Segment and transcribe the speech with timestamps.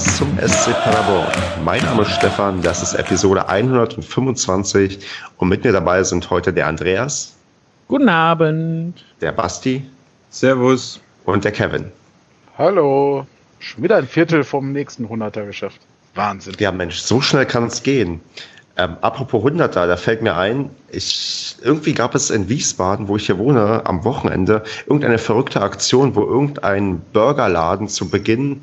[0.00, 1.26] Podcast zum SC Paderborn.
[1.64, 4.98] Mein Name ist Stefan, das ist Episode 125
[5.36, 7.34] und mit mir dabei sind heute der Andreas.
[7.88, 9.04] Guten Abend.
[9.20, 9.84] Der Basti.
[10.30, 11.00] Servus.
[11.26, 11.86] Und der Kevin.
[12.56, 13.26] Hallo.
[13.58, 15.80] Schon wieder ein Viertel vom nächsten 100er geschafft.
[16.14, 16.54] Wahnsinn.
[16.58, 18.20] Ja, Mensch, so schnell kann es gehen.
[18.76, 23.26] Ähm, apropos 100er, da fällt mir ein, ich, irgendwie gab es in Wiesbaden, wo ich
[23.26, 28.62] hier wohne, am Wochenende irgendeine verrückte Aktion, wo irgendein Burgerladen zu Beginn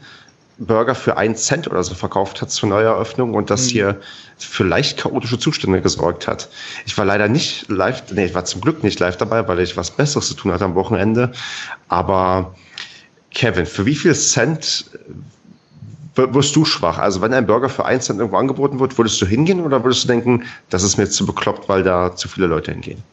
[0.59, 3.69] Burger für einen Cent oder so verkauft hat zur Neueröffnung und das mhm.
[3.69, 4.01] hier
[4.37, 6.49] für leicht chaotische Zustände gesorgt hat.
[6.85, 9.77] Ich war leider nicht live, nee, ich war zum Glück nicht live dabei, weil ich
[9.77, 11.31] was Besseres zu tun hatte am Wochenende.
[11.87, 12.55] Aber
[13.31, 14.85] Kevin, für wie viel Cent
[16.15, 16.97] wirst du schwach?
[16.97, 20.03] Also wenn ein Burger für einen Cent irgendwo angeboten wird, würdest du hingehen oder würdest
[20.05, 23.03] du denken, das ist mir jetzt zu bekloppt, weil da zu viele Leute hingehen?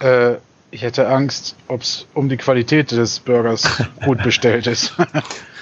[0.00, 0.36] Äh,
[0.70, 3.64] ich hätte Angst, ob es um die Qualität des Burgers
[4.04, 4.94] gut bestellt ist.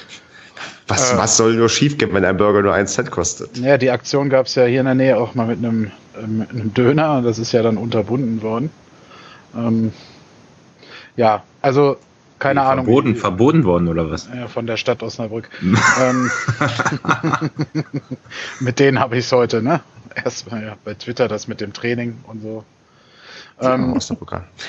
[0.87, 3.57] was, äh, was soll nur schief gehen, wenn ein Burger nur einen Cent kostet?
[3.59, 6.27] Ja, die Aktion gab es ja hier in der Nähe auch mal mit einem, äh,
[6.27, 8.71] mit einem Döner und das ist ja dann unterbunden worden.
[9.57, 9.93] Ähm,
[11.17, 11.97] ja, also
[12.39, 12.85] keine wie, Ahnung.
[12.85, 14.29] Verboten, verboten worden oder was?
[14.35, 15.49] Ja, von der Stadt Osnabrück.
[16.01, 16.31] ähm,
[18.61, 19.81] mit denen habe ich es heute, ne?
[20.15, 22.65] Erstmal ja, bei Twitter das mit dem Training und so.
[23.61, 23.99] Ähm,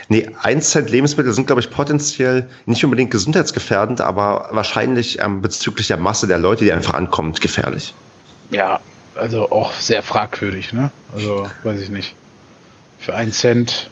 [0.09, 5.88] nee, 1 Cent Lebensmittel sind, glaube ich, potenziell nicht unbedingt gesundheitsgefährdend, aber wahrscheinlich ähm, bezüglich
[5.88, 7.95] der Masse der Leute, die einfach ankommen, gefährlich.
[8.52, 8.80] Ja,
[9.16, 10.91] also auch sehr fragwürdig, ne?
[11.13, 12.16] Also, weiß ich nicht.
[13.00, 13.89] Für 1 Cent.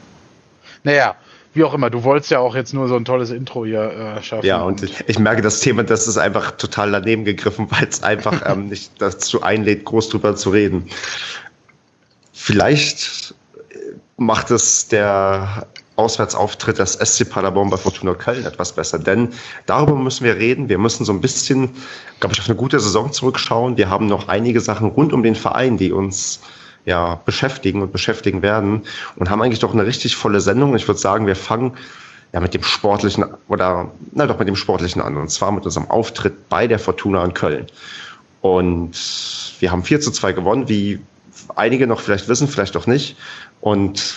[0.84, 1.16] Naja,
[1.54, 4.24] wie auch immer, du wolltest ja auch jetzt nur so ein tolles Intro hier äh,
[4.24, 4.46] schaffen.
[4.46, 8.04] Ja, und ich, ich, merke, das Thema, das ist einfach total daneben gegriffen, weil es
[8.04, 10.90] einfach ähm, nicht dazu einlädt, groß drüber zu reden.
[12.32, 13.36] Vielleicht
[14.18, 18.98] macht es der Auswärtsauftritt des SC Paderborn bei Fortuna Köln etwas besser.
[18.98, 19.30] Denn
[19.66, 20.70] darüber müssen wir reden.
[20.70, 21.70] Wir müssen so ein bisschen,
[22.20, 23.78] glaube ich, auf eine gute Saison zurückschauen.
[23.78, 26.40] Wir haben noch einige Sachen rund um den Verein, die uns
[26.86, 28.82] ja, beschäftigen und beschäftigen werden
[29.16, 30.76] und haben eigentlich doch eine richtig volle Sendung.
[30.76, 31.74] Ich würde sagen, wir fangen
[32.34, 35.90] ja mit dem sportlichen oder na doch mit dem sportlichen an und zwar mit unserem
[35.90, 37.68] Auftritt bei der Fortuna in Köln.
[38.42, 38.92] Und
[39.60, 41.00] wir haben 4 zu 2 gewonnen, wie
[41.56, 43.16] einige noch vielleicht wissen, vielleicht auch nicht.
[43.64, 44.14] Und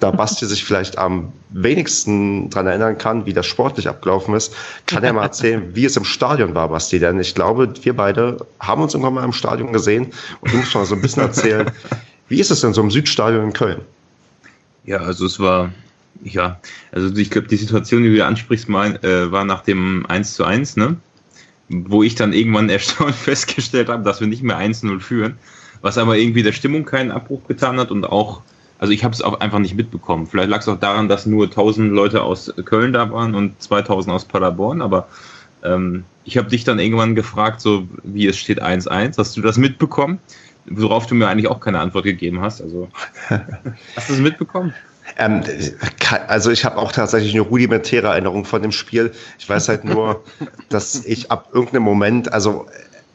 [0.00, 4.54] da Basti sich vielleicht am wenigsten dran erinnern kann, wie das sportlich abgelaufen ist,
[4.86, 6.98] kann er mal erzählen, wie es im Stadion war, Basti.
[6.98, 10.74] Denn ich glaube, wir beide haben uns irgendwann mal im Stadion gesehen und du musst
[10.74, 11.70] mal so ein bisschen erzählen,
[12.28, 13.80] wie ist es denn so im Südstadion in Köln?
[14.84, 15.72] Ja, also es war,
[16.22, 16.60] ja,
[16.90, 20.44] also ich glaube, die Situation, die du ansprichst, mein, äh, war nach dem 1 zu
[20.44, 20.96] 1, ne?
[21.70, 25.38] Wo ich dann irgendwann erstaunt festgestellt habe, dass wir nicht mehr 1-0 führen,
[25.80, 28.42] was aber irgendwie der Stimmung keinen Abbruch getan hat und auch
[28.82, 30.26] also ich habe es auch einfach nicht mitbekommen.
[30.26, 34.12] Vielleicht lag es auch daran, dass nur 1000 Leute aus Köln da waren und 2000
[34.12, 35.06] aus Paderborn, aber
[35.62, 39.18] ähm, ich habe dich dann irgendwann gefragt, so wie es steht 1-1.
[39.18, 40.18] Hast du das mitbekommen?
[40.66, 42.60] Worauf du mir eigentlich auch keine Antwort gegeben hast.
[42.60, 42.88] Also
[43.28, 44.74] hast du es mitbekommen?
[45.16, 45.44] Ähm,
[46.26, 49.12] also ich habe auch tatsächlich eine rudimentäre Erinnerung von dem Spiel.
[49.38, 50.24] Ich weiß halt nur,
[50.70, 52.66] dass ich ab irgendeinem Moment, also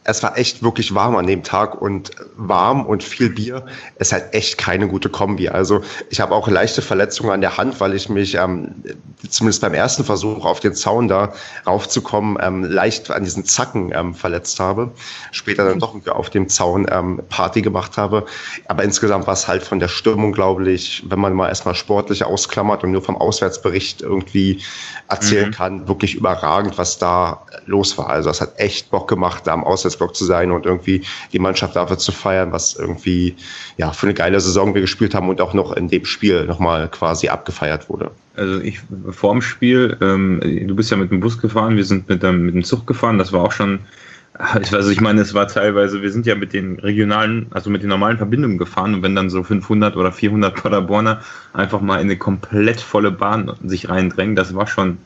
[0.07, 3.65] es war echt wirklich warm an dem Tag und warm und viel Bier
[3.99, 5.49] ist halt echt keine gute Kombi.
[5.49, 8.73] Also ich habe auch leichte Verletzungen an der Hand, weil ich mich ähm,
[9.29, 11.33] zumindest beim ersten Versuch auf den Zaun da
[11.65, 14.91] raufzukommen ähm, leicht an diesen Zacken ähm, verletzt habe.
[15.31, 18.25] Später dann doch auf dem Zaun ähm, Party gemacht habe.
[18.69, 22.23] Aber insgesamt war es halt von der Stimmung, glaube ich, wenn man mal erstmal sportlich
[22.23, 24.61] ausklammert und nur vom Auswärtsbericht irgendwie
[25.09, 25.53] erzählen mhm.
[25.53, 28.09] kann, wirklich überragend, was da los war.
[28.09, 31.01] Also es hat echt Bock gemacht, da am Auswärts Auswärtsblock zu sein und irgendwie
[31.33, 33.35] die Mannschaft dafür zu feiern, was irgendwie
[33.77, 36.87] ja für eine geile Saison wir gespielt haben und auch noch in dem Spiel nochmal
[36.89, 38.11] quasi abgefeiert wurde.
[38.35, 38.79] Also ich
[39.11, 42.45] vor dem Spiel, ähm, du bist ja mit dem Bus gefahren, wir sind mit, dem,
[42.45, 43.79] mit dem Zug gefahren, das war auch schon
[44.37, 47.89] also ich meine, es war teilweise, wir sind ja mit den regionalen, also mit den
[47.89, 51.21] normalen Verbindungen gefahren und wenn dann so 500 oder 400 Paderborner
[51.53, 54.99] einfach mal in eine komplett volle Bahn sich reindrängen, das war schon,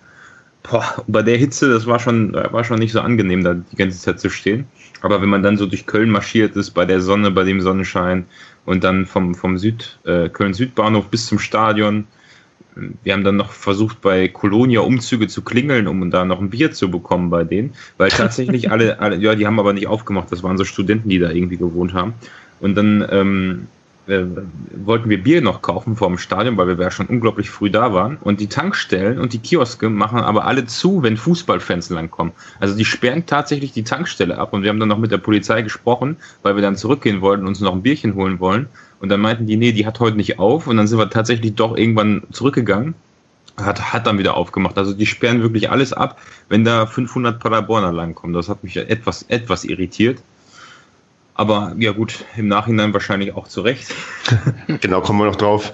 [0.63, 4.00] boah, bei der Hitze, das war schon, war schon nicht so angenehm, da die ganze
[4.00, 4.66] Zeit zu stehen.
[5.02, 8.25] Aber wenn man dann so durch Köln marschiert ist, bei der Sonne, bei dem Sonnenschein
[8.66, 12.06] und dann vom, vom Süd, äh, Köln-Südbahnhof bis zum Stadion,
[13.04, 16.72] wir haben dann noch versucht, bei Kolonia Umzüge zu klingeln, um da noch ein Bier
[16.72, 20.42] zu bekommen bei denen, weil tatsächlich alle, alle, ja, die haben aber nicht aufgemacht, das
[20.44, 22.13] waren so Studenten, die da irgendwie gewohnt haben.
[22.60, 23.68] Und dann ähm,
[24.07, 24.24] äh,
[24.83, 27.94] wollten wir Bier noch kaufen vor dem Stadion, weil wir ja schon unglaublich früh da
[27.94, 28.18] waren.
[28.18, 32.33] Und die Tankstellen und die Kioske machen aber alle zu, wenn Fußballfans langkommen.
[32.59, 34.53] Also die sperren tatsächlich die Tankstelle ab.
[34.53, 37.50] Und wir haben dann noch mit der Polizei gesprochen, weil wir dann zurückgehen wollten und
[37.50, 38.68] uns noch ein Bierchen holen wollen.
[39.00, 40.68] Und dann meinten die, nee, die hat heute nicht auf.
[40.68, 42.95] Und dann sind wir tatsächlich doch irgendwann zurückgegangen.
[43.57, 44.77] Hat, hat dann wieder aufgemacht.
[44.77, 46.19] Also die sperren wirklich alles ab,
[46.50, 48.33] wenn da 500 Paderborner langkommen.
[48.33, 50.19] Das hat mich etwas, etwas irritiert.
[51.33, 53.94] Aber ja gut, im Nachhinein wahrscheinlich auch zu Recht.
[54.81, 55.74] genau, kommen wir noch drauf.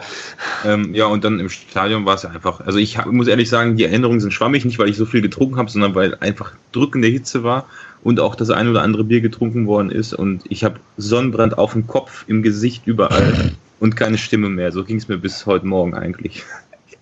[0.66, 3.50] Ähm, ja, und dann im Stadion war es ja einfach, also ich hab, muss ehrlich
[3.50, 6.54] sagen, die Erinnerungen sind schwammig, nicht weil ich so viel getrunken habe, sondern weil einfach
[6.72, 7.66] drückende Hitze war
[8.04, 11.74] und auch das ein oder andere Bier getrunken worden ist und ich habe Sonnenbrand auf
[11.74, 14.72] dem Kopf, im Gesicht, überall und keine Stimme mehr.
[14.72, 16.44] So ging es mir bis heute Morgen eigentlich.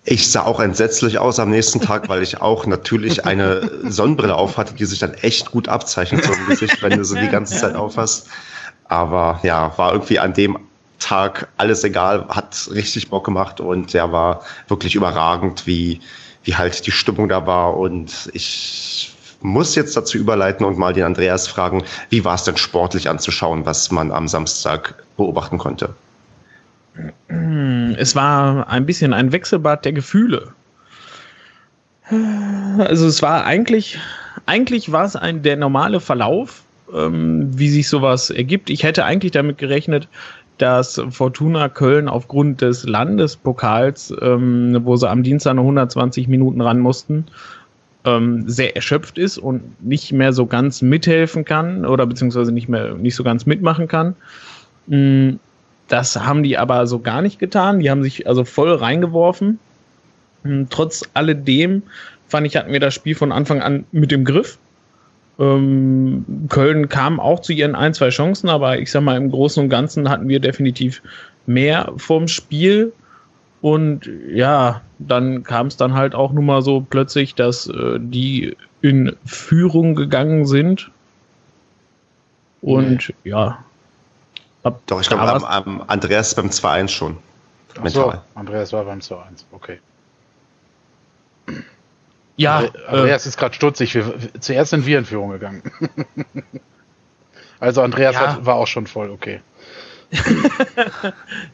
[0.08, 4.56] Ich sah auch entsetzlich aus am nächsten Tag, weil ich auch natürlich eine Sonnenbrille auf
[4.56, 7.58] hatte, die sich dann echt gut abzeichnet so im Gesicht, wenn du sie die ganze
[7.58, 8.28] Zeit aufhast.
[8.84, 10.58] Aber ja, war irgendwie an dem
[11.00, 16.00] Tag alles egal, hat richtig Bock gemacht und der war wirklich überragend, wie,
[16.44, 17.76] wie halt die Stimmung da war.
[17.76, 22.56] Und ich muss jetzt dazu überleiten und mal den Andreas fragen, wie war es denn
[22.56, 25.96] sportlich anzuschauen, was man am Samstag beobachten konnte?
[27.98, 30.52] Es war ein bisschen ein Wechselbad der Gefühle.
[32.78, 33.98] Also es war eigentlich,
[34.46, 36.62] eigentlich war es ein der normale Verlauf,
[36.94, 38.70] ähm, wie sich sowas ergibt.
[38.70, 40.08] Ich hätte eigentlich damit gerechnet,
[40.58, 46.78] dass Fortuna Köln aufgrund des Landespokals, ähm, wo sie am Dienstag noch 120 Minuten ran
[46.78, 47.26] mussten,
[48.04, 52.94] ähm, sehr erschöpft ist und nicht mehr so ganz mithelfen kann oder beziehungsweise nicht mehr
[52.94, 54.14] nicht so ganz mitmachen kann.
[54.86, 55.34] Mm,
[55.88, 57.80] das haben die aber so gar nicht getan.
[57.80, 59.58] Die haben sich also voll reingeworfen.
[60.42, 61.82] Hm, trotz alledem
[62.28, 64.58] fand ich, hatten wir das Spiel von Anfang an mit dem Griff.
[65.38, 69.62] Ähm, Köln kam auch zu ihren ein, zwei Chancen, aber ich sag mal, im Großen
[69.62, 71.02] und Ganzen hatten wir definitiv
[71.46, 72.92] mehr vom Spiel.
[73.60, 78.56] Und ja, dann kam es dann halt auch nun mal so plötzlich, dass äh, die
[78.80, 80.90] in Führung gegangen sind.
[82.62, 83.30] Und nee.
[83.30, 83.64] ja,
[84.66, 87.18] ab Doch, ich glaube, am, am Andreas beim 2-1 schon.
[87.82, 89.80] Ach so, Andreas war beim 2-1, okay.
[92.36, 93.94] Ja, Andreas äh, ist gerade stutzig.
[93.94, 95.62] Wir, zuerst sind wir in Führung gegangen.
[97.60, 98.34] also Andreas ja.
[98.34, 99.40] hat, war auch schon voll, okay.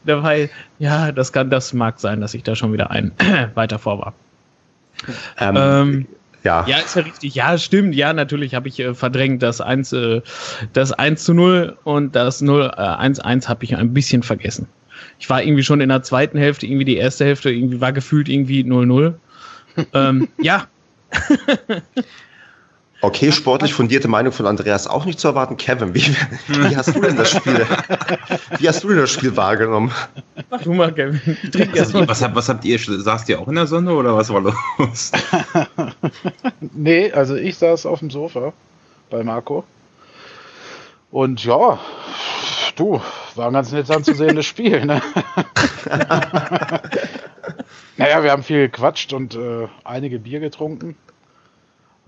[0.05, 0.49] Dabei,
[0.79, 3.11] ja, das kann, das mag sein, dass ich da schon wieder ein
[3.55, 4.13] weiter vor war.
[5.37, 6.07] Ähm, ähm,
[6.43, 6.65] ja.
[6.67, 7.35] Ja, ist ja richtig.
[7.35, 7.95] Ja, stimmt.
[7.95, 9.43] Ja, natürlich habe ich äh, verdrängt.
[9.43, 10.21] Das 1, äh,
[10.73, 14.67] das 1 zu 0 und das 0, äh, 1 1 habe ich ein bisschen vergessen.
[15.19, 18.29] Ich war irgendwie schon in der zweiten Hälfte, irgendwie die erste Hälfte, irgendwie war gefühlt
[18.29, 19.13] irgendwie 0-0.
[19.93, 20.67] ähm, ja.
[23.03, 25.57] Okay, sportlich fundierte Meinung von Andreas auch nicht zu erwarten.
[25.57, 26.07] Kevin, wie,
[26.47, 27.67] wie hast du denn das Spiel,
[28.59, 29.91] wie hast du denn das Spiel wahrgenommen?
[30.49, 31.19] Mach du mal, Kevin.
[31.77, 34.39] Also, was, habt, was habt ihr, saßt ihr auch in der Sonne oder was war
[34.39, 35.11] los?
[36.61, 38.53] nee, also ich saß auf dem Sofa
[39.09, 39.65] bei Marco.
[41.11, 41.77] Und ja,
[42.77, 43.01] du,
[43.35, 45.01] war ein ganz nett anzusehendes Spiel, ne?
[47.97, 50.95] naja, wir haben viel gequatscht und äh, einige Bier getrunken.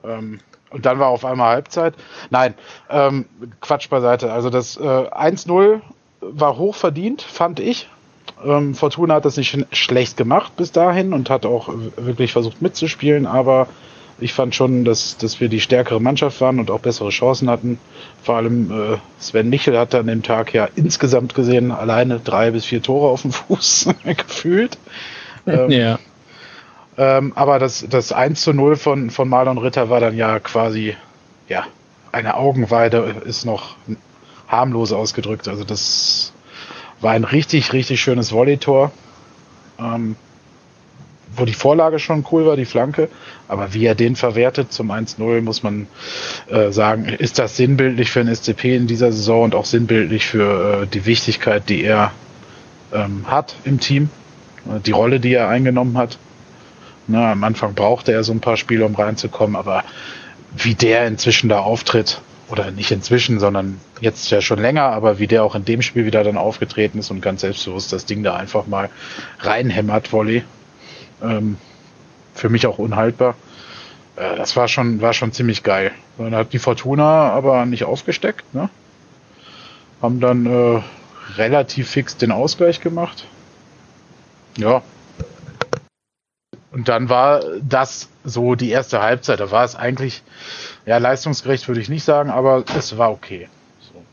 [0.06, 0.39] Ähm,
[0.75, 1.94] und dann war auf einmal Halbzeit.
[2.31, 2.54] Nein,
[2.89, 3.25] ähm,
[3.62, 4.33] Quatsch beiseite.
[4.33, 5.80] Also das äh, 1-0
[6.19, 7.88] war hoch verdient, fand ich.
[8.45, 13.25] Ähm, Fortuna hat das nicht schlecht gemacht bis dahin und hat auch wirklich versucht mitzuspielen,
[13.25, 13.68] aber
[14.19, 17.80] ich fand schon, dass, dass wir die stärkere Mannschaft waren und auch bessere Chancen hatten.
[18.22, 22.66] Vor allem äh, Sven Michel hatte an dem Tag ja insgesamt gesehen alleine drei bis
[22.66, 24.77] vier Tore auf dem Fuß gefühlt.
[25.48, 26.00] Ähm, ja.
[26.97, 30.95] Ähm, aber das, das 1 zu 0 von, von Marlon Ritter war dann ja quasi,
[31.49, 31.65] ja,
[32.11, 33.75] eine Augenweide ist noch
[34.47, 35.47] harmlos ausgedrückt.
[35.47, 36.31] Also das
[37.01, 38.91] war ein richtig, richtig schönes Volley-Tor.
[39.77, 40.15] Ähm,
[41.37, 43.09] wo die Vorlage schon cool war, die Flanke,
[43.47, 45.87] aber wie er den verwertet zum 1-0, muss man
[46.47, 50.83] äh, sagen, ist das sinnbildlich für den SCP in dieser Saison und auch sinnbildlich für
[50.83, 52.11] äh, die Wichtigkeit, die er
[52.93, 54.09] ähm, hat im Team,
[54.67, 56.17] äh, die Rolle, die er eingenommen hat.
[57.07, 59.83] Na, am Anfang brauchte er so ein paar Spiele, um reinzukommen, aber
[60.57, 65.27] wie der inzwischen da auftritt, oder nicht inzwischen, sondern jetzt ja schon länger, aber wie
[65.27, 68.35] der auch in dem Spiel wieder dann aufgetreten ist und ganz selbstbewusst das Ding da
[68.35, 68.89] einfach mal
[69.39, 70.43] reinhämmert, Volley.
[71.24, 71.57] Ähm,
[72.33, 73.35] für mich auch unhaltbar.
[74.15, 75.91] Äh, das war schon, war schon ziemlich geil.
[76.17, 78.69] Dann hat die Fortuna aber nicht aufgesteckt, ne?
[80.01, 80.81] Haben dann äh,
[81.38, 83.25] relativ fix den Ausgleich gemacht.
[84.57, 84.83] Ja,
[86.75, 89.39] und dann war das so die erste Halbzeit.
[89.39, 90.24] Da war es eigentlich,
[90.86, 93.48] ja, leistungsgerecht würde ich nicht sagen, aber es war okay.
[93.79, 94.03] So.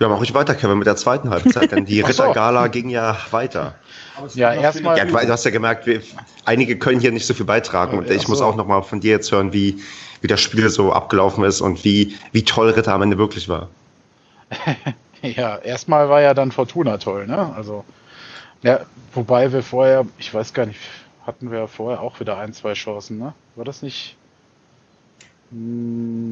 [0.00, 3.74] Ja, mach ich weiter, Kevin, mit der zweiten Halbzeit, denn die Rittergala ging ja weiter.
[4.32, 4.96] Ja, erstmal.
[4.96, 6.00] Ja, du hast ja gemerkt, wir,
[6.46, 9.30] einige können hier nicht so viel beitragen und ich muss auch nochmal von dir jetzt
[9.30, 9.82] hören, wie,
[10.22, 13.68] wie das Spiel so abgelaufen ist und wie, wie toll Ritter am Ende wirklich war.
[15.20, 17.52] ja, erstmal war ja dann Fortuna toll, ne?
[17.54, 17.84] Also
[18.62, 18.80] ja,
[19.12, 20.80] wobei wir vorher, ich weiß gar nicht,
[21.26, 23.34] hatten wir vorher auch wieder ein, zwei Chancen, ne?
[23.56, 24.16] War das nicht?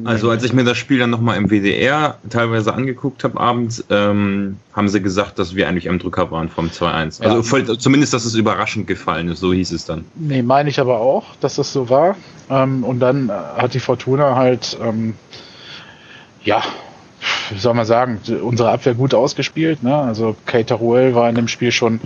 [0.05, 4.55] Also als ich mir das Spiel dann nochmal im WDR teilweise angeguckt habe abends, ähm,
[4.71, 7.21] haben sie gesagt, dass wir eigentlich am Drücker waren vom 2-1.
[7.21, 10.05] Also voll, zumindest, dass es überraschend gefallen ist, so hieß es dann.
[10.15, 12.15] Nee, meine ich aber auch, dass das so war.
[12.49, 15.15] Ähm, und dann äh, hat die Fortuna halt, ähm,
[16.45, 16.63] ja,
[17.49, 19.83] wie soll man sagen, unsere Abwehr gut ausgespielt.
[19.83, 19.93] Ne?
[19.93, 21.99] Also Keita Ruel war in dem Spiel schon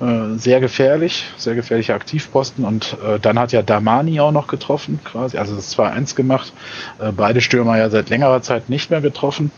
[0.00, 5.00] äh, sehr gefährlich, sehr gefährlicher Aktivposten und äh, dann hat ja Damani auch noch getroffen,
[5.04, 6.52] quasi, also das 2-1 gemacht.
[6.98, 9.50] Äh, beide Stürmer ja seit längerer Zeit nicht mehr getroffen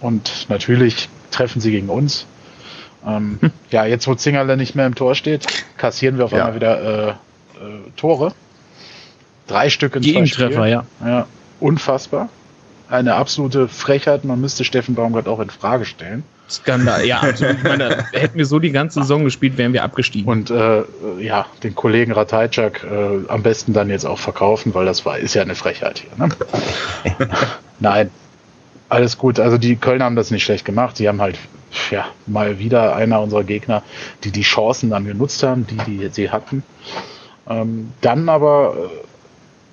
[0.00, 2.26] und natürlich treffen sie gegen uns.
[3.06, 3.50] Ähm, hm.
[3.70, 5.46] Ja, jetzt wo Zingerle nicht mehr im Tor steht,
[5.76, 6.38] kassieren wir auf ja.
[6.38, 7.14] einmal wieder äh, äh,
[7.96, 8.32] Tore.
[9.46, 10.68] Drei Stück in zwei Spielen.
[10.68, 10.84] Ja.
[11.04, 11.26] ja.
[11.60, 12.28] Unfassbar.
[12.92, 14.22] Eine absolute Frechheit.
[14.24, 16.24] Man müsste Steffen Baumgart auch in Frage stellen.
[16.50, 17.56] Skandal, ja, absolut.
[17.56, 20.30] Ich meine, hätten wir so die ganze Saison gespielt, wären wir abgestiegen.
[20.30, 20.82] Und äh,
[21.18, 25.32] ja, den Kollegen Ratajczak äh, am besten dann jetzt auch verkaufen, weil das war, ist
[25.32, 26.10] ja eine Frechheit hier.
[26.26, 26.34] Ne?
[27.80, 28.10] Nein,
[28.90, 29.40] alles gut.
[29.40, 30.98] Also die Kölner haben das nicht schlecht gemacht.
[30.98, 31.38] Sie haben halt
[31.90, 33.82] ja mal wieder einer unserer Gegner,
[34.24, 36.62] die die Chancen dann genutzt haben, die die sie hatten.
[37.48, 38.76] Ähm, dann aber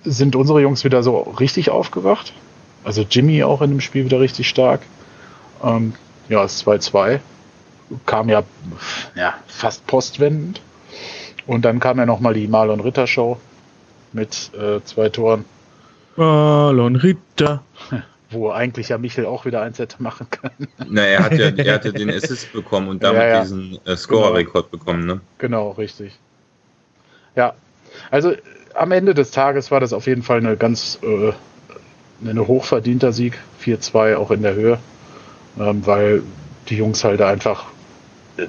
[0.06, 2.32] äh, sind unsere Jungs wieder so richtig aufgewacht.
[2.84, 4.82] Also Jimmy auch in dem Spiel wieder richtig stark.
[5.64, 5.94] Ähm,
[6.30, 7.20] ja, das 2-2
[8.06, 8.44] kam ja,
[9.16, 10.62] ja fast postwendend.
[11.48, 13.40] Und dann kam ja nochmal die Marlon Ritter Show
[14.14, 15.46] mit äh, zwei Toren.
[16.16, 17.64] Marlon Ritter.
[18.32, 20.68] Wo eigentlich ja Michel auch wieder eins hätte machen können.
[20.88, 23.42] Na, er hat ja, er hat ja den Assist bekommen und damit ja, ja.
[23.42, 24.84] diesen äh, Scorer-Rekord genau.
[24.84, 25.22] bekommen, ne?
[25.40, 26.20] Genau, richtig.
[27.36, 27.56] Ja,
[28.12, 28.34] also
[28.76, 31.32] am Ende des Tages war das auf jeden Fall eine ganz äh,
[32.24, 33.40] eine hochverdienter Sieg.
[33.64, 34.80] 4-2 auch in der Höhe
[35.60, 36.24] ähm, weil
[36.70, 37.66] die Jungs halt einfach
[38.38, 38.46] äh,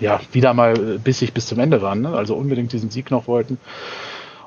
[0.00, 2.10] ja wieder mal bissig bis zum Ende waren, ne?
[2.10, 3.58] also unbedingt diesen Sieg noch wollten.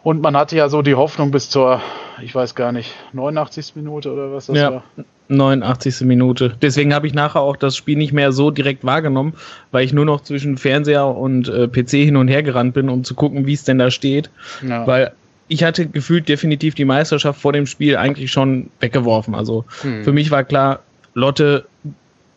[0.04, 1.82] Und man hatte ja so die Hoffnung bis zur,
[2.22, 3.74] ich weiß gar nicht, 89.
[3.76, 4.84] Minute oder was das ja, war.
[5.30, 6.02] 89.
[6.02, 6.58] Minute.
[6.62, 9.36] Deswegen habe ich nachher auch das Spiel nicht mehr so direkt wahrgenommen,
[9.72, 13.06] weil ich nur noch zwischen Fernseher und äh, PC hin und her gerannt bin, um
[13.06, 14.30] zu gucken, wie es denn da steht.
[14.68, 14.86] Ja.
[14.86, 15.14] Weil
[15.54, 19.36] ich hatte gefühlt definitiv die Meisterschaft vor dem Spiel eigentlich schon weggeworfen.
[19.36, 20.04] Also hm.
[20.04, 20.80] für mich war klar,
[21.14, 21.66] Lotte,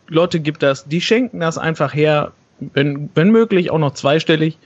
[0.07, 4.59] Lotte gibt das, die schenken das einfach her, wenn, wenn möglich auch noch zweistellig.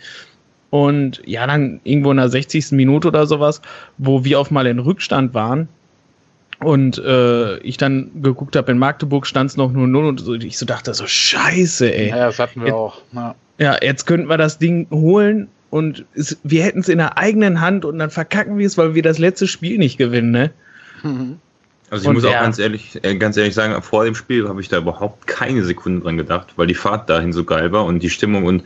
[0.69, 2.71] Und ja, dann irgendwo in der 60.
[2.71, 3.61] Minute oder sowas,
[3.97, 5.69] wo wir auf mal in Rückstand waren.
[6.59, 10.33] Und äh, ich dann geguckt habe, in Magdeburg stand es noch nur 0 und so,
[10.33, 12.09] ich so dachte so, scheiße, ey.
[12.09, 13.01] Ja, das hatten wir jetzt, auch.
[13.13, 13.35] Ja.
[13.57, 17.61] ja, jetzt könnten wir das Ding holen und es, wir hätten es in der eigenen
[17.61, 20.51] Hand und dann verkacken wir es, weil wir das letzte Spiel nicht gewinnen, ne?
[21.01, 21.39] Mhm.
[21.89, 24.61] Also ich und muss auch ganz ehrlich, äh, ganz ehrlich sagen, vor dem Spiel habe
[24.61, 27.99] ich da überhaupt keine Sekunde dran gedacht, weil die Fahrt dahin so geil war und
[27.99, 28.63] die Stimmung und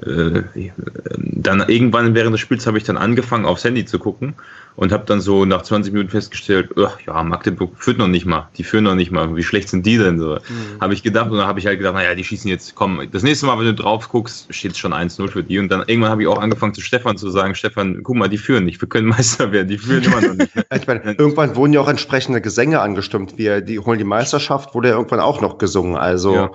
[0.00, 4.34] dann irgendwann während des Spiels habe ich dann angefangen aufs Handy zu gucken
[4.76, 8.48] und habe dann so nach 20 Minuten festgestellt, ach, ja, Magdeburg führt noch nicht mal,
[8.56, 10.34] die führen noch nicht mal, wie schlecht sind die denn so?
[10.36, 10.80] Mhm.
[10.80, 13.24] Habe ich gedacht und dann habe ich halt gedacht, naja, die schießen jetzt, komm, das
[13.24, 16.12] nächste Mal, wenn du drauf guckst, steht es schon 1-0 für die und dann irgendwann
[16.12, 18.88] habe ich auch angefangen zu Stefan zu sagen, Stefan, guck mal, die führen nicht, wir
[18.88, 20.52] können Meister werden, die führen immer noch nicht.
[20.72, 24.90] ich meine, irgendwann wurden ja auch entsprechende Gesänge angestimmt, wir, die holen die Meisterschaft, wurde
[24.90, 26.50] ja irgendwann auch noch gesungen, also ja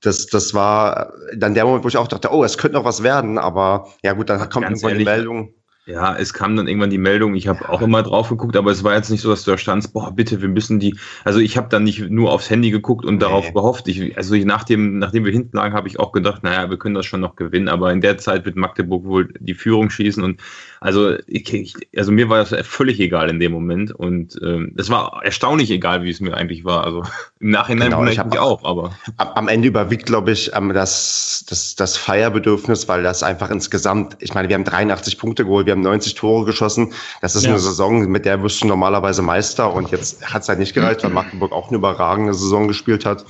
[0.00, 3.02] das, das war dann der Moment, wo ich auch dachte, oh, es könnte noch was
[3.02, 5.54] werden, aber ja gut, dann kommt Ganz irgendwann ehrlich, die Meldung.
[5.88, 7.70] Ja, es kam dann irgendwann die Meldung, ich habe ja.
[7.70, 10.14] auch immer drauf geguckt, aber es war jetzt nicht so, dass du da standst, boah,
[10.14, 13.20] bitte, wir müssen die, also ich habe dann nicht nur aufs Handy geguckt und nee.
[13.20, 13.88] darauf gehofft.
[13.88, 16.94] Ich, also ich, nachdem, nachdem wir hinten lagen, habe ich auch gedacht, naja, wir können
[16.94, 20.42] das schon noch gewinnen, aber in der Zeit wird Magdeburg wohl die Führung schießen und
[20.80, 24.90] also, ich, ich, also mir war das völlig egal in dem Moment und ähm, es
[24.90, 26.84] war erstaunlich egal, wie es mir eigentlich war.
[26.84, 27.02] Also
[27.40, 28.96] im Nachhinein genau, ich mich auch, aber.
[29.16, 34.48] Am Ende überwiegt, glaube ich, das, das, das Feierbedürfnis, weil das einfach insgesamt, ich meine,
[34.48, 36.92] wir haben 83 Punkte geholt, wir haben 90 Tore geschossen.
[37.20, 37.50] Das ist ja.
[37.50, 41.02] eine Saison, mit der wirst du normalerweise Meister und jetzt hat es halt nicht gereicht,
[41.02, 43.24] weil Magdeburg auch eine überragende Saison gespielt hat.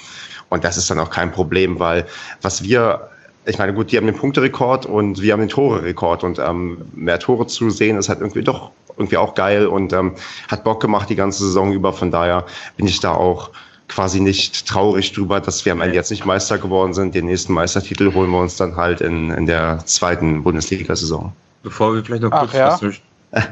[0.51, 2.07] Und das ist dann auch kein Problem, weil
[2.41, 3.11] was wir
[3.49, 7.19] ich meine, gut, die haben den Punkterekord und wir haben den Tore-Rekord und ähm, mehr
[7.19, 10.15] Tore zu sehen ist halt irgendwie doch irgendwie auch geil und ähm,
[10.49, 11.93] hat Bock gemacht die ganze Saison über.
[11.93, 12.45] Von daher
[12.77, 13.51] bin ich da auch
[13.89, 17.15] quasi nicht traurig drüber, dass wir am Ende jetzt nicht Meister geworden sind.
[17.15, 21.33] Den nächsten Meistertitel holen wir uns dann halt in, in der zweiten Bundesliga-Saison.
[21.63, 22.93] Bevor wir vielleicht noch kurz Ach, ja?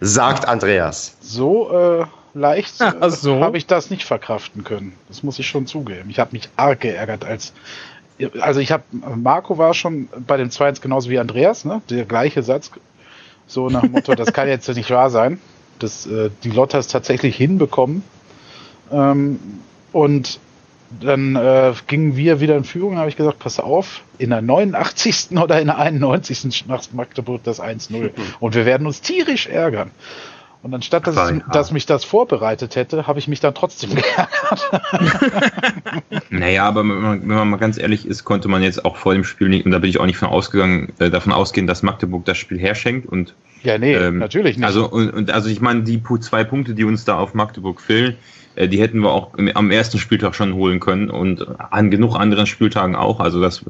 [0.00, 1.16] Sagt Andreas.
[1.20, 3.40] So äh, leicht äh, so.
[3.40, 4.92] habe ich das nicht verkraften können.
[5.08, 6.10] Das muss ich schon zugeben.
[6.10, 7.52] Ich habe mich arg geärgert, als
[8.40, 8.84] also ich habe,
[9.16, 11.82] Marco war schon bei dem 2 genauso wie Andreas, ne?
[11.90, 12.70] Der gleiche Satz.
[13.46, 15.38] So nach dem Motto, das kann jetzt nicht wahr sein.
[15.78, 18.02] dass äh, die Lottas tatsächlich hinbekommen.
[18.90, 19.38] Ähm,
[19.92, 20.38] und
[21.00, 25.32] dann äh, gingen wir wieder in Führung, habe ich gesagt, pass auf, in der 89.
[25.32, 26.66] oder in der 91.
[26.68, 28.10] macht Magdeburg das 1-0.
[28.40, 29.90] Und wir werden uns tierisch ärgern.
[30.64, 34.70] Und anstatt dass, dass mich das vorbereitet hätte, habe ich mich dann trotzdem geärgert.
[36.30, 39.12] naja, aber wenn man, wenn man, mal ganz ehrlich ist, konnte man jetzt auch vor
[39.12, 41.82] dem Spiel nicht, und da bin ich auch nicht von ausgegangen, äh, davon ausgehen, dass
[41.82, 43.06] Magdeburg das Spiel herschenkt.
[43.06, 44.64] Und, ja, nee, ähm, natürlich nicht.
[44.64, 48.16] Also, und, und, also ich meine, die zwei Punkte, die uns da auf Magdeburg fehlen,
[48.54, 52.16] äh, die hätten wir auch im, am ersten Spieltag schon holen können und an genug
[52.16, 53.20] anderen Spieltagen auch.
[53.20, 53.66] Also das,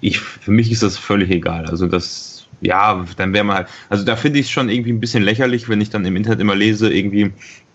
[0.00, 1.66] ich, für mich ist das völlig egal.
[1.66, 2.33] Also das
[2.64, 5.68] ja, dann wäre man halt, also da finde ich es schon irgendwie ein bisschen lächerlich,
[5.68, 7.32] wenn ich dann im Internet immer lese, irgendwie,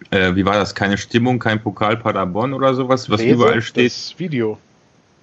[0.09, 3.91] äh, wie war das, keine Stimmung, kein Pokal Paderborn oder sowas, was lese überall steht.
[3.91, 4.57] Das Video.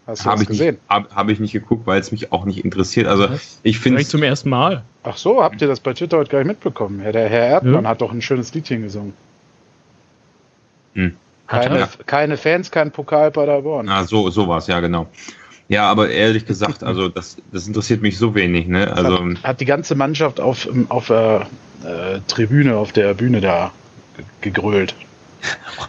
[0.06, 0.78] Hast du hab ich gesehen?
[0.88, 3.08] Habe hab ich nicht geguckt, weil es mich auch nicht interessiert.
[3.08, 3.28] Also
[3.64, 4.84] ich finde zum ersten Mal.
[5.02, 7.02] Ach so, habt ihr das bei Twitter heute gar nicht mitbekommen?
[7.04, 7.90] Ja, der Herr Erdmann ja.
[7.90, 9.14] hat doch ein schönes Liedchen gesungen.
[10.94, 11.16] Hm.
[11.48, 13.88] Keine, keine Fans, kein Pokal Paderborn.
[13.88, 15.08] Ah, so, so war es, ja, genau.
[15.68, 18.68] Ja, aber ehrlich gesagt, also das, das interessiert mich so wenig.
[18.68, 18.92] Ne?
[18.92, 21.46] Also, hat, hat die ganze Mannschaft auf, auf der
[21.84, 23.72] äh, Tribüne, auf der Bühne da
[24.40, 24.94] gegrölt.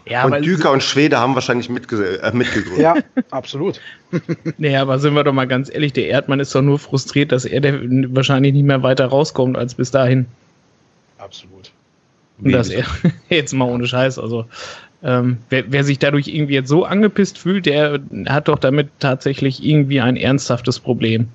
[0.05, 2.79] Ja, und Düker und Schwede haben wahrscheinlich mitge äh, mitgegrölt.
[2.79, 2.95] Ja,
[3.31, 3.81] absolut.
[4.57, 7.45] naja, aber sind wir doch mal ganz ehrlich, der Erdmann ist doch nur frustriert, dass
[7.45, 10.27] er wahrscheinlich nicht mehr weiter rauskommt als bis dahin.
[11.17, 11.71] Absolut.
[12.39, 12.85] Und dass er,
[13.29, 14.45] jetzt mal ohne Scheiß, also
[15.03, 19.63] ähm, wer, wer, sich dadurch irgendwie jetzt so angepisst fühlt, der hat doch damit tatsächlich
[19.63, 21.29] irgendwie ein ernsthaftes Problem.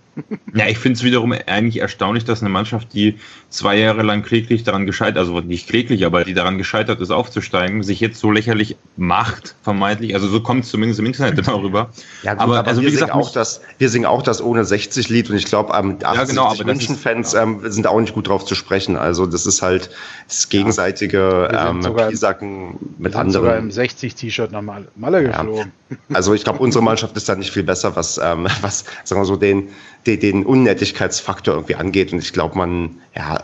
[0.54, 4.62] Ja, ich finde es wiederum eigentlich erstaunlich, dass eine Mannschaft, die zwei Jahre lang kläglich
[4.62, 8.76] daran gescheitert, also nicht kläglich, aber die daran gescheitert ist, aufzusteigen, sich jetzt so lächerlich
[8.96, 10.14] macht, vermeintlich.
[10.14, 11.90] Also so kommt es zumindest im Internet immer rüber.
[12.22, 14.42] Ja, gut, aber, aber, also wir, wie gesagt, singen auch das, wir singen auch das
[14.42, 18.28] ohne 60 Lied und ich glaube, ähm, ja, genau, München-Fans ähm, sind auch nicht gut
[18.28, 18.96] drauf zu sprechen.
[18.96, 19.90] Also das ist halt
[20.28, 23.32] das gegenseitige ja, ähm, Piesacken mit anderen.
[23.32, 25.56] Sogar im 60-T-Shirt nach Malle geflogen.
[25.56, 25.64] Ja.
[26.12, 29.26] Also ich glaube, unsere Mannschaft ist da nicht viel besser, was, ähm, was sagen wir
[29.26, 29.68] so, den
[30.06, 32.12] den, den Unnettigkeitsfaktor irgendwie angeht.
[32.12, 33.40] Und ich glaube, man ja,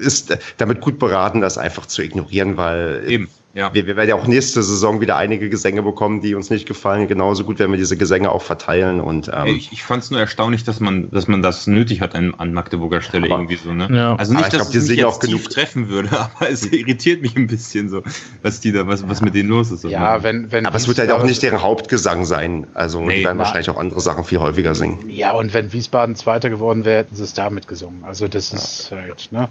[0.00, 3.28] ist damit gut beraten, das einfach zu ignorieren, weil Eben.
[3.54, 3.74] Ja.
[3.74, 7.06] Wir, wir werden ja auch nächste Saison wieder einige Gesänge bekommen, die uns nicht gefallen.
[7.06, 9.00] Genauso gut werden wir diese Gesänge auch verteilen.
[9.00, 12.14] Und, ähm, ich ich fand es nur erstaunlich, dass man, dass man das nötig hat
[12.14, 13.72] an, an Magdeburger Stelle aber, irgendwie so.
[13.72, 13.88] Ne?
[13.92, 14.16] Ja.
[14.16, 17.36] Also nicht, dass glaub, es mich jetzt auch genug treffen würde, aber es irritiert mich
[17.36, 18.02] ein bisschen so,
[18.40, 19.84] was die da, was, was mit denen los ist.
[19.84, 22.66] Ja, wenn, wenn aber es wird halt auch nicht deren Hauptgesang sein.
[22.72, 25.10] Also nee, die werden wahrscheinlich auch andere Sachen viel häufiger singen.
[25.10, 28.04] Ja, und wenn Wiesbaden Zweiter geworden wäre, hätten sie es damit gesungen.
[28.04, 28.58] Also das ja.
[28.58, 29.48] ist halt, ne?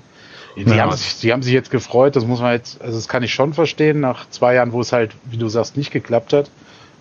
[0.55, 0.77] Die, ja.
[0.77, 3.33] haben sich, die haben sich jetzt gefreut, das muss man jetzt, also das kann ich
[3.33, 6.49] schon verstehen, nach zwei Jahren, wo es halt, wie du sagst, nicht geklappt hat,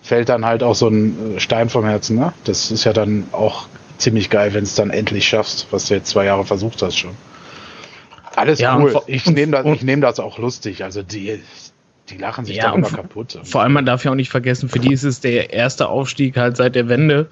[0.01, 2.33] fällt dann halt auch so ein äh, Stein vom Herzen, ne?
[2.45, 6.09] Das ist ja dann auch ziemlich geil, wenn es dann endlich schaffst, was du jetzt
[6.09, 7.11] zwei Jahre versucht hast schon.
[8.35, 8.99] Alles ja, cool.
[9.07, 10.83] Ich nehme das, ich nehm das auch lustig.
[10.83, 11.41] Also die,
[12.09, 13.39] die lachen sich ja, da immer kaputt.
[13.43, 16.37] Vor allem, man darf ja auch nicht vergessen, für die ist es der erste Aufstieg
[16.37, 17.27] halt seit der Wende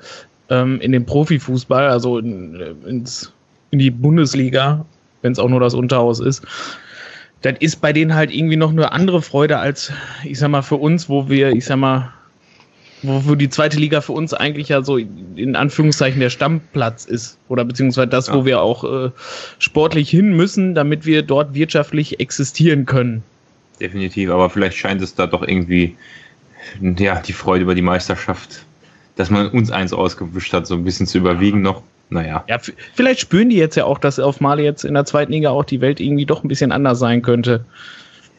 [0.49, 3.31] ähm, in den Profifußball, also in, ins,
[3.71, 4.85] in die Bundesliga
[5.21, 6.43] wenn es auch nur das Unterhaus ist.
[7.41, 9.93] Das ist bei denen halt irgendwie noch eine andere Freude als,
[10.25, 12.13] ich sag mal, für uns, wo wir, ich sag mal,
[13.01, 17.37] wo, wo die zweite Liga für uns eigentlich ja so in Anführungszeichen der Stammplatz ist.
[17.47, 18.33] Oder beziehungsweise das, ja.
[18.33, 19.11] wo wir auch äh,
[19.59, 23.23] sportlich hin müssen, damit wir dort wirtschaftlich existieren können.
[23.79, 25.95] Definitiv, aber vielleicht scheint es da doch irgendwie,
[26.81, 28.65] ja, die Freude über die Meisterschaft,
[29.15, 32.43] dass man uns eins ausgewischt hat, so ein bisschen zu überwiegen noch naja.
[32.47, 32.57] Ja,
[32.93, 35.63] vielleicht spüren die jetzt ja auch, dass auf Mali jetzt in der zweiten Liga auch
[35.63, 37.65] die Welt irgendwie doch ein bisschen anders sein könnte.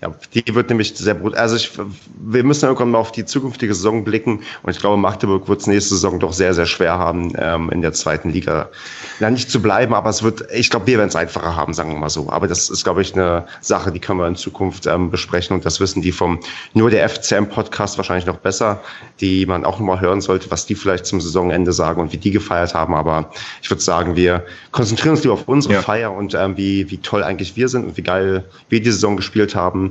[0.03, 1.39] Ja, die wird nämlich sehr brutal.
[1.39, 1.73] Also ich,
[2.19, 5.67] wir müssen irgendwann mal auf die zukünftige Saison blicken und ich glaube, Magdeburg wird es
[5.67, 8.71] nächste Saison doch sehr, sehr schwer haben, ähm, in der zweiten Liga.
[9.19, 11.93] Ja, nicht zu bleiben, aber es wird, ich glaube, wir werden es einfacher haben, sagen
[11.93, 12.31] wir mal so.
[12.31, 15.67] Aber das ist, glaube ich, eine Sache, die können wir in Zukunft ähm, besprechen und
[15.67, 16.41] das wissen die vom
[16.73, 18.81] nur der FCM-Podcast wahrscheinlich noch besser,
[19.21, 22.31] die man auch nochmal hören sollte, was die vielleicht zum Saisonende sagen und wie die
[22.31, 22.95] gefeiert haben.
[22.95, 25.83] Aber ich würde sagen, wir konzentrieren uns lieber auf unsere ja.
[25.83, 29.19] Feier und ähm, wie, wie toll eigentlich wir sind und wie geil wir die Saison
[29.19, 29.90] gespielt haben.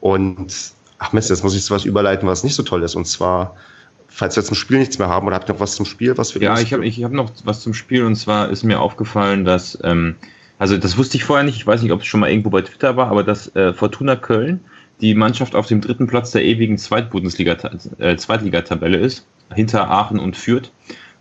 [0.00, 0.54] Und
[0.98, 2.94] ach Mist, jetzt muss ich zu was überleiten, was nicht so toll ist.
[2.94, 3.56] Und zwar,
[4.08, 6.16] falls wir zum Spiel nichts mehr haben, oder habt ihr noch was zum Spiel?
[6.16, 8.04] Was wir ja, ich habe ich hab noch was zum Spiel.
[8.04, 10.16] Und zwar ist mir aufgefallen, dass, ähm,
[10.58, 12.62] also das wusste ich vorher nicht, ich weiß nicht, ob es schon mal irgendwo bei
[12.62, 14.60] Twitter war, aber dass äh, Fortuna Köln
[15.00, 17.56] die Mannschaft auf dem dritten Platz der ewigen Zweitbundesliga,
[17.98, 20.70] äh, Zweitligatabelle ist, hinter Aachen und Fürth.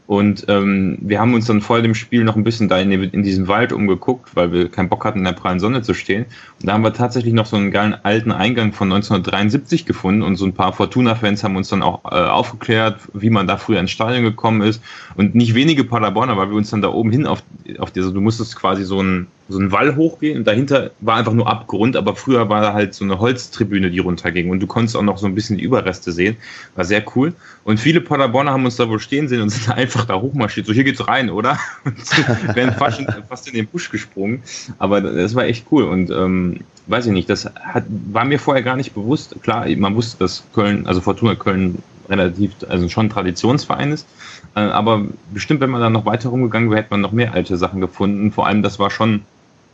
[0.05, 3.23] Und ähm, wir haben uns dann vor dem Spiel noch ein bisschen da in, in
[3.23, 6.25] diesem Wald umgeguckt, weil wir keinen Bock hatten, in der prallen Sonne zu stehen.
[6.59, 10.35] Und da haben wir tatsächlich noch so einen geilen alten Eingang von 1973 gefunden und
[10.35, 13.91] so ein paar Fortuna-Fans haben uns dann auch äh, aufgeklärt, wie man da früher ins
[13.91, 14.81] Stadion gekommen ist.
[15.15, 17.41] Und nicht wenige Paderborner, weil wir uns dann da oben hin auf,
[17.79, 21.33] auf diese, du musstest quasi so ein so einen Wall hochgehen und dahinter war einfach
[21.33, 24.95] nur Abgrund, aber früher war da halt so eine Holztribüne, die runterging und du konntest
[24.95, 26.37] auch noch so ein bisschen die Überreste sehen.
[26.75, 27.33] War sehr cool.
[27.65, 30.65] Und viele Paderborner haben uns da wohl stehen sehen und sind einfach da hochmarschiert.
[30.65, 31.57] So, hier geht's rein, oder?
[31.83, 34.43] Und wären fast, fast in den Busch gesprungen.
[34.79, 38.63] Aber das war echt cool und ähm, weiß ich nicht, das hat, war mir vorher
[38.63, 39.35] gar nicht bewusst.
[39.41, 41.79] Klar, man wusste, dass Köln, also Fortuna Köln
[42.09, 44.07] relativ, also schon Traditionsverein ist.
[44.55, 45.03] Äh, aber
[45.33, 48.31] bestimmt, wenn man da noch weiter rumgegangen wäre, hätte man noch mehr alte Sachen gefunden.
[48.31, 49.23] Vor allem, das war schon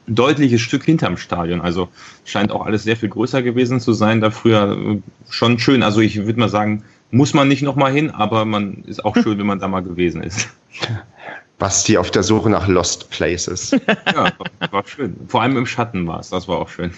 [0.09, 1.61] ein deutliches Stück hinterm Stadion.
[1.61, 1.89] Also
[2.25, 4.21] scheint auch alles sehr viel größer gewesen zu sein.
[4.21, 4.97] Da früher
[5.29, 5.83] schon schön.
[5.83, 9.37] Also ich würde mal sagen, muss man nicht nochmal hin, aber man ist auch schön,
[9.39, 10.49] wenn man da mal gewesen ist.
[11.57, 13.71] Basti auf der Suche nach Lost Places.
[14.13, 14.31] ja,
[14.71, 15.15] war schön.
[15.27, 16.29] Vor allem im Schatten war es.
[16.29, 16.91] Das war auch schön.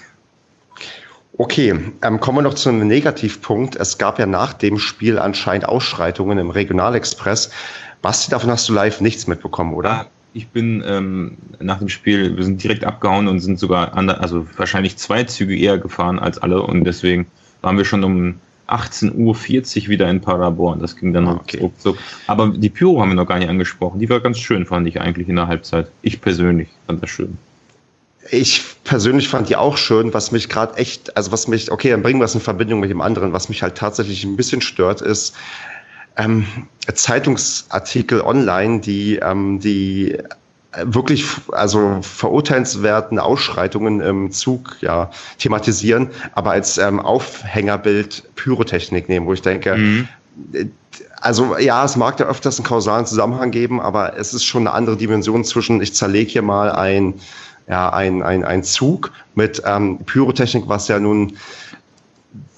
[1.37, 3.75] Okay, ähm, kommen wir noch zu einem Negativpunkt.
[3.75, 7.51] Es gab ja nach dem Spiel anscheinend Ausschreitungen im Regionalexpress.
[8.01, 10.07] Basti, davon hast du live nichts mitbekommen, oder?
[10.33, 14.47] Ich bin ähm, nach dem Spiel, wir sind direkt abgehauen und sind sogar, an, also
[14.55, 17.27] wahrscheinlich zwei Züge eher gefahren als alle und deswegen
[17.61, 18.35] waren wir schon um
[18.71, 19.13] 18.40
[19.83, 20.79] Uhr wieder in Paderborn.
[20.79, 21.59] Das ging dann okay.
[21.59, 21.97] ruckzuck.
[22.27, 23.99] Aber die Pyro haben wir noch gar nicht angesprochen.
[23.99, 25.87] Die war ganz schön, fand ich eigentlich in der Halbzeit.
[26.01, 27.37] Ich persönlich fand das schön.
[28.29, 32.01] Ich persönlich fand die auch schön, was mich gerade echt, also was mich, okay, dann
[32.01, 35.01] bringen wir es in Verbindung mit dem anderen, was mich halt tatsächlich ein bisschen stört,
[35.01, 35.35] ist
[36.17, 36.45] ähm,
[36.93, 40.17] Zeitungsartikel online, die ähm, die
[40.83, 49.33] wirklich also verurteilenswerten Ausschreitungen im Zug ja thematisieren, aber als ähm, Aufhängerbild Pyrotechnik nehmen, wo
[49.33, 50.07] ich denke, mhm.
[51.19, 54.73] also ja, es mag da öfters einen kausalen Zusammenhang geben, aber es ist schon eine
[54.73, 57.15] andere Dimension zwischen, ich zerlege hier mal ein
[57.67, 61.37] ja, ein, ein, ein Zug mit ähm, Pyrotechnik, was ja nun,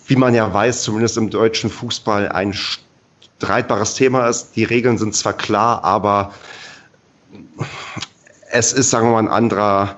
[0.07, 2.53] wie man ja weiß, zumindest im deutschen Fußball ein
[3.43, 4.55] streitbares Thema ist.
[4.55, 6.33] Die Regeln sind zwar klar, aber
[8.51, 9.97] es ist, sagen wir mal, ein anderer,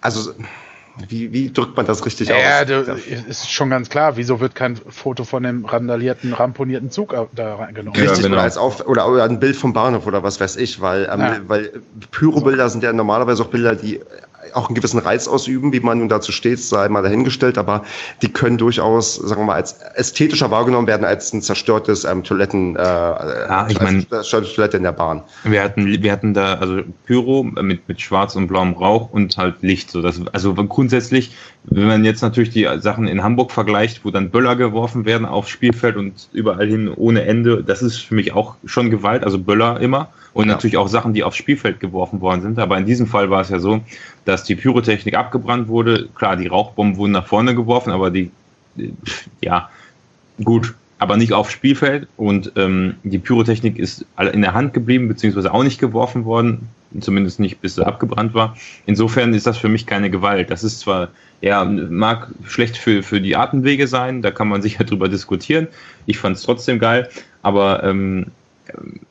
[0.00, 0.32] also
[1.08, 2.68] wie, wie drückt man das richtig ja, aus?
[2.68, 2.94] Ja,
[3.26, 4.16] ist schon ganz klar.
[4.16, 7.98] Wieso wird kein Foto von dem randalierten, ramponierten Zug da reingenommen?
[7.98, 8.34] Richtig, ja, genau.
[8.34, 11.20] oder, als auf, oder, oder ein Bild vom Bahnhof oder was weiß ich, weil, ähm,
[11.20, 11.40] ja.
[11.46, 14.00] weil Pyrobilder sind ja normalerweise auch Bilder, die
[14.54, 17.84] auch einen gewissen Reiz ausüben, wie man nun dazu steht, sei mal dahingestellt, aber
[18.20, 22.76] die können durchaus, sagen wir mal, als ästhetischer wahrgenommen werden als ein zerstörtes ähm, Toiletten,
[22.76, 25.22] äh, ja, ich meine, zerstörte Toilette in der Bahn.
[25.44, 29.62] Wir hatten, wir hatten da also Pyro mit, mit schwarz und blauem Rauch und halt
[29.62, 29.90] Licht.
[29.90, 31.32] So das, also grundsätzlich,
[31.64, 35.50] wenn man jetzt natürlich die Sachen in Hamburg vergleicht, wo dann Böller geworfen werden aufs
[35.50, 39.80] Spielfeld und überall hin ohne Ende, das ist für mich auch schon Gewalt, also Böller
[39.80, 40.54] immer und ja.
[40.54, 42.58] natürlich auch Sachen, die aufs Spielfeld geworfen worden sind.
[42.58, 43.80] Aber in diesem Fall war es ja so,
[44.24, 46.08] dass die Pyrotechnik abgebrannt wurde.
[46.14, 48.30] Klar, die Rauchbomben wurden nach vorne geworfen, aber die,
[49.40, 49.70] ja,
[50.42, 52.06] gut, aber nicht aufs Spielfeld.
[52.16, 56.68] Und ähm, die Pyrotechnik ist in der Hand geblieben, beziehungsweise auch nicht geworfen worden,
[57.00, 58.56] zumindest nicht bis sie abgebrannt war.
[58.86, 60.50] Insofern ist das für mich keine Gewalt.
[60.50, 61.08] Das ist zwar,
[61.40, 65.66] ja, mag schlecht für, für die Atemwege sein, da kann man sicher drüber diskutieren.
[66.06, 67.08] Ich fand es trotzdem geil,
[67.42, 68.26] aber ähm,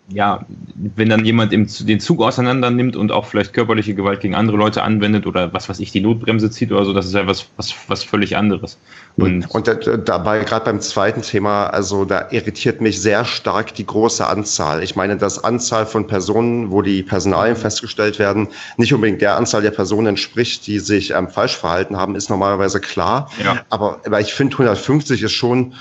[0.08, 4.36] ja, wenn dann jemand im, den Zug auseinander nimmt und auch vielleicht körperliche Gewalt gegen
[4.36, 7.28] andere Leute anwendet oder was weiß ich, die Notbremse zieht oder so, das ist ja
[7.28, 8.78] was, was, was völlig anderes.
[9.18, 9.70] Und, und
[10.06, 14.84] dabei, gerade beim zweiten Thema, also da irritiert mich sehr stark die große Anzahl.
[14.84, 19.62] Ich meine, dass Anzahl von Personen, wo die Personalien festgestellt werden, nicht unbedingt der Anzahl
[19.62, 23.30] der Personen entspricht, die sich ähm, falsch verhalten haben, ist normalerweise klar.
[23.44, 23.62] Ja.
[23.70, 25.74] Aber, aber ich finde 150 ist schon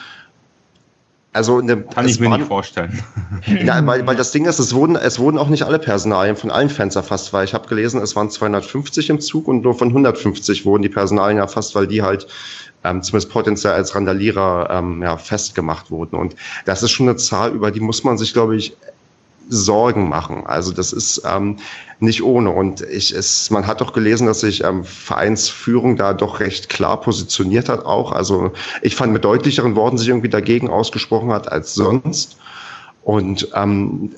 [1.33, 3.03] also eine, Kann ich mir waren, nicht vorstellen.
[3.47, 6.51] Ja, weil, weil das Ding ist, es wurden, es wurden auch nicht alle Personalien von
[6.51, 9.89] allen Fans erfasst, weil ich habe gelesen, es waren 250 im Zug und nur von
[9.89, 12.27] 150 wurden die Personalien erfasst, weil die halt
[12.83, 16.17] ähm, zumindest potenziell als Randalierer ähm, ja, festgemacht wurden.
[16.17, 18.77] Und das ist schon eine Zahl, über die muss man sich, glaube ich,
[19.51, 20.47] Sorgen machen.
[20.47, 21.57] Also das ist ähm,
[21.99, 22.51] nicht ohne.
[22.51, 27.01] Und ich, es, man hat doch gelesen, dass sich ähm, Vereinsführung da doch recht klar
[27.01, 28.13] positioniert hat auch.
[28.13, 32.39] Also ich fand mit deutlicheren Worten sich irgendwie dagegen ausgesprochen hat als sonst.
[33.03, 34.15] Und ähm,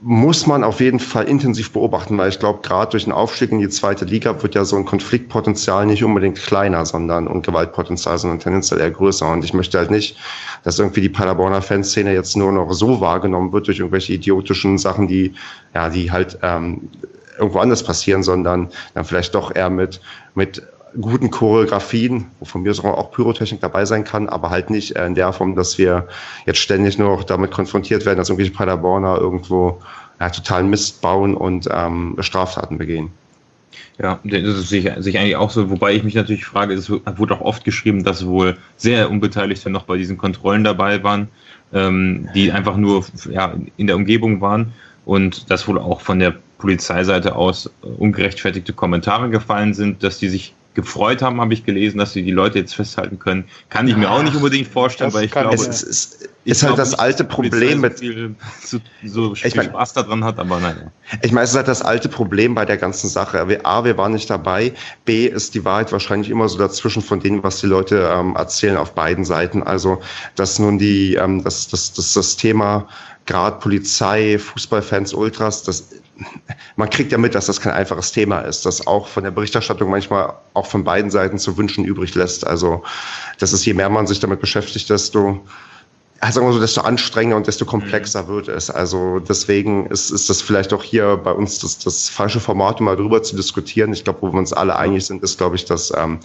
[0.00, 3.58] muss man auf jeden Fall intensiv beobachten, weil ich glaube, gerade durch den Aufstieg in
[3.58, 8.38] die zweite Liga wird ja so ein Konfliktpotenzial nicht unbedingt kleiner, sondern und Gewaltpotenzial, sondern
[8.38, 9.30] tendenziell eher größer.
[9.30, 10.16] Und ich möchte halt nicht,
[10.62, 15.08] dass irgendwie die Paderborner Fanszene jetzt nur noch so wahrgenommen wird durch irgendwelche idiotischen Sachen,
[15.08, 15.34] die
[15.74, 16.88] ja, die halt ähm,
[17.36, 20.00] irgendwo anders passieren, sondern dann vielleicht doch eher mit
[20.34, 20.62] mit
[21.00, 25.32] guten Choreografien, wo von mir auch Pyrotechnik dabei sein kann, aber halt nicht in der
[25.32, 26.06] Form, dass wir
[26.46, 29.80] jetzt ständig nur noch damit konfrontiert werden, dass irgendwelche Paderborner irgendwo
[30.20, 33.10] ja, totalen Mist bauen und ähm, Straftaten begehen.
[34.00, 37.34] Ja, das ist sich, sich eigentlich auch so, wobei ich mich natürlich frage, es wurde
[37.34, 41.28] auch oft geschrieben, dass wohl sehr Unbeteiligte noch bei diesen Kontrollen dabei waren,
[41.72, 44.72] ähm, die einfach nur ja, in der Umgebung waren
[45.04, 50.54] und dass wohl auch von der Polizeiseite aus ungerechtfertigte Kommentare gefallen sind, dass die sich
[50.78, 53.46] gefreut haben, habe ich gelesen, dass sie die Leute jetzt festhalten können.
[53.68, 56.78] Kann ich mir auch nicht unbedingt vorstellen, weil ich glaube, es ist, ist, ist halt
[56.78, 60.92] das alte Problem mit so, so ich mein, Spaß daran hat, aber nein.
[61.22, 63.44] Ich meine, es ist halt das alte Problem bei der ganzen Sache.
[63.64, 64.72] A, wir waren nicht dabei.
[65.04, 68.76] B, ist die Wahrheit wahrscheinlich immer so dazwischen von dem, was die Leute ähm, erzählen
[68.76, 69.64] auf beiden Seiten.
[69.64, 70.00] Also,
[70.36, 72.86] dass nun die, ähm, das, das, das, das Thema
[73.28, 75.88] gerade Polizei, Fußballfans, Ultras, das
[76.74, 79.88] man kriegt ja mit, dass das kein einfaches Thema ist, das auch von der Berichterstattung
[79.90, 82.44] manchmal auch von beiden Seiten zu wünschen übrig lässt.
[82.44, 82.82] Also
[83.38, 85.44] das ist, je mehr man sich damit beschäftigt, desto
[86.20, 88.28] sagen wir so, desto anstrengender und desto komplexer mhm.
[88.28, 88.70] wird es.
[88.70, 92.86] Also deswegen ist, ist das vielleicht auch hier bei uns das, das falsche Format, um
[92.86, 93.92] mal drüber zu diskutieren.
[93.92, 96.18] Ich glaube, wo wir uns alle einig sind, ist, glaube ich, dass ähm,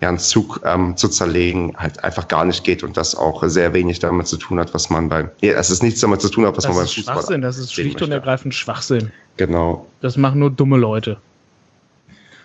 [0.00, 3.74] ja, ein Zug ähm, zu zerlegen halt einfach gar nicht geht und das auch sehr
[3.74, 6.46] wenig damit zu tun hat, was man beim, ja, es ist nichts damit zu tun
[6.46, 9.10] hat, was das man beim Fußball Schwachsinn, das ist schlicht und ergreifend Schwachsinn.
[9.36, 9.86] Genau.
[10.00, 11.18] Das machen nur dumme Leute.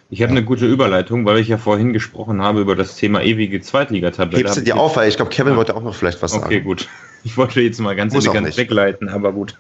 [0.10, 0.38] Ich habe ja.
[0.38, 4.44] eine gute Überleitung, weil ich ja vorhin gesprochen habe über das Thema ewige Zweitligatabelle.
[4.44, 5.58] Hebst du dir auf, weil ich glaube, Kevin ja.
[5.58, 6.56] wollte auch noch vielleicht was okay, sagen.
[6.56, 6.88] Okay, gut.
[7.26, 9.56] Ich wollte jetzt mal ganz Muss elegant wegleiten, aber gut.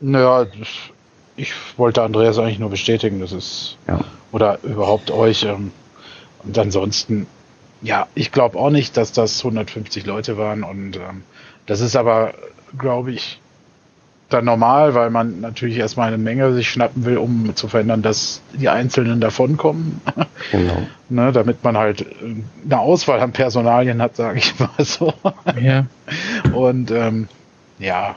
[0.00, 0.48] Naja,
[1.36, 4.00] ich wollte Andreas eigentlich nur bestätigen, das ist ja.
[4.32, 5.44] oder überhaupt euch.
[5.44, 5.70] Ähm,
[6.42, 7.28] und ansonsten,
[7.80, 11.22] ja, ich glaube auch nicht, dass das 150 Leute waren und ähm,
[11.66, 12.34] das ist aber,
[12.76, 13.39] glaube ich,
[14.30, 18.40] dann normal, weil man natürlich erstmal eine Menge sich schnappen will, um zu verhindern, dass
[18.52, 20.00] die Einzelnen davonkommen.
[20.52, 20.82] Genau.
[21.10, 22.06] ne, damit man halt äh,
[22.64, 25.12] eine Auswahl an Personalien hat, sage ich mal so.
[25.60, 25.84] Ja.
[26.54, 27.28] Und ähm,
[27.78, 28.16] ja,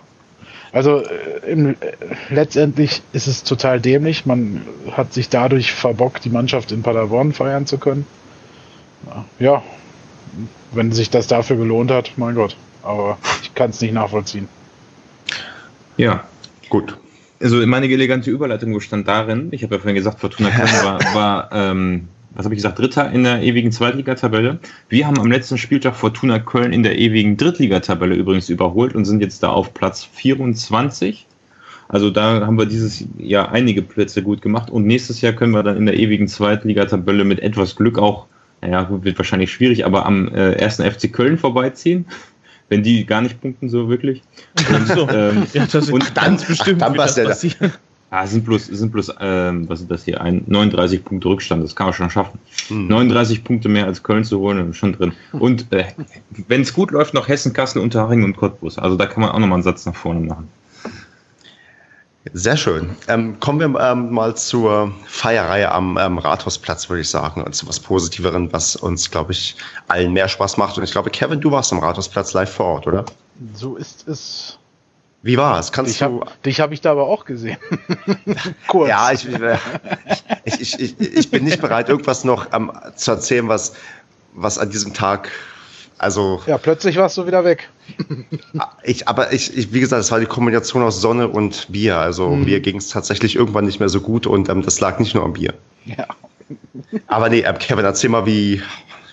[0.72, 1.76] also äh, im, äh,
[2.30, 4.26] letztendlich ist es total dämlich.
[4.26, 8.08] Man hat sich dadurch verbockt, die Mannschaft in Paderborn feiern zu können.
[9.38, 9.62] Ja,
[10.72, 12.56] wenn sich das dafür gelohnt hat, mein Gott.
[12.82, 14.48] Aber ich kann es nicht nachvollziehen.
[15.98, 16.24] Ja,
[16.70, 16.98] gut.
[17.42, 21.50] Also meine elegante Überleitung bestand darin, ich habe ja vorhin gesagt, Fortuna Köln war, war
[21.52, 24.60] ähm, was habe ich gesagt, Dritter in der ewigen Zweitligatabelle.
[24.90, 29.22] Wir haben am letzten Spieltag Fortuna Köln in der ewigen Drittligatabelle übrigens überholt und sind
[29.22, 31.28] jetzt da auf Platz 24.
[31.90, 35.64] Also da haben wir dieses Jahr einige Plätze gut gemacht und nächstes Jahr können wir
[35.64, 38.26] dann in der ewigen Zweitligatabelle mit etwas Glück auch,
[38.62, 42.06] naja, wird wahrscheinlich schwierig, aber am äh, ersten FC Köln vorbeiziehen
[42.74, 44.24] wenn die gar nicht punkten, so wirklich.
[44.70, 45.08] Und, so.
[45.10, 47.74] ähm, ja, das und ganz bestimmt ach, dann was das passieren.
[48.10, 50.22] Ah, sind bloß, sind bloß ähm, was ist das hier?
[50.22, 52.40] Ein 39 Punkte Rückstand, das kann man schon schaffen.
[52.70, 52.88] Mhm.
[52.88, 55.14] 39 Punkte mehr als Köln zu holen, schon drin.
[55.32, 55.86] Und äh,
[56.48, 58.78] wenn es gut läuft, noch Hessen, Kassel, Unterhaching und Cottbus.
[58.78, 60.48] Also da kann man auch nochmal einen Satz nach vorne machen.
[62.32, 62.96] Sehr schön.
[63.10, 67.68] Ähm, kommen wir ähm, mal zur Feierreihe am ähm, Rathausplatz, würde ich sagen, und zu
[67.68, 69.58] was Positiveren, was uns, glaube ich,
[69.90, 70.78] allen mehr Spaß macht.
[70.78, 73.04] Und ich glaube, Kevin, du warst am Rathausplatz live vor Ort, oder?
[73.56, 74.58] So ist es.
[75.22, 75.72] Wie war es?
[75.72, 76.22] Kannst dich du?
[76.22, 77.58] Hab, dich habe ich da aber auch gesehen.
[78.68, 78.90] Kurz.
[78.90, 79.28] Ja, ich,
[80.46, 83.74] ich, ich, ich, ich bin nicht bereit, irgendwas noch ähm, zu erzählen, was,
[84.34, 85.30] was an diesem Tag
[86.04, 86.42] also.
[86.46, 87.70] Ja, plötzlich warst du wieder weg.
[88.84, 91.98] ich, aber ich, ich, wie gesagt, es war die Kombination aus Sonne und Bier.
[91.98, 92.46] Also mhm.
[92.46, 95.24] mir ging es tatsächlich irgendwann nicht mehr so gut und ähm, das lag nicht nur
[95.24, 95.54] am Bier.
[95.86, 96.08] Ja.
[97.08, 98.62] aber nee, ähm, Kevin, erzähl mal, wie,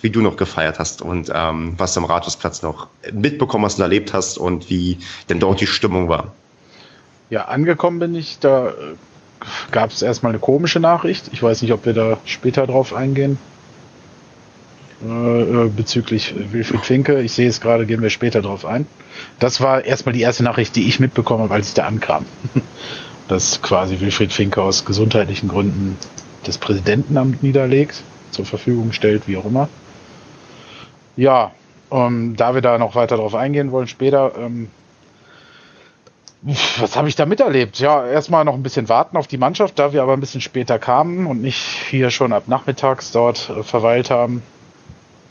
[0.02, 3.82] wie du noch gefeiert hast und ähm, was du am Rathausplatz noch mitbekommen hast und
[3.82, 4.98] erlebt hast und wie
[5.28, 6.32] denn dort die Stimmung war.
[7.30, 8.72] Ja, angekommen bin ich, da äh,
[9.70, 11.30] gab es erstmal eine komische Nachricht.
[11.32, 13.38] Ich weiß nicht, ob wir da später drauf eingehen.
[15.02, 17.20] Äh, äh, bezüglich Wilfried Finke.
[17.20, 18.86] Ich sehe es gerade, gehen wir später drauf ein.
[19.38, 22.26] Das war erstmal die erste Nachricht, die ich mitbekommen habe, als ich da ankam.
[23.28, 25.96] Dass quasi Wilfried Finke aus gesundheitlichen Gründen
[26.44, 29.68] das Präsidentenamt niederlegt, zur Verfügung stellt, wie auch immer.
[31.16, 31.52] Ja,
[31.90, 34.68] ähm, da wir da noch weiter drauf eingehen wollen später, ähm,
[36.78, 37.78] was habe ich da miterlebt?
[37.78, 40.78] Ja, erstmal noch ein bisschen warten auf die Mannschaft, da wir aber ein bisschen später
[40.78, 44.42] kamen und nicht hier schon ab nachmittags dort äh, verweilt haben,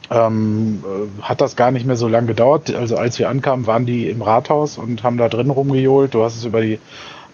[0.09, 2.73] ähm, äh, hat das gar nicht mehr so lange gedauert.
[2.73, 6.13] Also als wir ankamen, waren die im Rathaus und haben da drin rumgejohlt.
[6.13, 6.79] Du hast es über die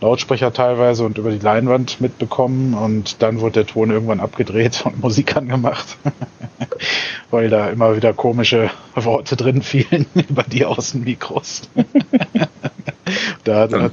[0.02, 5.00] Lautsprecher teilweise und über die Leinwand mitbekommen und dann wurde der Ton irgendwann abgedreht und
[5.02, 5.98] Musik angemacht,
[7.32, 11.70] weil da immer wieder komische Worte drin fielen über die Außenmikros.
[13.46, 13.90] da, hat, da,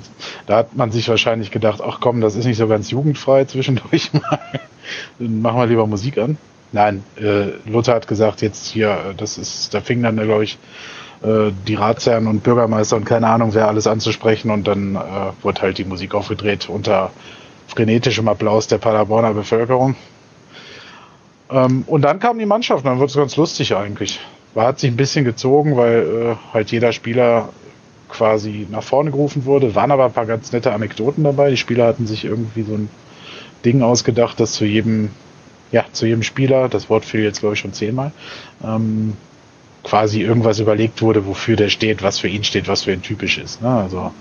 [0.47, 4.12] da hat man sich wahrscheinlich gedacht, ach komm, das ist nicht so ganz jugendfrei zwischendurch
[4.12, 4.40] mal.
[5.21, 6.37] Dann machen wir lieber Musik an.
[6.73, 10.59] Nein, äh, Luther hat gesagt, jetzt hier, äh, das ist, da fing dann, glaube ich,
[11.23, 14.99] äh, die Ratsherren und Bürgermeister und keine Ahnung, wer alles anzusprechen und dann äh,
[15.43, 17.11] wurde halt die Musik aufgedreht unter
[17.69, 19.97] frenetischem Applaus der Paderborner Bevölkerung.
[21.51, 24.21] Ähm, und dann kam die Mannschaft, dann wurde es ganz lustig eigentlich.
[24.55, 27.51] War, hat sich ein bisschen gezogen, weil äh, halt jeder Spieler
[28.09, 29.75] quasi nach vorne gerufen wurde.
[29.75, 31.51] Waren aber ein paar ganz nette Anekdoten dabei.
[31.51, 32.89] Die Spieler hatten sich irgendwie so ein
[33.65, 35.11] Ding ausgedacht, dass zu jedem,
[35.73, 38.13] ja, zu jedem Spieler, das Wort fiel jetzt glaube ich schon zehnmal,
[38.65, 39.15] ähm,
[39.83, 43.39] quasi irgendwas überlegt wurde, wofür der steht, was für ihn steht, was für ihn typisch
[43.39, 43.63] ist.
[43.63, 43.69] Ne?
[43.69, 44.13] Also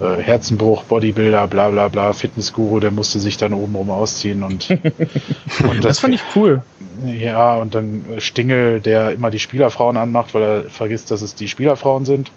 [0.00, 5.76] äh, Herzenbruch, Bodybuilder, bla bla bla, Fitnessguru, der musste sich dann obenrum ausziehen und, und
[5.78, 6.62] das, das fand ich cool.
[7.04, 11.46] Ja, und dann Stingel, der immer die Spielerfrauen anmacht, weil er vergisst, dass es die
[11.46, 12.30] Spielerfrauen sind.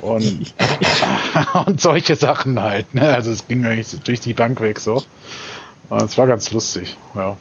[0.00, 0.54] Und,
[1.66, 2.94] und solche Sachen halt.
[2.94, 3.02] Ne?
[3.02, 5.02] Also es ging eigentlich durch die Bank weg so.
[5.90, 7.36] Es war ganz lustig, ja.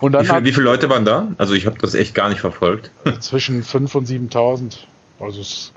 [0.00, 1.28] Und dann wie, viel, wie viele Leute waren da?
[1.38, 2.90] Also ich habe das echt gar nicht verfolgt.
[3.20, 4.76] Zwischen 5.000 und 7.000.
[5.20, 5.72] Also es,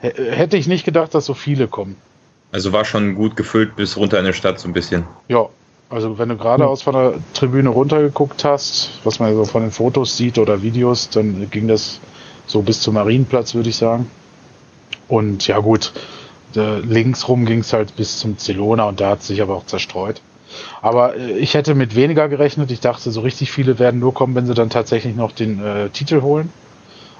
[0.00, 1.96] hätte ich nicht gedacht, dass so viele kommen.
[2.52, 5.04] Also war schon gut gefüllt bis runter in der Stadt so ein bisschen.
[5.28, 5.48] Ja,
[5.88, 10.16] also wenn du geradeaus von der Tribüne runtergeguckt hast, was man so von den Fotos
[10.16, 12.00] sieht oder Videos, dann ging das
[12.46, 14.10] so bis zum Marienplatz, würde ich sagen.
[15.08, 15.92] Und ja gut,
[16.54, 19.66] links rum ging es halt bis zum Zelona und da hat es sich aber auch
[19.66, 20.20] zerstreut.
[20.82, 22.70] Aber äh, ich hätte mit weniger gerechnet.
[22.70, 25.88] Ich dachte, so richtig viele werden nur kommen, wenn sie dann tatsächlich noch den äh,
[25.90, 26.52] Titel holen.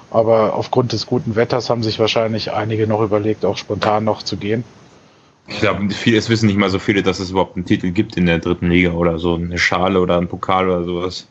[0.09, 4.35] Aber aufgrund des guten Wetters haben sich wahrscheinlich einige noch überlegt, auch spontan noch zu
[4.35, 4.63] gehen.
[5.47, 8.25] Ich glaube, es wissen nicht mal so viele, dass es überhaupt einen Titel gibt in
[8.25, 11.27] der dritten Liga oder so, eine Schale oder ein Pokal oder sowas.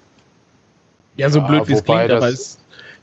[1.17, 2.59] Ja, so ja, blöd wie es klingt, aber es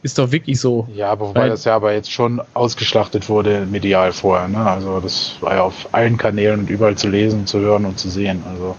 [0.08, 0.88] ist doch wirklich so.
[0.96, 4.48] Ja, aber wobei das ja aber jetzt schon ausgeschlachtet wurde medial vorher.
[4.48, 4.58] Ne?
[4.58, 8.10] Also das war ja auf allen Kanälen und überall zu lesen, zu hören und zu
[8.10, 8.41] sehen.
[8.50, 8.78] Also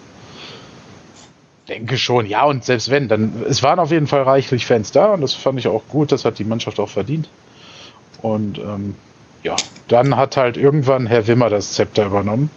[1.69, 5.13] denke schon, ja, und selbst wenn, dann es waren auf jeden Fall reichlich Fans da
[5.13, 7.29] und das fand ich auch gut, das hat die Mannschaft auch verdient.
[8.23, 8.95] Und ähm,
[9.43, 9.55] ja,
[9.89, 12.51] dann hat halt irgendwann Herr Wimmer das Zepter übernommen.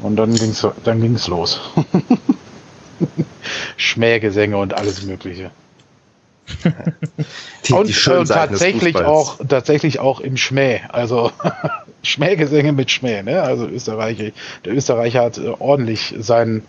[0.00, 1.60] Und dann ging's, dann ging's los.
[3.76, 5.50] Schmähgesänge und alles Mögliche.
[7.66, 10.80] die, und, die und tatsächlich auch, tatsächlich auch im Schmäh.
[10.88, 11.32] Also
[12.02, 13.42] Schmähgesänge mit Schmäh, ne?
[13.42, 14.30] Also Österreicher,
[14.64, 16.62] der Österreicher hat äh, ordentlich seinen,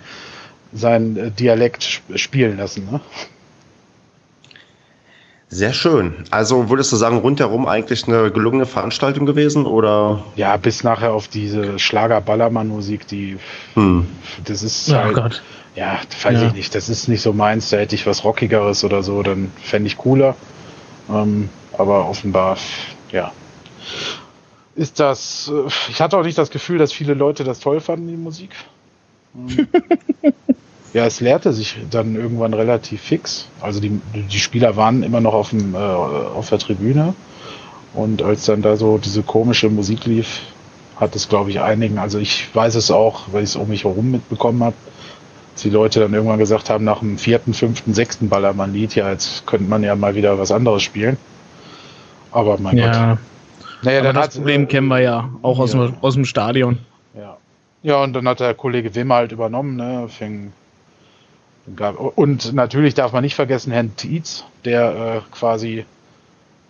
[0.74, 3.02] seinen äh, Dialekt spielen lassen, ne?
[5.50, 6.14] Sehr schön.
[6.30, 10.24] Also würdest du sagen, rundherum eigentlich eine gelungene Veranstaltung gewesen oder?
[10.36, 13.38] Ja, bis nachher auf diese Schlager-Ballermann-Musik, die
[13.74, 14.08] hm.
[14.44, 15.44] das ist oh halt, Gott.
[15.76, 16.48] ja, weiß ja.
[16.48, 19.52] ich nicht, das ist nicht so meins, da hätte ich was Rockigeres oder so, dann
[19.64, 20.36] fände ich cooler.
[21.10, 22.58] Ähm, aber offenbar,
[23.14, 23.32] ja.
[24.76, 28.08] Ist das, äh, ich hatte auch nicht das Gefühl, dass viele Leute das toll fanden,
[28.10, 28.52] die Musik.
[29.34, 29.68] Ähm,
[30.98, 33.50] Ja, es leerte sich dann irgendwann relativ fix.
[33.62, 37.14] Also die, die Spieler waren immer noch auf, dem, äh, auf der Tribüne.
[37.94, 40.42] Und als dann da so diese komische Musik lief,
[40.96, 43.84] hat es, glaube ich, einigen, also ich weiß es auch, weil ich es um mich
[43.84, 44.76] herum mitbekommen habe,
[45.54, 49.46] dass die Leute dann irgendwann gesagt haben, nach dem vierten, fünften, sechsten Ballermann-Lied, ja, jetzt
[49.46, 51.18] könnte man ja mal wieder was anderes spielen.
[52.32, 53.10] Aber mein ja.
[53.10, 53.20] Gott.
[53.84, 55.64] Naja, Aber dann das Problem kennen wir ja, auch ja.
[55.64, 56.80] Aus, dem, aus dem Stadion.
[57.16, 57.38] Ja.
[57.84, 60.54] Ja, und dann hat der Kollege Wimmer halt übernommen, ne, fing
[62.16, 65.86] und natürlich darf man nicht vergessen Herrn Tietz, der äh, quasi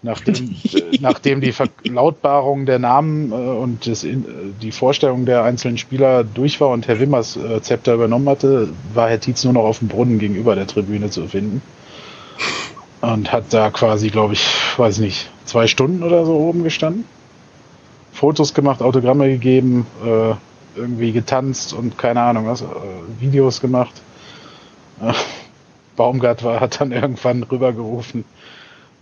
[0.02, 4.18] nachdem, äh, nachdem die Verlautbarung der Namen äh, und das, äh,
[4.62, 9.10] die Vorstellung der einzelnen Spieler durch war und Herr Wimmers äh, Zepter übernommen hatte, war
[9.10, 11.62] Herr Tietz nur noch auf dem Brunnen gegenüber der Tribüne zu finden.
[13.02, 14.44] Und hat da quasi, glaube ich,
[14.78, 17.06] weiß nicht, zwei Stunden oder so oben gestanden.
[18.12, 20.34] Fotos gemacht, Autogramme gegeben, äh,
[20.76, 22.64] irgendwie getanzt und keine Ahnung was,
[23.20, 23.94] Videos gemacht.
[25.96, 28.24] Baumgart war, hat dann irgendwann rübergerufen,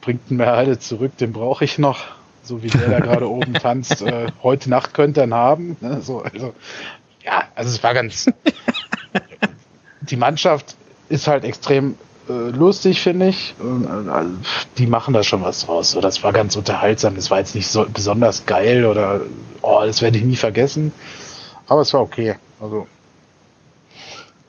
[0.01, 1.99] bringt mir alle zurück, den brauche ich noch.
[2.43, 4.01] So wie der da gerade oben tanzt.
[4.01, 5.77] Äh, heute Nacht könnte er ihn haben.
[5.81, 6.01] Ne?
[6.01, 6.53] So, also,
[7.23, 8.27] ja, also es war ganz.
[10.01, 10.75] die Mannschaft
[11.09, 11.95] ist halt extrem
[12.29, 13.55] äh, lustig, finde ich.
[13.59, 14.23] Äh,
[14.77, 15.91] die machen da schon was draus.
[15.91, 17.15] So, das war ganz unterhaltsam.
[17.15, 19.21] Das war jetzt nicht so besonders geil oder
[19.61, 20.91] oh, das werde ich nie vergessen.
[21.67, 22.35] Aber es war okay.
[22.61, 22.87] Also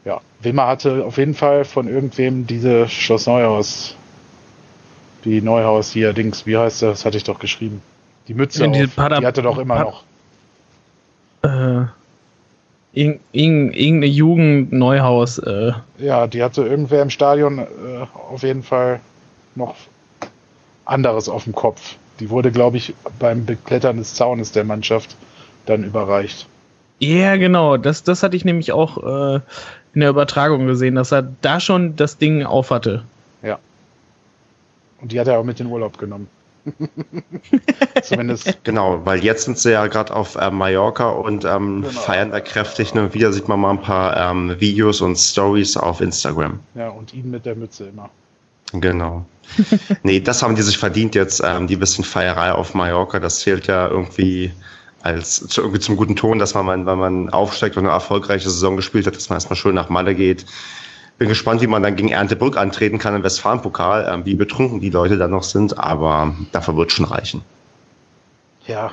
[0.06, 3.96] ja, Wimmer hatte auf jeden Fall von irgendwem diese Schloss Neuhaus,
[5.24, 7.04] die Neuhaus hier, Dings, wie heißt das?
[7.04, 7.82] hatte ich doch geschrieben.
[8.28, 10.04] Die Mütze, auf, die hatte doch immer noch.
[11.42, 11.86] Äh,
[12.92, 15.38] irgendeine Jugend Neuhaus.
[15.38, 15.72] Äh.
[15.98, 17.64] Ja, die hatte irgendwer im Stadion äh,
[18.30, 19.00] auf jeden Fall
[19.56, 19.74] noch
[20.84, 21.96] anderes auf dem Kopf.
[22.20, 25.16] Die wurde, glaube ich, beim Beklettern des Zaunes der Mannschaft
[25.66, 26.46] dann überreicht.
[26.98, 27.76] Ja, genau.
[27.76, 29.40] Das, das hatte ich nämlich auch äh,
[29.94, 33.02] in der Übertragung gesehen, dass er da schon das Ding auf hatte.
[33.42, 33.58] Ja.
[35.00, 36.28] Und die hat er auch mit in Urlaub genommen.
[38.02, 38.58] Zumindest.
[38.64, 41.88] Genau, weil jetzt sind sie ja gerade auf äh, Mallorca und ähm, genau.
[41.88, 42.92] feiern da kräftig.
[42.94, 43.12] Ne?
[43.14, 46.58] Wieder sieht man mal ein paar ähm, Videos und Stories auf Instagram.
[46.74, 48.10] Ja, und ihn mit der Mütze immer.
[48.72, 49.24] Genau.
[50.02, 53.20] nee, das haben die sich verdient jetzt, ähm, die bisschen Feierei auf Mallorca.
[53.20, 54.50] Das zählt ja irgendwie
[55.02, 58.76] als zu, irgendwie zum guten Ton, dass man, wenn man aufsteigt und eine erfolgreiche Saison
[58.76, 60.46] gespielt hat, dass man erstmal schön nach Malle geht.
[61.18, 64.90] Bin gespannt, wie man dann gegen Erntebrück antreten kann im Westfalenpokal, äh, wie betrunken die
[64.90, 67.42] Leute da noch sind, aber dafür wird schon reichen.
[68.66, 68.92] Ja,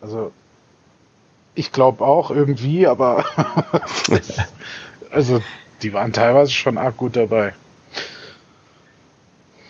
[0.00, 0.32] also
[1.54, 3.24] ich glaube auch irgendwie, aber
[5.10, 5.42] also
[5.82, 7.52] die waren teilweise schon arg gut dabei.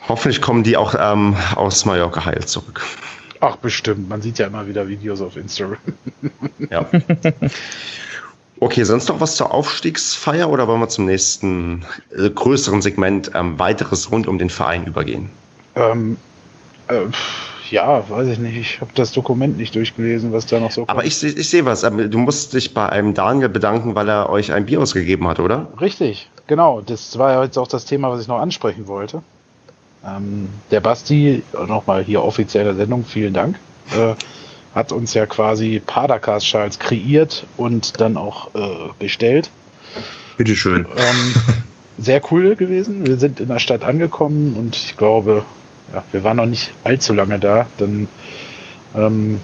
[0.07, 2.83] Hoffentlich kommen die auch ähm, aus Mallorca heil zurück.
[3.41, 4.09] Ach, bestimmt.
[4.09, 5.78] Man sieht ja immer wieder Videos auf Instagram.
[6.70, 6.86] ja.
[8.61, 11.84] Okay, sonst noch was zur Aufstiegsfeier oder wollen wir zum nächsten
[12.16, 15.30] äh, größeren Segment ähm, weiteres rund um den Verein übergehen?
[15.76, 16.16] Ähm,
[16.89, 17.03] äh,
[17.70, 18.57] ja, weiß ich nicht.
[18.57, 20.91] Ich habe das Dokument nicht durchgelesen, was da noch so kommt.
[20.91, 21.82] Aber ich, ich sehe was.
[21.82, 25.68] Du musst dich bei einem Daniel bedanken, weil er euch ein Bier ausgegeben hat, oder?
[25.80, 26.80] Richtig, genau.
[26.80, 29.22] Das war ja jetzt auch das Thema, was ich noch ansprechen wollte.
[30.16, 33.59] Ähm, der Basti, nochmal hier offizielle Sendung, vielen Dank,
[33.96, 34.14] äh,
[34.74, 39.50] hat uns ja quasi Padercast-Schals kreiert und dann auch äh, bestellt.
[40.36, 40.86] Bitteschön.
[40.96, 41.34] Ähm,
[41.98, 43.06] sehr cool gewesen.
[43.06, 45.44] Wir sind in der Stadt angekommen und ich glaube,
[45.92, 47.66] ja, wir waren noch nicht allzu lange da.
[47.78, 48.09] Dann
[48.94, 49.40] ähm,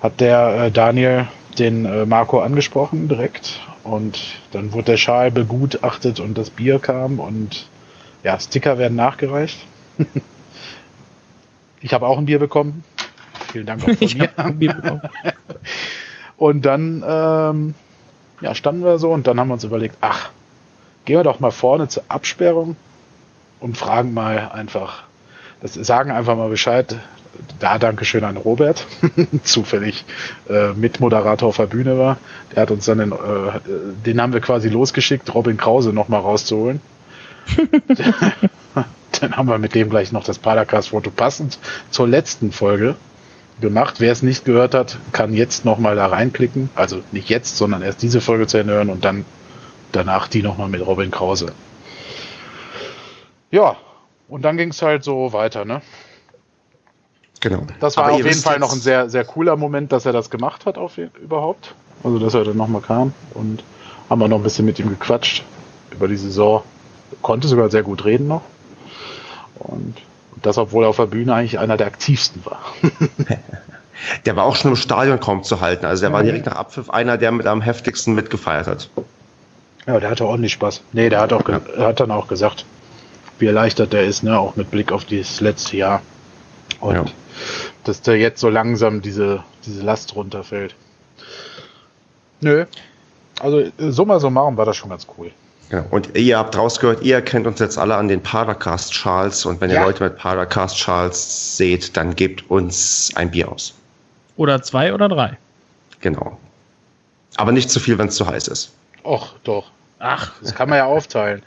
[0.00, 1.26] hat der äh, Daniel
[1.58, 4.18] den äh, Marco angesprochen direkt und
[4.52, 7.66] dann wurde der Schal begutachtet und das Bier kam und
[8.22, 9.58] ja, Sticker werden nachgereicht.
[11.80, 12.84] ich habe auch ein Bier bekommen.
[13.52, 14.30] Vielen Dank auch von ich mir.
[14.36, 15.02] Ein Bier bekommen.
[16.36, 17.74] und dann ähm,
[18.40, 20.30] ja, standen wir so und dann haben wir uns überlegt, ach,
[21.04, 22.76] gehen wir doch mal vorne zur Absperrung
[23.60, 25.04] und fragen mal einfach,
[25.60, 26.96] das sagen einfach mal Bescheid.
[27.60, 28.84] Da Dankeschön an Robert,
[29.44, 30.04] zufällig
[30.48, 32.16] äh, Mitmoderator auf der Bühne war.
[32.52, 33.60] Der hat uns dann den, äh,
[34.04, 36.80] den haben wir quasi losgeschickt, Robin Krause nochmal rauszuholen.
[39.20, 41.58] Dann haben wir mit dem gleich noch das Padercast-Foto passend
[41.90, 42.96] zur letzten Folge
[43.60, 43.96] gemacht.
[43.98, 46.70] Wer es nicht gehört hat, kann jetzt nochmal da reinklicken.
[46.74, 49.24] Also nicht jetzt, sondern erst diese Folge zu Ende hören und dann
[49.92, 51.52] danach die nochmal mit Robin Krause.
[53.50, 53.76] Ja,
[54.28, 55.80] und dann ging es halt so weiter, ne?
[57.40, 57.62] Genau.
[57.80, 60.28] Das war Aber auf jeden Fall noch ein sehr, sehr cooler Moment, dass er das
[60.28, 61.74] gemacht hat, auf, überhaupt.
[62.02, 63.62] Also, dass er dann nochmal kam und
[64.10, 65.44] haben wir noch ein bisschen mit ihm gequatscht
[65.90, 66.62] über die Saison
[67.22, 68.42] konnte sogar sehr gut reden noch.
[69.58, 69.96] Und
[70.42, 72.60] das, obwohl er auf der Bühne eigentlich einer der aktivsten war.
[74.26, 75.86] der war auch schon im Stadion kaum zu halten.
[75.86, 78.88] Also der war direkt nach Abpfiff einer, der mit am heftigsten mitgefeiert hat.
[79.86, 80.82] Ja, der hatte ordentlich Spaß.
[80.92, 81.60] Nee, der hat auch ja.
[81.78, 82.66] hat dann auch gesagt,
[83.38, 86.02] wie erleichtert der ist, ne, auch mit Blick auf dieses letzte Jahr.
[86.80, 87.04] Und ja.
[87.84, 90.74] dass der jetzt so langsam diese, diese Last runterfällt.
[92.40, 92.66] Nö.
[93.40, 95.30] Also summa summarum war das schon ganz cool.
[95.70, 95.84] Genau.
[95.90, 99.70] Und ihr habt rausgehört, ihr kennt uns jetzt alle an den Paracast Charles und wenn
[99.70, 103.74] ihr Leute mit Paracast Charles seht, dann gebt uns ein Bier aus.
[104.36, 105.36] Oder zwei oder drei.
[106.00, 106.38] Genau.
[107.36, 108.72] Aber nicht zu viel, wenn es zu heiß ist.
[109.04, 109.70] Och, doch.
[109.98, 111.42] Ach, das kann man ja aufteilen.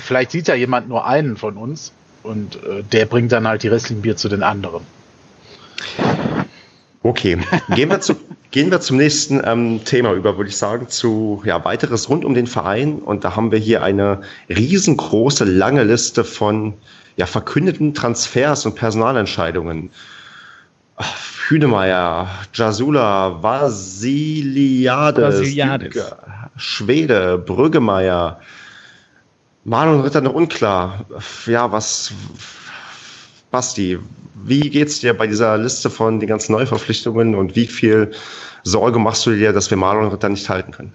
[0.00, 1.92] Vielleicht sieht ja jemand nur einen von uns
[2.22, 4.84] und äh, der bringt dann halt die restlichen Bier zu den anderen.
[7.02, 7.38] Okay,
[7.74, 8.16] gehen wir, zu,
[8.50, 12.34] gehen wir zum nächsten ähm, Thema über, würde ich sagen, zu ja, weiteres rund um
[12.34, 12.98] den Verein.
[12.98, 16.74] Und da haben wir hier eine riesengroße, lange Liste von
[17.16, 19.90] ja, verkündeten Transfers und Personalentscheidungen.
[21.48, 26.14] Hünemeyer, Jasula, Vasiliades, Vasiliades.
[26.56, 28.40] Schwede, Brüggemeier,
[29.64, 31.04] Manuel Ritter noch unklar.
[31.46, 32.12] Ja, was,
[33.50, 33.98] Basti,
[34.44, 38.10] wie geht's dir bei dieser Liste von den ganzen Neuverpflichtungen und wie viel
[38.62, 40.92] Sorge machst du dir, dass wir Marlon Ritter nicht halten können?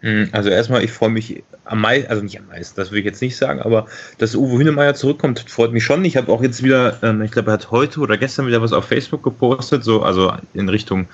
[0.00, 3.06] Hm, also erstmal, ich freue mich am meisten, also nicht am meisten, das will ich
[3.06, 3.86] jetzt nicht sagen, aber
[4.18, 6.04] dass Uwe Hünemeyer zurückkommt, freut mich schon.
[6.04, 8.74] Ich habe auch jetzt wieder, ähm, ich glaube, er hat heute oder gestern wieder was
[8.74, 11.06] auf Facebook gepostet, so also in Richtung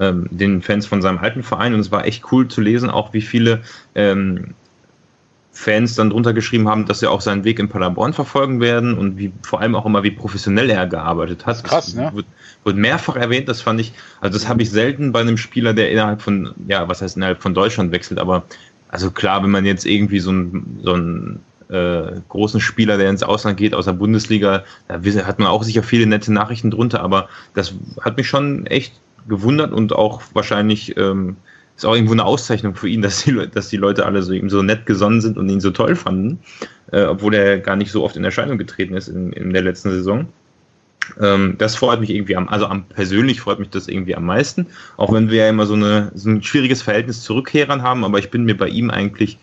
[0.00, 3.12] ähm, den Fans von seinem alten Verein und es war echt cool zu lesen, auch
[3.12, 3.62] wie viele
[3.94, 4.54] ähm,
[5.54, 9.16] Fans dann drunter geschrieben haben, dass sie auch seinen Weg in Paderborn verfolgen werden und
[9.16, 11.62] wie vor allem auch immer, wie professionell er gearbeitet hat.
[11.62, 12.10] Krass, das ne?
[12.12, 12.26] Wird,
[12.64, 15.92] wird, mehrfach erwähnt, das fand ich, also das habe ich selten bei einem Spieler, der
[15.92, 18.42] innerhalb von, ja, was heißt innerhalb von Deutschland wechselt, aber
[18.88, 23.22] also klar, wenn man jetzt irgendwie so einen, so einen äh, großen Spieler, der ins
[23.22, 24.96] Ausland geht, aus der Bundesliga, da
[25.26, 28.92] hat man auch sicher viele nette Nachrichten drunter, aber das hat mich schon echt
[29.28, 31.36] gewundert und auch wahrscheinlich ähm,
[31.76, 34.48] ist auch irgendwo eine Auszeichnung für ihn, dass die, dass die Leute alle so ihm
[34.48, 36.38] so nett gesonnen sind und ihn so toll fanden,
[36.92, 39.90] äh, obwohl er gar nicht so oft in Erscheinung getreten ist in, in der letzten
[39.90, 40.28] Saison.
[41.20, 44.66] Ähm, das freut mich irgendwie am, also am persönlich freut mich das irgendwie am meisten,
[44.96, 48.18] auch wenn wir ja immer so, eine, so ein schwieriges Verhältnis zu Rückkehrern haben, aber
[48.18, 49.38] ich bin mir bei ihm eigentlich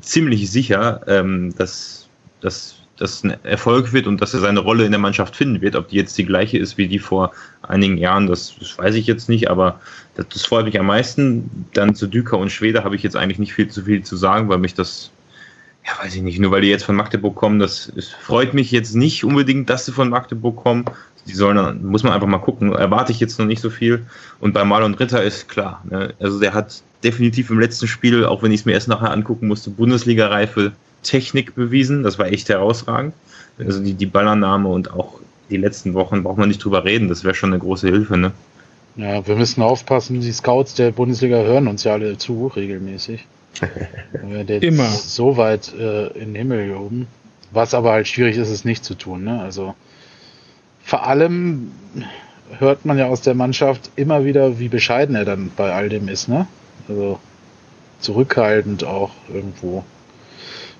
[0.00, 2.08] ziemlich sicher, ähm, dass,
[2.40, 5.74] dass das ein Erfolg wird und dass er seine Rolle in der Mannschaft finden wird.
[5.74, 9.06] Ob die jetzt die gleiche ist wie die vor einigen Jahren, das, das weiß ich
[9.06, 9.80] jetzt nicht, aber
[10.14, 11.66] das, freut mich am meisten.
[11.72, 14.48] Dann zu Düker und Schwede habe ich jetzt eigentlich nicht viel zu viel zu sagen,
[14.48, 15.10] weil mich das,
[15.86, 18.70] ja, weiß ich nicht, nur weil die jetzt von Magdeburg kommen, das, das freut mich
[18.70, 20.84] jetzt nicht unbedingt, dass sie von Magdeburg kommen.
[21.26, 22.72] Die sollen, muss man einfach mal gucken.
[22.72, 24.06] Erwarte ich jetzt noch nicht so viel.
[24.40, 26.14] Und bei Marlon Ritter ist klar, ne?
[26.18, 29.46] also der hat definitiv im letzten Spiel, auch wenn ich es mir erst nachher angucken
[29.46, 32.02] musste, Bundesliga-Reife Technik bewiesen.
[32.02, 33.14] Das war echt herausragend.
[33.58, 37.08] Also die, die Ballannahme und auch die letzten Wochen braucht man nicht drüber reden.
[37.08, 38.32] Das wäre schon eine große Hilfe, ne?
[38.96, 40.20] Ja, wir müssen aufpassen.
[40.20, 43.26] Die Scouts der Bundesliga hören uns ja alle zu, regelmäßig.
[44.48, 44.88] der Immer.
[44.88, 47.06] So weit äh, in den Himmel gehoben.
[47.52, 49.24] Was aber halt schwierig ist, es nicht zu tun.
[49.24, 49.40] Ne?
[49.40, 49.74] Also
[50.84, 51.72] vor allem
[52.58, 56.08] hört man ja aus der Mannschaft immer wieder, wie bescheiden er dann bei all dem
[56.08, 56.28] ist.
[56.28, 56.46] Ne?
[56.88, 57.18] Also
[58.00, 59.84] zurückhaltend auch irgendwo.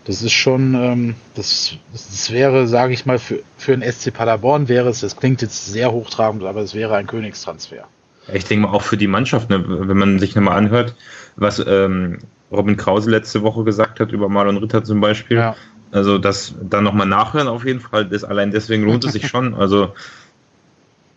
[0.04, 4.68] Das ist schon, ähm, das, das wäre, sage ich mal, für, für ein SC Paderborn
[4.68, 7.86] wäre es, das klingt jetzt sehr hochtrabend, aber es wäre ein Königstransfer.
[8.34, 10.94] Ich denke mal auch für die Mannschaft, ne, wenn man sich nochmal anhört,
[11.36, 12.18] was ähm,
[12.50, 15.38] Robin Krause letzte Woche gesagt hat über Marlon Ritter zum Beispiel.
[15.38, 15.56] Ja.
[15.92, 18.06] Also das dann nochmal nachhören auf jeden Fall.
[18.06, 19.54] Das, allein deswegen lohnt es sich schon.
[19.60, 19.92] Also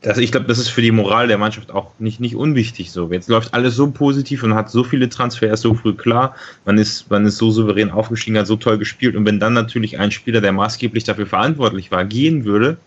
[0.04, 3.10] das, ich glaube, das ist für die Moral der Mannschaft auch nicht, nicht unwichtig so.
[3.10, 6.36] Jetzt läuft alles so positiv und hat so viele Transfers so früh klar.
[6.66, 9.16] Man ist, man ist so souverän aufgestiegen, hat so toll gespielt.
[9.16, 12.78] Und wenn dann natürlich ein Spieler, der maßgeblich dafür verantwortlich war, gehen würde,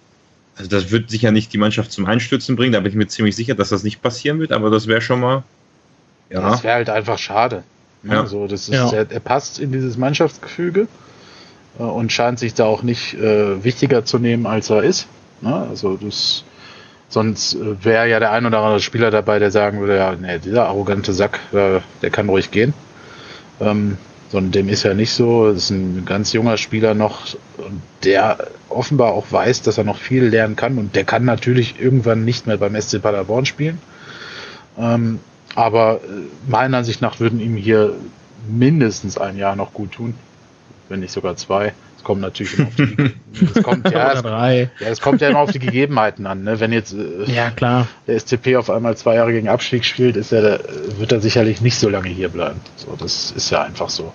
[0.56, 2.72] also das wird sicher nicht die Mannschaft zum Einstürzen bringen.
[2.72, 4.52] Da bin ich mir ziemlich sicher, dass das nicht passieren wird.
[4.52, 5.42] Aber das wäre schon mal,
[6.30, 6.40] ja.
[6.40, 7.62] Das wäre halt einfach schade.
[8.02, 8.20] Ja.
[8.20, 8.90] Also das ist, ja.
[8.90, 10.88] er, er, passt in dieses Mannschaftsgefüge
[11.78, 15.06] äh, und scheint sich da auch nicht äh, wichtiger zu nehmen, als er ist.
[15.40, 15.54] Ne?
[15.54, 16.44] Also das
[17.08, 20.38] Sonst äh, wäre ja der ein oder andere Spieler dabei, der sagen würde, ja, nee,
[20.38, 22.74] dieser arrogante Sack, äh, der kann ruhig gehen.
[23.60, 23.96] Ähm,
[24.30, 25.52] sondern dem ist ja nicht so.
[25.52, 27.36] Das ist ein ganz junger Spieler noch,
[28.04, 30.78] der offenbar auch weiß, dass er noch viel lernen kann.
[30.78, 33.78] Und der kann natürlich irgendwann nicht mehr beim SC Paderborn spielen.
[34.78, 35.20] Ähm,
[35.54, 37.94] aber äh, meiner Ansicht nach würden ihm hier
[38.48, 40.14] mindestens ein Jahr noch gut tun,
[40.88, 41.72] wenn nicht sogar zwei
[42.06, 43.14] kommt natürlich immer auf die,
[43.56, 44.70] es kommt, ja, es, drei.
[44.78, 46.44] ja, es kommt ja immer auf die Gegebenheiten an.
[46.44, 46.60] Ne?
[46.60, 47.88] Wenn jetzt äh, ja, klar.
[48.06, 50.60] der SCP auf einmal zwei Jahre gegen Abstieg spielt, ist er,
[50.98, 52.60] wird er sicherlich nicht so lange hier bleiben.
[52.76, 54.12] So, das ist ja einfach so.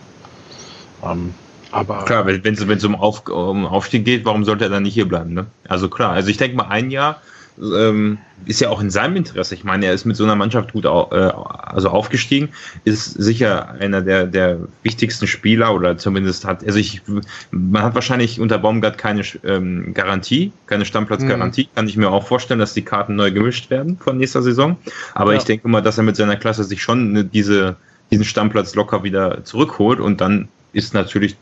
[1.03, 1.33] Ähm,
[1.71, 5.07] aber klar, wenn es um, Auf, um Aufstieg geht, warum sollte er dann nicht hier
[5.07, 5.33] bleiben?
[5.33, 5.47] Ne?
[5.67, 7.21] Also klar, also ich denke mal ein Jahr
[7.59, 9.53] ähm, ist ja auch in seinem Interesse.
[9.55, 12.49] Ich meine, er ist mit so einer Mannschaft gut au äh, also aufgestiegen,
[12.83, 17.01] ist sicher einer der, der wichtigsten Spieler oder zumindest hat, also ich,
[17.51, 21.63] man hat wahrscheinlich unter Baumgart keine ähm, Garantie, keine Stammplatzgarantie.
[21.63, 21.75] Mhm.
[21.75, 24.77] Kann ich mir auch vorstellen, dass die Karten neu gemischt werden von nächster Saison.
[25.13, 25.37] Aber ja.
[25.37, 27.75] ich denke mal, dass er mit seiner Klasse sich schon diese,
[28.11, 31.35] diesen Stammplatz locker wieder zurückholt und dann ist natürlich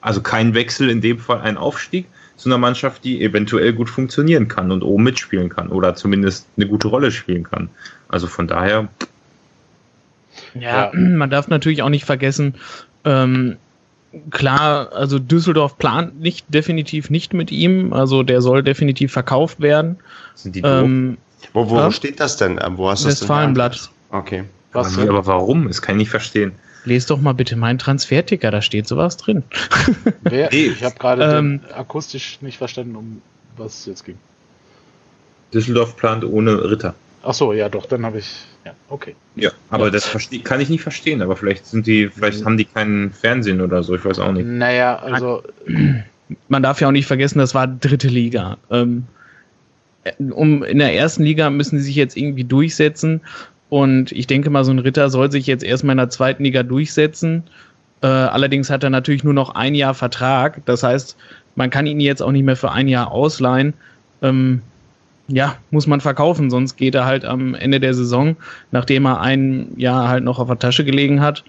[0.00, 2.06] also kein Wechsel in dem Fall ein Aufstieg,
[2.36, 6.66] zu einer Mannschaft, die eventuell gut funktionieren kann und oben mitspielen kann oder zumindest eine
[6.66, 7.68] gute Rolle spielen kann.
[8.08, 8.88] Also von daher.
[10.54, 12.54] Ja, man darf natürlich auch nicht vergessen,
[13.04, 13.56] ähm,
[14.30, 19.98] klar, also Düsseldorf plant nicht definitiv nicht mit ihm, also der soll definitiv verkauft werden.
[20.34, 21.18] Sind die ähm,
[21.52, 22.58] wo, wo, wo steht das denn?
[22.76, 23.90] Wo hast du das Westfalenblatt.
[24.10, 24.44] Okay.
[24.72, 25.68] Was, aber warum?
[25.68, 26.52] Das kann ich nicht verstehen.
[26.84, 29.42] Lest doch mal bitte meinen Transferticker, da steht sowas drin.
[30.22, 33.22] Wer, ich habe gerade ähm, akustisch nicht verstanden, um
[33.56, 34.18] was es jetzt ging.
[35.52, 36.94] Düsseldorf plant ohne Ritter.
[37.22, 38.44] Ach so, ja, doch, dann habe ich.
[38.66, 39.14] Ja, okay.
[39.36, 39.90] Ja, aber ja.
[39.90, 40.10] das
[40.42, 41.22] kann ich nicht verstehen.
[41.22, 42.44] Aber vielleicht sind die, vielleicht mhm.
[42.44, 43.94] haben die keinen Fernsehen oder so.
[43.94, 44.46] Ich weiß auch nicht.
[44.46, 45.42] Naja, also
[46.48, 48.58] man darf ja auch nicht vergessen, das war dritte Liga.
[48.70, 49.04] Ähm,
[50.18, 53.22] um in der ersten Liga müssen sie sich jetzt irgendwie durchsetzen
[53.74, 56.62] und ich denke mal, so ein Ritter soll sich jetzt erstmal in der zweiten Liga
[56.62, 57.42] durchsetzen.
[58.02, 60.64] Äh, allerdings hat er natürlich nur noch ein Jahr Vertrag.
[60.64, 61.16] Das heißt,
[61.56, 63.74] man kann ihn jetzt auch nicht mehr für ein Jahr ausleihen.
[64.22, 64.62] Ähm,
[65.26, 68.36] ja, muss man verkaufen, sonst geht er halt am Ende der Saison,
[68.70, 71.42] nachdem er ein Jahr halt noch auf der Tasche gelegen hat,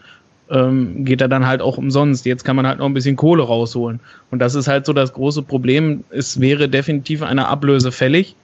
[0.50, 2.26] ähm, geht er dann halt auch umsonst.
[2.26, 4.00] Jetzt kann man halt noch ein bisschen Kohle rausholen.
[4.32, 6.04] Und das ist halt so das große Problem.
[6.10, 8.36] Es wäre definitiv eine Ablöse fällig.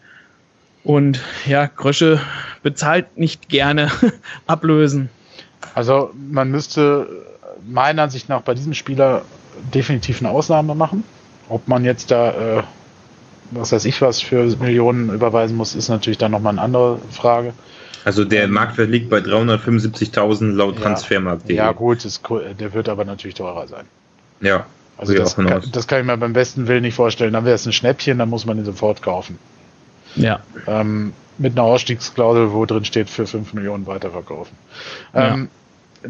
[0.83, 2.19] Und ja, Grösche
[2.63, 3.91] bezahlt nicht gerne
[4.47, 5.09] ablösen.
[5.75, 7.07] Also man müsste
[7.67, 9.23] meiner Ansicht nach bei diesem Spieler
[9.73, 11.03] definitiv eine Ausnahme machen.
[11.49, 12.63] Ob man jetzt da, äh,
[13.51, 17.53] was weiß ich was, für Millionen überweisen muss, ist natürlich dann nochmal eine andere Frage.
[18.03, 21.55] Also der Marktwert liegt bei 375.000 laut ja, Transfermarkt.de.
[21.55, 22.21] Ja gut, das,
[22.59, 23.85] der wird aber natürlich teurer sein.
[24.39, 24.65] Ja,
[24.97, 27.33] also das kann, das kann, ich mir beim besten Willen nicht vorstellen.
[27.33, 29.37] Dann wäre es ein Schnäppchen, dann muss man ihn sofort kaufen.
[30.15, 30.39] Ja.
[30.67, 34.55] Ähm, mit einer Ausstiegsklausel, wo drin steht, für 5 Millionen weiterverkaufen.
[35.13, 35.33] Ja.
[35.33, 35.49] Ähm,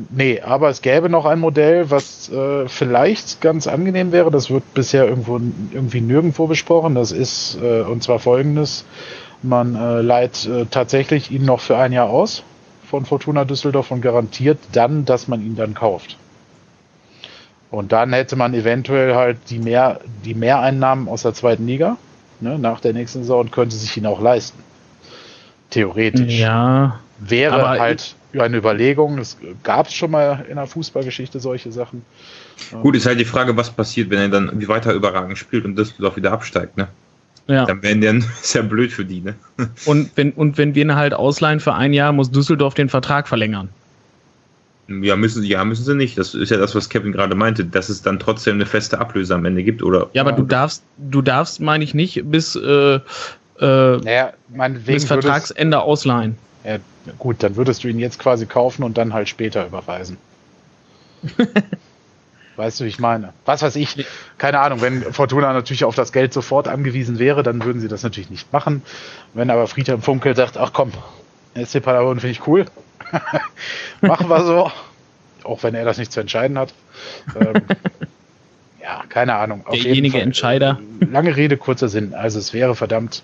[0.09, 4.31] nee, aber es gäbe noch ein Modell, was äh, vielleicht ganz angenehm wäre.
[4.31, 5.39] Das wird bisher irgendwo
[5.71, 6.95] irgendwie nirgendwo besprochen.
[6.95, 8.85] Das ist äh, und zwar folgendes:
[9.41, 12.43] Man äh, leiht äh, tatsächlich ihn noch für ein Jahr aus
[12.89, 16.17] von Fortuna Düsseldorf und garantiert dann, dass man ihn dann kauft.
[17.69, 21.95] Und dann hätte man eventuell halt die mehr die Mehreinnahmen aus der zweiten Liga
[22.41, 24.61] ne, nach der nächsten Saison und könnte sich ihn auch leisten.
[25.69, 26.39] Theoretisch.
[26.39, 26.99] Ja.
[27.19, 29.17] Wäre Aber halt eine Überlegung.
[29.19, 32.03] Es gab es schon mal in der Fußballgeschichte solche Sachen.
[32.81, 35.75] Gut, ist halt die Frage, was passiert, wenn er dann wie weiter überragend spielt und
[35.75, 36.87] Düsseldorf wieder absteigt, ne?
[37.47, 37.65] Ja.
[37.65, 39.35] Dann wären der ist ja blöd für die, ne?
[39.85, 43.27] Und wenn, und wenn wir ihn halt ausleihen für ein Jahr, muss Düsseldorf den Vertrag
[43.27, 43.69] verlängern.
[44.87, 46.17] Ja, müssen, ja, müssen sie nicht.
[46.17, 49.33] Das ist ja das, was Kevin gerade meinte, dass es dann trotzdem eine feste Ablöse
[49.35, 50.09] am Ende gibt, oder?
[50.13, 52.99] Ja, aber du darfst, du darfst, meine ich, nicht bis, äh, äh,
[53.59, 54.33] Naja,
[54.85, 56.37] bis Vertragsende ausleihen.
[56.63, 60.17] Würdest, ja, gut, dann würdest du ihn jetzt quasi kaufen und dann halt später überweisen.
[62.55, 63.33] weißt du, wie ich meine?
[63.45, 64.05] Was weiß ich,
[64.37, 68.03] keine Ahnung, wenn Fortuna natürlich auf das Geld sofort angewiesen wäre, dann würden sie das
[68.03, 68.83] natürlich nicht machen.
[69.33, 70.91] Wenn aber Friedhelm Funkel sagt, ach komm,
[71.55, 72.65] SC Paderborn finde ich cool,
[74.01, 74.71] machen wir so,
[75.43, 76.73] auch wenn er das nicht zu entscheiden hat.
[77.39, 77.63] Ähm,
[78.81, 79.63] ja, keine Ahnung.
[79.65, 80.79] Auf Derjenige Fall, Entscheider.
[80.99, 82.13] Lange Rede, kurzer Sinn.
[82.13, 83.23] Also es wäre verdammt,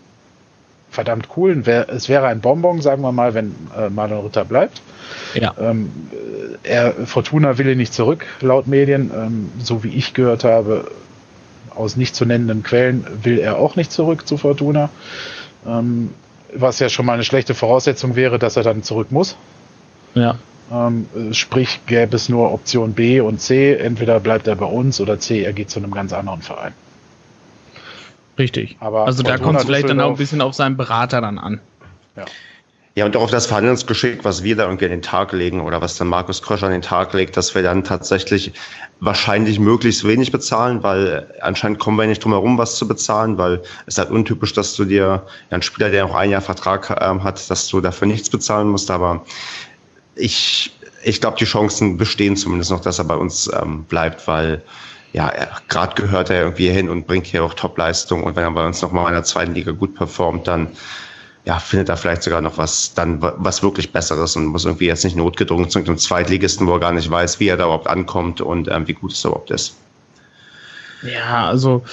[0.89, 1.63] verdammt cool.
[1.87, 4.81] Es wäre ein Bonbon, sagen wir mal, wenn äh, Marlon Ritter bleibt.
[5.33, 5.53] Ja.
[5.59, 5.91] Ähm,
[6.63, 9.11] äh, er, Fortuna will ihn nicht zurück, laut Medien.
[9.15, 10.91] Ähm, so wie ich gehört habe,
[11.77, 14.89] aus nicht zu nennenden Quellen will er auch nicht zurück zu Fortuna.
[15.65, 16.13] Ähm,
[16.53, 19.35] was ja schon mal eine schlechte Voraussetzung wäre, dass er dann zurück muss.
[20.15, 20.35] Ja.
[20.71, 23.75] Ähm, äh, sprich, gäbe es nur Option B und C.
[23.75, 26.73] Entweder bleibt er bei uns oder C, er geht zu einem ganz anderen Verein.
[28.37, 28.77] Richtig.
[28.79, 31.59] Aber also da kommt es vielleicht dann auch ein bisschen auf seinen Berater dann an.
[32.97, 35.81] Ja, und auch auf das Verhandlungsgeschick, was wir da irgendwie an den Tag legen oder
[35.81, 38.53] was dann Markus Krösch an den Tag legt, dass wir dann tatsächlich
[39.01, 43.61] wahrscheinlich möglichst wenig bezahlen, weil anscheinend kommen wir nicht drum herum, was zu bezahlen, weil
[43.85, 46.97] es ist halt untypisch, dass du dir ja, ein Spieler, der noch ein Jahr Vertrag
[46.99, 48.89] ähm, hat, dass du dafür nichts bezahlen musst.
[48.89, 49.23] Aber
[50.17, 50.71] ich,
[51.03, 54.63] ich glaube, die Chancen bestehen zumindest noch, dass er bei uns ähm, bleibt, weil
[55.13, 55.31] ja,
[55.67, 58.23] gerade gehört er irgendwie hin und bringt hier auch Top-Leistung.
[58.23, 60.69] Und wenn er bei uns nochmal in der zweiten Liga gut performt, dann
[61.45, 65.05] ja, findet er vielleicht sogar noch was, dann was wirklich Besseres und muss irgendwie jetzt
[65.05, 68.41] nicht notgedrungen zu einem Zweitligisten, wo er gar nicht weiß, wie er da überhaupt ankommt
[68.41, 69.77] und ähm, wie gut es überhaupt ist.
[71.03, 71.83] Ja, also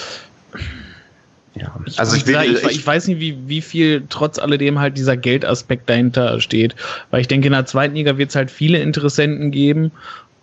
[1.55, 1.73] Ja.
[1.85, 4.97] Ich, Also ich, will, ich, ich, ich weiß nicht, wie, wie viel trotz alledem halt
[4.97, 6.75] dieser Geldaspekt dahinter steht.
[7.11, 9.91] Weil ich denke, in der zweiten Liga wird es halt viele Interessenten geben.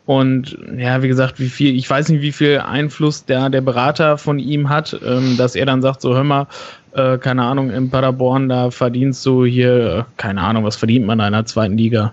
[0.04, 4.18] Und ja, wie gesagt, wie viel, ich weiß nicht, wie viel Einfluss der, der Berater
[4.18, 6.48] von ihm hat, ähm, dass er dann sagt, so hör mal,
[6.92, 11.18] äh, keine Ahnung, in Paderborn, da verdienst du hier, äh, keine Ahnung, was verdient man
[11.18, 12.12] da in der zweiten Liga?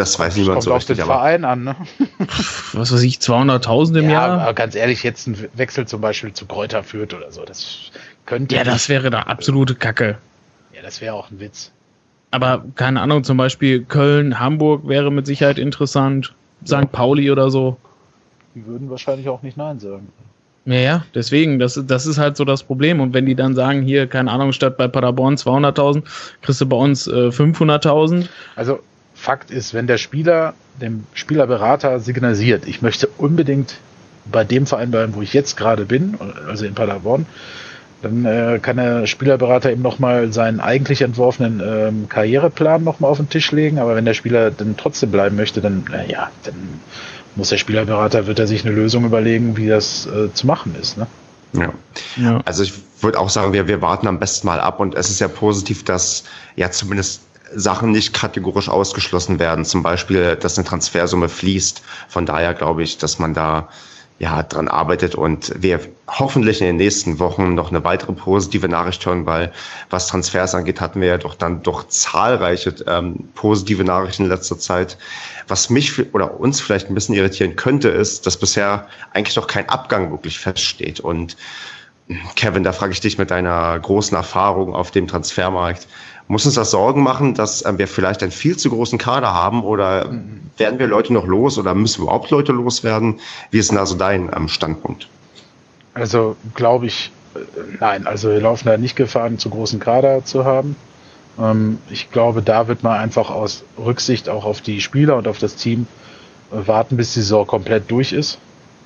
[0.00, 1.76] Das weiß niemand Kommt so auf den richtig, aber Verein an, ne?
[2.72, 4.40] Was weiß ich, 200.000 im ja, Jahr?
[4.40, 7.90] aber ganz ehrlich, jetzt ein Wechsel zum Beispiel zu Kräuter führt oder so, das
[8.26, 8.56] könnte.
[8.56, 10.18] Ja, das wäre da absolute Kacke.
[10.74, 11.70] Ja, das wäre auch ein Witz.
[12.30, 16.32] Aber keine Ahnung, zum Beispiel Köln, Hamburg wäre mit Sicherheit interessant.
[16.66, 16.92] St.
[16.92, 17.76] Pauli oder so.
[18.54, 20.08] Die würden wahrscheinlich auch nicht Nein sagen.
[20.66, 23.00] Ja, ja, deswegen, das, das ist halt so das Problem.
[23.00, 26.02] Und wenn die dann sagen, hier, keine Ahnung, statt bei Paderborn 200.000,
[26.42, 28.26] kriegst du bei uns äh, 500.000.
[28.56, 28.80] Also
[29.20, 33.76] Fakt ist, wenn der Spieler dem Spielerberater signalisiert, ich möchte unbedingt
[34.24, 36.18] bei dem Verein bleiben, wo ich jetzt gerade bin,
[36.48, 37.26] also in Paderborn,
[38.00, 43.28] dann äh, kann der Spielerberater ihm nochmal seinen eigentlich entworfenen ähm, Karriereplan nochmal auf den
[43.28, 43.78] Tisch legen.
[43.78, 46.80] Aber wenn der Spieler dann trotzdem bleiben möchte, dann, äh, ja, dann
[47.36, 50.96] muss der Spielerberater, wird er sich eine Lösung überlegen, wie das äh, zu machen ist.
[50.96, 51.06] Ne?
[51.52, 51.72] ja.
[52.16, 52.40] Ja.
[52.46, 55.20] Also ich würde auch sagen, wir, wir warten am besten mal ab und es ist
[55.20, 56.24] ja positiv, dass
[56.56, 57.20] ja zumindest
[57.54, 59.64] Sachen nicht kategorisch ausgeschlossen werden.
[59.64, 61.82] Zum Beispiel, dass eine Transfersumme fließt.
[62.08, 63.68] Von daher glaube ich, dass man da
[64.20, 69.04] ja dran arbeitet und wir hoffentlich in den nächsten Wochen noch eine weitere positive Nachricht
[69.06, 69.50] hören, weil
[69.88, 74.58] was Transfers angeht, hatten wir ja doch dann doch zahlreiche ähm, positive Nachrichten in letzter
[74.58, 74.98] Zeit.
[75.48, 79.66] Was mich oder uns vielleicht ein bisschen irritieren könnte, ist, dass bisher eigentlich noch kein
[79.70, 81.38] Abgang wirklich feststeht und
[82.34, 85.86] Kevin, da frage ich dich mit deiner großen Erfahrung auf dem Transfermarkt.
[86.30, 89.64] Muss uns das Sorgen machen, dass äh, wir vielleicht einen viel zu großen Kader haben
[89.64, 90.08] oder
[90.58, 93.18] werden wir Leute noch los oder müssen überhaupt Leute loswerden?
[93.50, 95.08] Wie ist denn da so dein ähm, Standpunkt?
[95.92, 97.40] Also glaube ich, äh,
[97.80, 100.76] nein, also wir laufen da nicht Gefahr, einen zu großen Kader zu haben.
[101.36, 105.38] Ähm, ich glaube, da wird man einfach aus Rücksicht auch auf die Spieler und auf
[105.38, 105.88] das Team
[106.52, 108.38] äh, warten, bis die Saison komplett durch ist.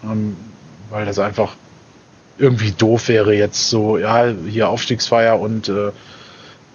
[0.03, 0.35] Ähm,
[0.89, 1.57] weil das einfach
[2.39, 5.71] irgendwie doof wäre jetzt so, ja, hier Aufstiegsfeier und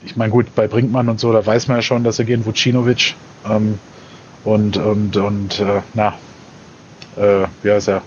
[0.04, 2.46] ich meine, gut, bei Brinkmann und so, da weiß man ja schon, dass er gehen
[2.46, 3.80] Vucinovic ähm,
[4.44, 6.14] und, und, und, äh, na,
[7.18, 8.02] äh, wie heißt er?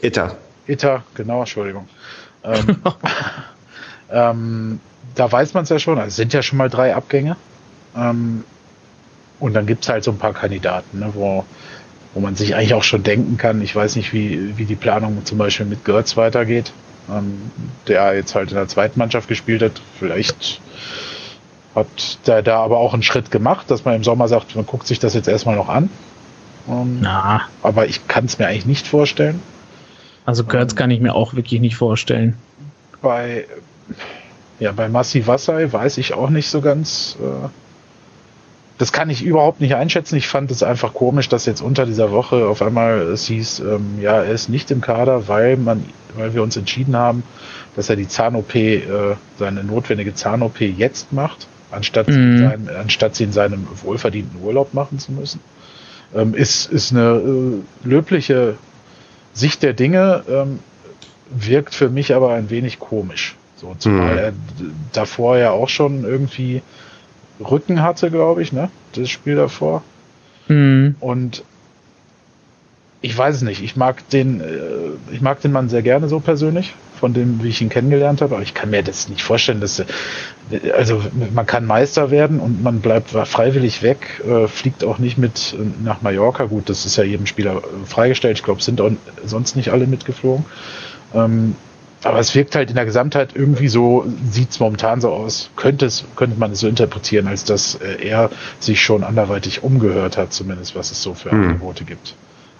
[0.00, 0.36] Itter.
[0.66, 1.88] Itter, genau, Entschuldigung.
[2.42, 2.76] Ähm,
[4.10, 4.80] ähm,
[5.14, 7.36] da weiß man es ja schon, also es sind ja schon mal drei Abgänge.
[7.96, 8.44] Ähm,
[9.40, 11.44] und dann gibt es halt so ein paar Kandidaten, ne, wo,
[12.14, 13.60] wo man sich eigentlich auch schon denken kann.
[13.62, 16.72] Ich weiß nicht, wie, wie die Planung zum Beispiel mit Götz weitergeht,
[17.10, 17.50] ähm,
[17.88, 19.80] der jetzt halt in der zweiten Mannschaft gespielt hat.
[19.98, 20.60] Vielleicht
[21.74, 24.86] hat der da aber auch einen Schritt gemacht, dass man im Sommer sagt, man guckt
[24.86, 25.90] sich das jetzt erstmal noch an.
[26.68, 29.42] Ähm, Na, aber ich kann es mir eigentlich nicht vorstellen.
[30.24, 32.36] also Götz kann ich mir auch wirklich nicht vorstellen.
[33.02, 33.44] Bei,
[34.60, 37.16] ja, bei Massi Wassai weiß ich auch nicht so ganz.
[37.20, 37.48] Äh,
[38.78, 40.16] das kann ich überhaupt nicht einschätzen.
[40.16, 43.98] Ich fand es einfach komisch, dass jetzt unter dieser Woche auf einmal es hieß, ähm,
[44.00, 45.84] ja, er ist nicht im Kader, weil man,
[46.16, 47.22] weil wir uns entschieden haben,
[47.76, 48.80] dass er die Zahn-OP, äh,
[49.38, 52.38] seine notwendige Zahn-OP jetzt macht, anstatt, Mhm.
[52.38, 55.40] sein, anstatt sie in seinem wohlverdienten Urlaub machen zu müssen.
[56.14, 57.20] Ähm, ist, ist eine
[57.84, 58.56] äh, löbliche
[59.32, 60.60] Sicht der Dinge, ähm,
[61.30, 63.34] wirkt für mich aber ein wenig komisch.
[63.56, 64.18] So, zumal Mhm.
[64.18, 64.32] er
[64.92, 66.62] davor ja auch schon irgendwie
[67.40, 68.70] Rücken hatte, glaube ich, ne?
[68.94, 69.82] Das Spiel davor.
[70.48, 70.94] Mhm.
[71.00, 71.42] Und
[73.04, 73.62] ich weiß es nicht.
[73.62, 74.44] Ich mag den, äh,
[75.12, 78.34] ich mag den Mann sehr gerne so persönlich, von dem, wie ich ihn kennengelernt habe.
[78.34, 79.84] Aber ich kann mir das nicht vorstellen, dass, äh,
[80.74, 81.02] also
[81.34, 86.00] man kann Meister werden und man bleibt freiwillig weg, äh, fliegt auch nicht mit nach
[86.00, 86.44] Mallorca.
[86.46, 88.38] Gut, das ist ja jedem Spieler freigestellt.
[88.38, 88.90] Ich glaube, sind auch
[89.22, 90.46] sonst nicht alle mitgeflogen.
[91.12, 91.56] Ähm,
[92.04, 95.84] aber es wirkt halt in der Gesamtheit irgendwie so, sieht es momentan so aus, könnte
[95.86, 98.30] es, könnte man es so interpretieren, als dass er
[98.60, 101.42] sich schon anderweitig umgehört hat, zumindest was es so für Hm.
[101.44, 102.14] Angebote gibt.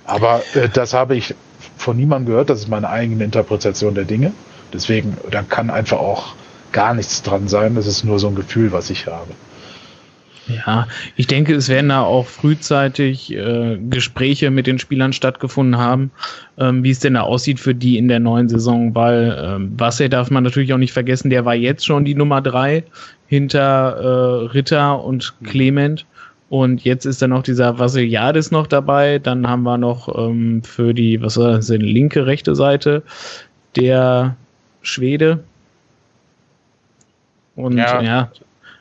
[0.07, 1.35] Aber äh, das habe ich
[1.77, 4.33] von niemandem gehört, das ist meine eigene Interpretation der Dinge.
[4.73, 6.35] Deswegen, da kann einfach auch
[6.73, 9.31] gar nichts dran sein, das ist nur so ein Gefühl, was ich habe.
[10.47, 16.11] Ja, ich denke, es werden da auch frühzeitig äh, Gespräche mit den Spielern stattgefunden haben,
[16.59, 20.09] ähm, wie es denn da aussieht für die in der neuen Saison, weil ähm, Wasser
[20.11, 22.85] darf man natürlich auch nicht vergessen, der war jetzt schon die Nummer drei
[23.27, 26.05] hinter äh, Ritter und Clement.
[26.55, 29.19] Und jetzt ist dann noch dieser Vasiliadis noch dabei.
[29.19, 33.03] Dann haben wir noch ähm, für die, was war das linke, rechte Seite,
[33.75, 34.37] der
[34.81, 35.43] Schwede.
[37.57, 38.01] Und Ja.
[38.01, 38.31] ja,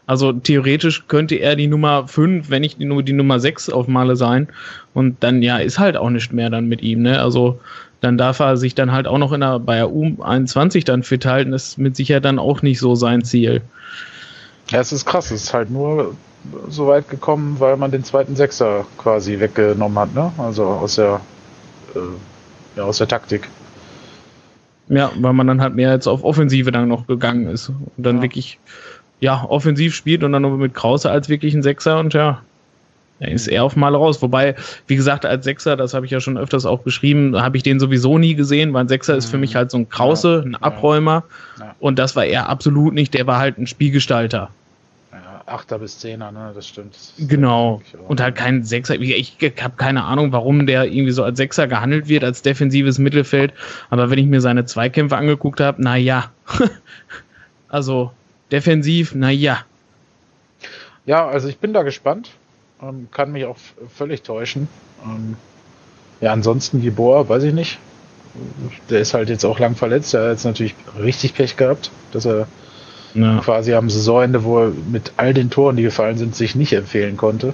[0.06, 4.50] also theoretisch könnte er die Nummer 5, wenn nicht nur die Nummer 6 aufmale sein.
[4.94, 7.02] Und dann ja, ist halt auch nicht mehr dann mit ihm.
[7.02, 7.20] Ne?
[7.20, 7.60] Also
[8.02, 11.26] dann darf er sich dann halt auch noch in der, bei der U21 dann fit
[11.26, 11.50] halten.
[11.50, 13.64] Das ist mit Sicherheit dann auch nicht so sein Ziel.
[14.70, 16.16] Ja, es ist krass, es ist halt nur
[16.70, 20.32] so weit gekommen, weil man den zweiten Sechser quasi weggenommen hat, ne?
[20.38, 21.22] Also aus der,
[21.96, 22.00] äh,
[22.78, 23.48] ja, aus der Taktik.
[24.90, 27.70] Ja, weil man dann halt mehr jetzt auf Offensive dann noch gegangen ist.
[27.70, 28.22] Und dann Ja.
[28.24, 28.60] wirklich,
[29.22, 32.42] ja, offensiv spielt und dann nur mit Krause als wirklich ein Sechser und ja,
[33.20, 34.22] er ist eher auf Mal raus.
[34.22, 34.56] Wobei,
[34.88, 37.80] wie gesagt, als Sechser, das habe ich ja schon öfters auch beschrieben, habe ich den
[37.80, 39.42] sowieso nie gesehen, weil ein Sechser ist für Mhm.
[39.42, 40.56] mich halt so ein Krause, ein.
[40.56, 41.24] Abräumer.
[41.80, 44.50] Und das war er absolut nicht, der war halt ein Spielgestalter.
[45.54, 46.52] Achter bis Zehner, ne?
[46.56, 46.96] Das stimmt.
[46.96, 47.82] Das Genau.
[48.08, 48.96] Und halt kein Sechser.
[48.96, 52.98] Ich, ich habe keine Ahnung, warum der irgendwie so als Sechser gehandelt wird, als defensives
[52.98, 53.54] Mittelfeld.
[53.92, 56.32] Aber wenn ich mir seine Zweikämpfe angeguckt habe, na ja.
[57.70, 58.12] also
[58.52, 59.60] defensiv, na ja.
[61.06, 62.32] Ja, also ich bin da gespannt.
[62.82, 63.58] Ähm, kann mich auch
[63.96, 64.68] völlig täuschen.
[65.06, 65.38] Ähm,
[66.20, 67.78] ja, ansonsten Geboa, weiß ich nicht.
[68.90, 70.14] Der ist halt jetzt auch lang verletzt.
[70.14, 72.48] Der hat jetzt natürlich richtig Pech gehabt, dass er
[73.14, 73.40] ja.
[73.40, 77.18] quasi am Saisonende, wo er mit all den Toren, die gefallen sind, sich nicht empfehlen
[77.18, 77.54] konnte.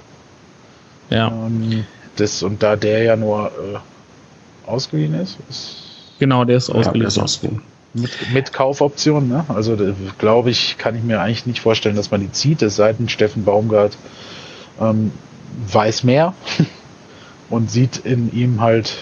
[1.09, 1.27] ja.
[1.27, 1.85] Ähm,
[2.15, 5.77] das, und da der ja nur äh, ausgeliehen ist, ist
[6.19, 7.07] Genau, der ist Ja, der ausgeliehen.
[7.07, 7.61] ist ausgeliehen.
[7.93, 9.45] mit, mit Kaufoption, ne?
[9.47, 12.75] Also da, glaube ich, kann ich mir eigentlich nicht vorstellen, dass man die zieht, es
[12.75, 13.97] sei denn, Steffen Baumgart
[14.81, 15.11] ähm,
[15.71, 16.33] weiß mehr
[17.49, 18.97] und sieht in ihm halt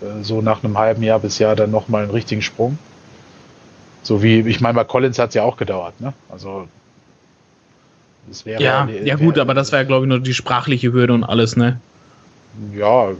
[0.00, 2.78] äh, so nach einem halben Jahr bis Jahr dann nochmal einen richtigen Sprung.
[4.02, 6.12] So wie, ich meine, bei Collins hat es ja auch gedauert, ne?
[6.28, 6.66] Also
[8.30, 11.12] es wäre Ja, wäre- ja gut, aber das ja, glaube ich, nur die sprachliche Hürde
[11.12, 11.80] und alles, ne?
[12.74, 13.10] Ja,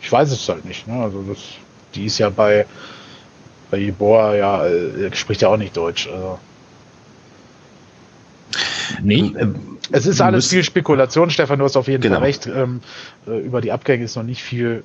[0.00, 0.86] ich weiß es halt nicht.
[0.86, 0.94] Ne?
[1.02, 1.38] Also das,
[1.94, 2.66] die ist ja bei
[3.70, 6.08] bei Jeboa ja, äh, spricht ja auch nicht Deutsch.
[6.08, 6.38] Also.
[9.02, 9.32] Nee.
[9.38, 12.16] Ähm, Es ist alles viel Spekulation, Stefan, du hast auf jeden Genau.
[12.16, 12.46] Fall recht.
[12.46, 12.80] Ähm,
[13.26, 14.84] äh, über die Abgänge ist noch nicht viel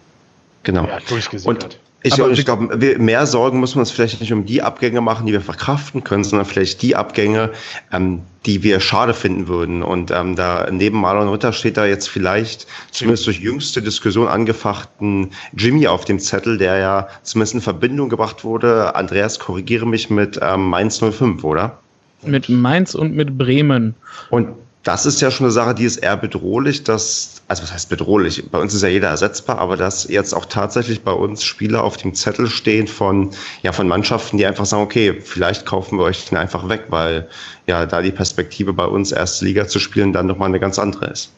[0.63, 0.85] Genau.
[0.85, 1.63] ja, durchgesickert.
[1.63, 5.27] Und Ich, ich glaube, mehr Sorgen muss man uns vielleicht nicht um die Abgänge machen,
[5.27, 7.51] die wir verkraften können, sondern vielleicht die Abgänge,
[7.91, 9.83] ähm, die wir schade finden würden.
[9.83, 15.29] Und ähm, da neben Marlon Ritter steht da jetzt vielleicht zumindest durch jüngste Diskussion angefachten
[15.55, 18.95] Jimmy auf dem Zettel, der ja zumindest in Verbindung gebracht wurde.
[18.95, 21.77] Andreas, korrigiere mich mit ähm, Mainz 05, oder?
[22.23, 23.93] Mit Mainz und mit Bremen.
[24.31, 24.49] Und
[24.83, 28.43] das ist ja schon eine Sache, die ist eher bedrohlich, dass, also was heißt bedrohlich?
[28.49, 31.97] Bei uns ist ja jeder ersetzbar, aber dass jetzt auch tatsächlich bei uns Spieler auf
[31.97, 33.29] dem Zettel stehen von,
[33.61, 37.27] ja, von Mannschaften, die einfach sagen, okay, vielleicht kaufen wir euch den einfach weg, weil
[37.67, 41.07] ja da die Perspektive bei uns erste Liga zu spielen dann nochmal eine ganz andere
[41.07, 41.31] ist.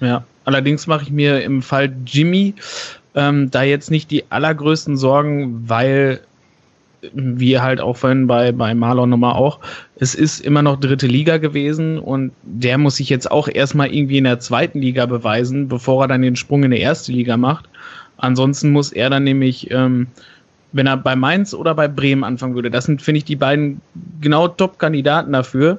[0.00, 2.54] Ja, allerdings mache ich mir im Fall Jimmy
[3.16, 6.20] ähm, da jetzt nicht die allergrößten Sorgen, weil
[7.12, 9.60] wie halt auch vorhin bei, bei Marlon nochmal auch,
[9.96, 14.18] es ist immer noch dritte Liga gewesen und der muss sich jetzt auch erstmal irgendwie
[14.18, 17.68] in der zweiten Liga beweisen, bevor er dann den Sprung in die erste Liga macht.
[18.16, 20.08] Ansonsten muss er dann nämlich, ähm,
[20.72, 23.80] wenn er bei Mainz oder bei Bremen anfangen würde, das sind, finde ich, die beiden
[24.20, 25.78] genau Top-Kandidaten dafür,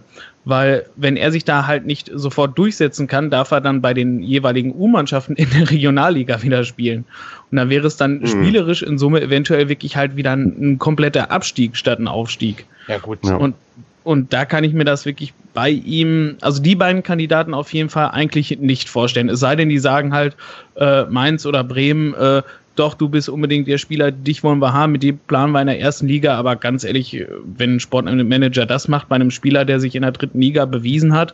[0.50, 4.22] weil wenn er sich da halt nicht sofort durchsetzen kann, darf er dann bei den
[4.22, 7.06] jeweiligen U-Mannschaften in der Regionalliga wieder spielen.
[7.52, 8.28] Und dann wäre es dann mhm.
[8.28, 12.66] spielerisch in Summe eventuell wirklich halt wieder ein, ein, kompletter Abstieg statt ein Aufstieg.
[12.88, 13.20] Ja, gut.
[13.24, 13.36] Ja.
[13.36, 13.56] Und,
[14.04, 17.90] und da kann ich mir das wirklich bei ihm, also die beiden Kandidaten auf jeden
[17.90, 19.30] Fall eigentlich nicht vorstellen.
[19.30, 20.36] Es sei denn, die sagen halt,
[20.76, 22.42] äh, Mainz oder Bremen, äh,
[22.76, 25.68] doch, du bist unbedingt der Spieler, dich wollen wir haben, mit dem planen wir in
[25.68, 29.82] der ersten Liga, aber ganz ehrlich, wenn ein Sportmanager das macht bei einem Spieler, der
[29.82, 31.34] sich in der dritten Liga bewiesen hat,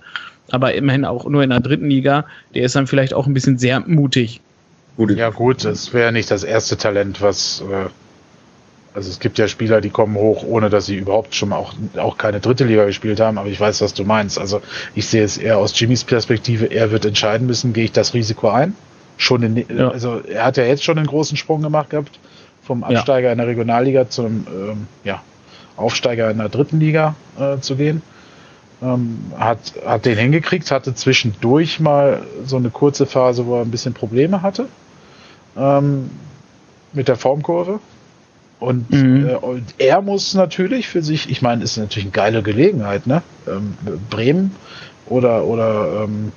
[0.49, 3.59] aber immerhin auch nur in der dritten Liga, der ist dann vielleicht auch ein bisschen
[3.59, 4.41] sehr mutig.
[4.97, 7.89] Ja gut, das wäre nicht das erste Talent, was äh,
[8.96, 12.18] also es gibt ja Spieler, die kommen hoch, ohne dass sie überhaupt schon auch, auch
[12.18, 14.39] keine dritte Liga gespielt haben, aber ich weiß, was du meinst.
[14.39, 14.62] Also
[14.96, 18.50] ich sehe es eher aus Jimmys Perspektive, er wird entscheiden müssen, gehe ich das Risiko
[18.50, 18.74] ein?
[19.18, 19.89] schon in, ja.
[19.89, 22.20] also er hat ja jetzt schon einen großen Sprung gemacht gehabt,
[22.62, 23.32] vom Absteiger ja.
[23.32, 25.22] in der Regionalliga zum ähm, ja,
[25.78, 28.02] Aufsteiger in der dritten Liga äh, zu gehen.
[28.82, 33.72] Ähm, hat, hat den hingekriegt, hatte zwischendurch mal so eine kurze Phase, wo er ein
[33.72, 34.68] bisschen Probleme hatte
[35.58, 36.10] ähm,
[36.91, 37.80] mit der Formkurve.
[38.60, 39.30] Und, mhm.
[39.30, 43.22] äh, und, er muss natürlich für sich, ich meine, ist natürlich eine geile Gelegenheit, ne?
[43.47, 43.78] Ähm,
[44.10, 44.56] Bremen
[45.08, 46.32] oder, oder ähm,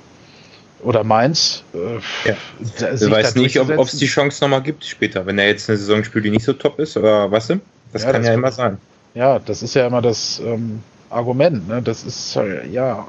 [0.81, 1.63] oder Mainz.
[1.73, 2.35] Äh, ja.
[2.95, 6.03] Du weißt nicht, ob es die Chance nochmal gibt später, wenn er jetzt eine Saison
[6.03, 7.47] spielt, die nicht so top ist, oder was?
[7.47, 8.77] Das ja, kann das ja immer sein.
[9.13, 11.67] Ja, das ist ja immer das ähm, Argument.
[11.67, 11.81] Ne?
[11.81, 12.37] Das ist
[12.71, 13.07] ja.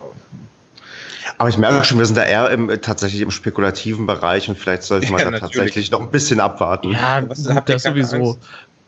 [1.39, 4.83] Aber ich merke schon, wir sind da eher im, tatsächlich im spekulativen Bereich und vielleicht
[4.83, 6.93] sollte man ja, da tatsächlich noch ein bisschen abwarten.
[6.93, 8.17] Ja, was, habt das sowieso.
[8.17, 8.39] Angst?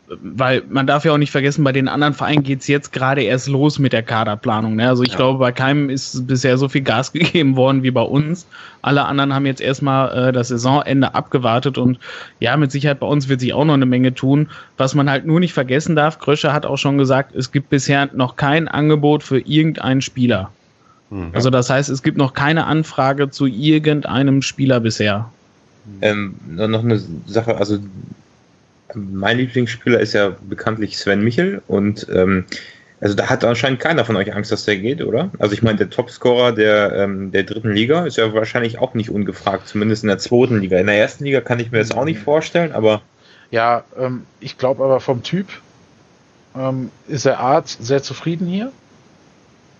[0.07, 3.23] Weil man darf ja auch nicht vergessen, bei den anderen Vereinen geht es jetzt gerade
[3.23, 4.75] erst los mit der Kaderplanung.
[4.75, 4.87] Ne?
[4.87, 5.17] Also ich ja.
[5.17, 8.45] glaube, bei keinem ist bisher so viel Gas gegeben worden wie bei uns.
[8.81, 11.99] Alle anderen haben jetzt erstmal äh, das Saisonende abgewartet und
[12.39, 14.49] ja, mit Sicherheit bei uns wird sich auch noch eine Menge tun.
[14.77, 18.09] Was man halt nur nicht vergessen darf, Kröscher hat auch schon gesagt, es gibt bisher
[18.13, 20.51] noch kein Angebot für irgendeinen Spieler.
[21.09, 21.29] Mhm.
[21.31, 25.29] Also das heißt, es gibt noch keine Anfrage zu irgendeinem Spieler bisher.
[26.01, 27.77] Ähm, noch eine Sache, also
[28.95, 32.45] mein Lieblingsspieler ist ja bekanntlich Sven Michel und ähm,
[33.03, 35.29] also da hat anscheinend keiner von euch Angst, dass der geht, oder?
[35.37, 39.09] Also ich meine, der Topscorer der, ähm, der dritten Liga ist ja wahrscheinlich auch nicht
[39.09, 40.79] ungefragt, zumindest in der zweiten Liga.
[40.79, 43.01] In der ersten Liga kann ich mir das auch nicht vorstellen, aber.
[43.51, 45.47] Ja, ähm, ich glaube aber vom Typ
[46.55, 48.71] ähm, ist der Arzt sehr zufrieden hier.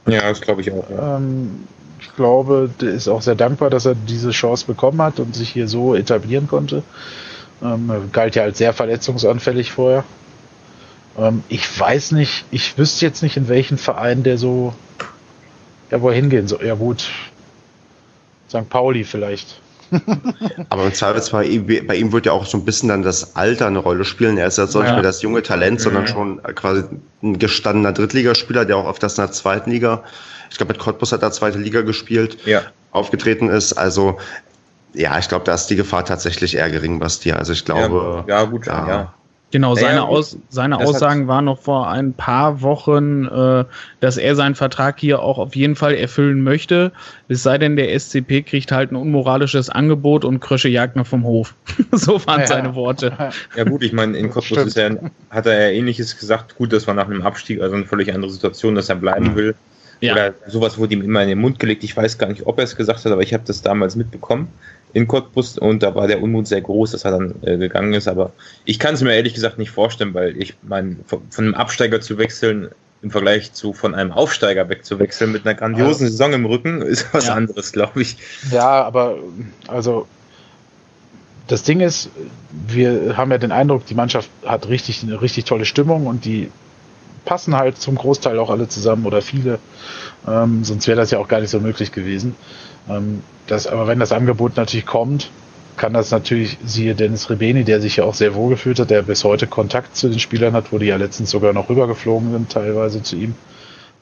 [0.05, 0.89] Ja, das glaube ich auch.
[0.89, 1.15] Ja.
[1.15, 1.63] Ähm,
[2.01, 5.47] ich glaube, der ist auch sehr dankbar, dass er diese Chance bekommen hat und sich
[5.47, 6.83] hier so etablieren konnte.
[7.63, 10.03] Ähm, galt ja als sehr verletzungsanfällig vorher.
[11.17, 14.73] Ähm, ich weiß nicht, ich wüsste jetzt nicht, in welchen Verein der so,
[15.89, 16.65] ja, wo er hingehen soll.
[16.65, 17.09] Ja, gut.
[18.49, 18.69] St.
[18.69, 19.61] Pauli vielleicht.
[20.69, 23.79] Aber im Zweifelsfall, bei ihm wird ja auch so ein bisschen dann das Alter eine
[23.79, 24.37] Rolle spielen.
[24.37, 24.81] Er ist jetzt ja.
[24.81, 26.83] nicht mehr das junge Talent, sondern schon quasi
[27.21, 30.03] ein gestandener Drittligaspieler, der auch auf das in der zweiten Liga,
[30.49, 32.61] ich glaube mit Cottbus hat er zweite Liga gespielt, ja.
[32.91, 33.73] aufgetreten ist.
[33.73, 34.17] Also
[34.93, 37.31] ja, ich glaube, da ist die Gefahr tatsächlich eher gering, Basti.
[37.31, 38.23] Also ich glaube.
[38.27, 38.87] Ja, ja gut, ja.
[38.87, 39.13] ja.
[39.53, 43.65] Genau, seine, ja, Aus, seine Aussagen waren noch vor ein paar Wochen, äh,
[43.99, 46.91] dass er seinen Vertrag hier auch auf jeden Fall erfüllen möchte.
[47.27, 51.23] Es sei denn, der SCP kriegt halt ein unmoralisches Angebot und Krösche jagt noch vom
[51.23, 51.53] Hof.
[51.91, 52.47] so waren ja.
[52.47, 53.15] seine Worte.
[53.55, 54.75] Ja gut, ich meine, in Cottbus
[55.29, 56.55] hat er ja ähnliches gesagt.
[56.55, 59.35] Gut, das war nach einem Abstieg, also eine völlig andere Situation, dass er bleiben mhm.
[59.35, 59.55] will.
[60.01, 60.13] Ja.
[60.13, 61.83] Oder sowas wurde ihm immer in den Mund gelegt.
[61.83, 64.47] Ich weiß gar nicht, ob er es gesagt hat, aber ich habe das damals mitbekommen
[64.93, 68.07] in Cottbus und da war der Unmut sehr groß, dass er dann äh, gegangen ist.
[68.07, 68.31] Aber
[68.63, 71.99] ich kann es mir ehrlich gesagt nicht vorstellen, weil ich meine, von, von, einem Absteiger
[71.99, 72.69] zu wechseln
[73.01, 77.13] im Vergleich zu von einem Aufsteiger wegzuwechseln mit einer grandiosen also, Saison im Rücken ist
[77.13, 77.33] was ja.
[77.33, 78.17] anderes, glaube ich.
[78.51, 79.17] Ja, aber
[79.67, 80.07] also
[81.47, 82.09] das Ding ist,
[82.67, 86.49] wir haben ja den Eindruck, die Mannschaft hat richtig eine richtig tolle Stimmung und die
[87.25, 89.59] passen halt zum Großteil auch alle zusammen oder viele.
[90.27, 92.35] Ähm, sonst wäre das ja auch gar nicht so möglich gewesen.
[92.89, 95.29] Ähm, das, aber wenn das Angebot natürlich kommt,
[95.77, 99.01] kann das natürlich, siehe Dennis Rebeni, der sich ja auch sehr wohl gefühlt hat, der
[99.01, 102.51] bis heute Kontakt zu den Spielern hat, wo die ja letztens sogar noch rübergeflogen sind,
[102.51, 103.35] teilweise zu ihm.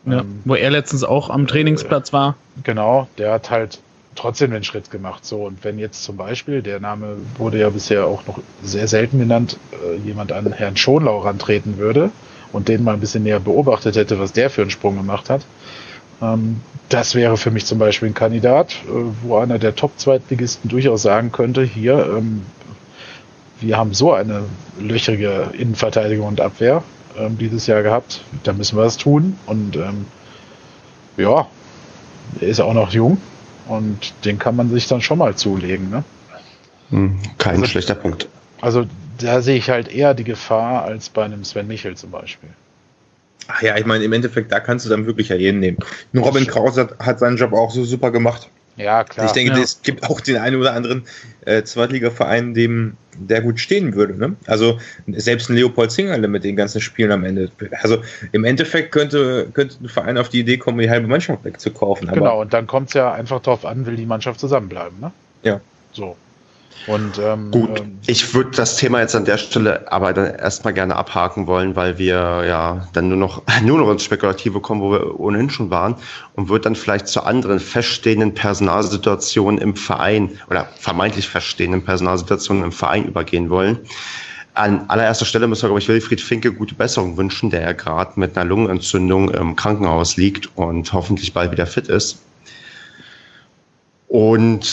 [0.06, 2.36] Ja, ähm, wo er letztens auch am Trainingsplatz war.
[2.64, 3.80] Genau, der hat halt
[4.16, 5.26] trotzdem den Schritt gemacht.
[5.26, 9.20] So, und wenn jetzt zum Beispiel, der Name wurde ja bisher auch noch sehr selten
[9.20, 12.12] genannt, äh, jemand an Herrn Schonlau rantreten würde
[12.52, 15.46] und den mal ein bisschen näher beobachtet hätte, was der für einen Sprung gemacht hat,
[16.90, 18.90] das wäre für mich zum Beispiel ein Kandidat, äh,
[19.24, 22.44] wo einer der Top-Zweitligisten durchaus sagen könnte, hier, ähm,
[23.60, 24.44] wir haben so eine
[24.80, 26.84] löchrige Innenverteidigung und Abwehr
[27.18, 29.38] ähm, dieses Jahr gehabt, da müssen wir was tun.
[29.46, 30.06] Und ähm,
[31.18, 31.48] ja,
[32.40, 33.18] er ist auch noch jung
[33.68, 35.90] und den kann man sich dann schon mal zulegen.
[35.90, 36.04] Ne?
[36.90, 38.28] Hm, kein also, schlechter Punkt.
[38.60, 38.86] Also
[39.18, 42.50] da sehe ich halt eher die Gefahr als bei einem Sven Michel zum Beispiel.
[43.48, 45.78] Ach ja, ich meine, im Endeffekt, da kannst du dann wirklich ja jeden nehmen.
[46.12, 48.50] Nur Robin Krause hat, hat, seinen Job auch so super gemacht.
[48.78, 49.26] Ja, klar.
[49.26, 49.60] Ich denke, ja.
[49.60, 51.04] es gibt auch den einen oder anderen
[51.46, 54.18] äh, Zweitligaverein, dem der gut stehen würde.
[54.18, 54.36] Ne?
[54.48, 57.52] Also selbst ein Leopold Zingerle mit den ganzen Spielen am Ende.
[57.82, 62.08] Also im Endeffekt könnte, könnte ein Verein auf die Idee kommen, die halbe Mannschaft wegzukaufen.
[62.08, 65.00] genau, und dann kommt es ja einfach darauf an, will die Mannschaft zusammenbleiben.
[65.00, 65.12] Ne?
[65.44, 65.60] Ja.
[65.92, 66.16] So.
[66.88, 70.74] Und, ähm, Gut, ähm, ich würde das Thema jetzt an der Stelle aber dann erstmal
[70.74, 74.92] gerne abhaken wollen, weil wir ja dann nur noch, nur noch ins Spekulative kommen, wo
[74.92, 75.96] wir ohnehin schon waren
[76.36, 82.72] und würde dann vielleicht zu anderen feststehenden Personalsituationen im Verein oder vermeintlich feststehenden Personalsituationen im
[82.72, 83.80] Verein übergehen wollen.
[84.54, 88.20] An allererster Stelle müssen wir, glaube ich, Wilfried Finke gute Besserung wünschen, der ja gerade
[88.20, 92.22] mit einer Lungenentzündung im Krankenhaus liegt und hoffentlich bald wieder fit ist.
[94.10, 94.66] Und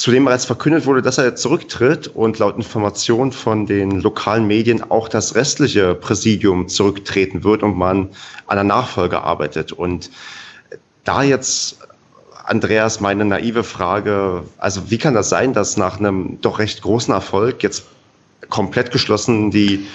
[0.00, 4.90] zudem bereits verkündet wurde, dass er jetzt zurücktritt und laut Information von den lokalen Medien
[4.90, 8.08] auch das restliche Präsidium zurücktreten wird und man
[8.46, 9.72] an der Nachfolge arbeitet.
[9.72, 10.10] Und
[11.04, 11.80] da jetzt
[12.44, 17.12] Andreas, meine naive Frage, also wie kann das sein, dass nach einem doch recht großen
[17.12, 17.84] Erfolg jetzt
[18.48, 19.86] komplett geschlossen die,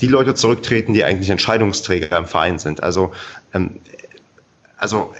[0.00, 2.82] die Leute zurücktreten, die eigentlich Entscheidungsträger im Verein sind?
[2.82, 3.12] Also,
[3.52, 3.78] ähm,
[4.76, 5.14] also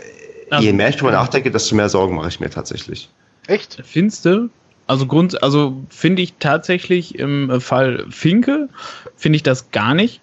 [0.58, 3.08] je mehr ich darüber nachdenke, desto mehr Sorgen mache ich mir tatsächlich.
[3.46, 3.80] Echt?
[3.84, 4.50] Findest du?
[4.86, 8.68] Also Grund, also finde ich tatsächlich im Fall Finke
[9.16, 10.20] finde ich das gar nicht.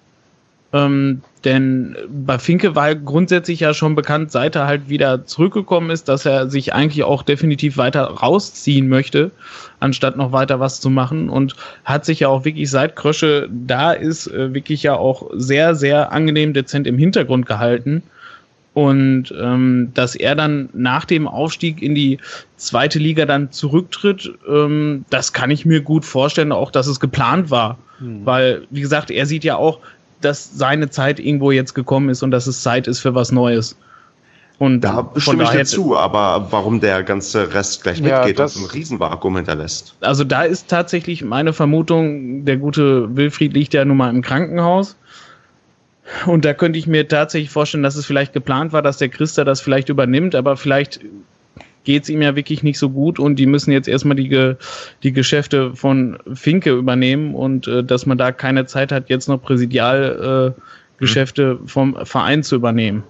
[0.74, 6.08] Ähm, denn bei Finke war grundsätzlich ja schon bekannt, seit er halt wieder zurückgekommen ist,
[6.08, 9.32] dass er sich eigentlich auch definitiv weiter rausziehen möchte,
[9.80, 11.30] anstatt noch weiter was zu machen.
[11.30, 15.76] Und hat sich ja auch wirklich seit Krösche da ist, äh, wirklich ja auch sehr,
[15.76, 18.04] sehr angenehm dezent im Hintergrund gehalten.
[18.74, 22.20] Und ähm, dass er dann nach dem Aufstieg in die
[22.56, 27.52] zweite Liga dann zurücktritt, ähm, das kann ich mir gut vorstellen, auch dass es geplant
[27.52, 27.78] war.
[28.00, 28.26] Mhm.
[28.26, 29.80] Weil, wie gesagt, er sieht ja auch,
[30.22, 33.76] dass seine Zeit irgendwo jetzt gekommen ist und dass es Zeit ist für was Neues.
[34.62, 38.66] Und da stimme ich dazu, aber warum der ganze Rest gleich ja, mitgeht und ein
[38.66, 39.96] Riesenvakuum hinterlässt.
[40.02, 44.96] Also da ist tatsächlich meine Vermutung, der gute Wilfried liegt ja nun mal im Krankenhaus.
[46.26, 49.44] Und da könnte ich mir tatsächlich vorstellen, dass es vielleicht geplant war, dass der Christa
[49.44, 51.00] das vielleicht übernimmt, aber vielleicht
[51.84, 54.56] geht es ihm ja wirklich nicht so gut und die müssen jetzt erstmal die,
[55.04, 59.42] die Geschäfte von Finke übernehmen und äh, dass man da keine Zeit hat, jetzt noch
[59.42, 61.68] Präsidialgeschäfte äh, mhm.
[61.68, 63.04] vom Verein zu übernehmen.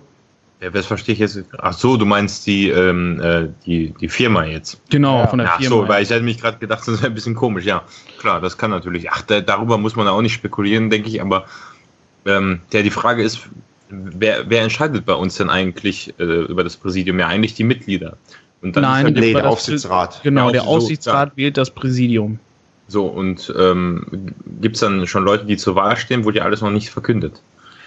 [0.62, 1.44] Ja, das verstehe ich jetzt.
[1.58, 4.80] Ach so, du meinst die, ähm, äh, die, die Firma jetzt.
[4.92, 5.28] Genau, ja.
[5.28, 5.76] von der Ach Firma.
[5.76, 7.66] Ach so, weil ich hätte mich gerade gedacht, das ist ein bisschen komisch.
[7.66, 7.82] Ja,
[8.20, 9.10] klar, das kann natürlich.
[9.10, 11.46] Ach, da, darüber muss man auch nicht spekulieren, denke ich, aber
[12.26, 13.42] ähm, ja, die Frage ist,
[13.90, 17.20] wer, wer entscheidet bei uns denn eigentlich äh, über das Präsidium?
[17.20, 18.18] Ja, eigentlich die Mitglieder.
[18.62, 20.22] Und dann Nein, halt nee, der Aufsichtsrat.
[20.24, 22.40] Genau, der, Aufsichtsrat so, wählt das Präsidium.
[22.88, 26.62] So, und ähm, gibt es dann schon Leute, die zur Wahl stehen, wurde ja alles
[26.62, 27.42] noch nicht verkündet?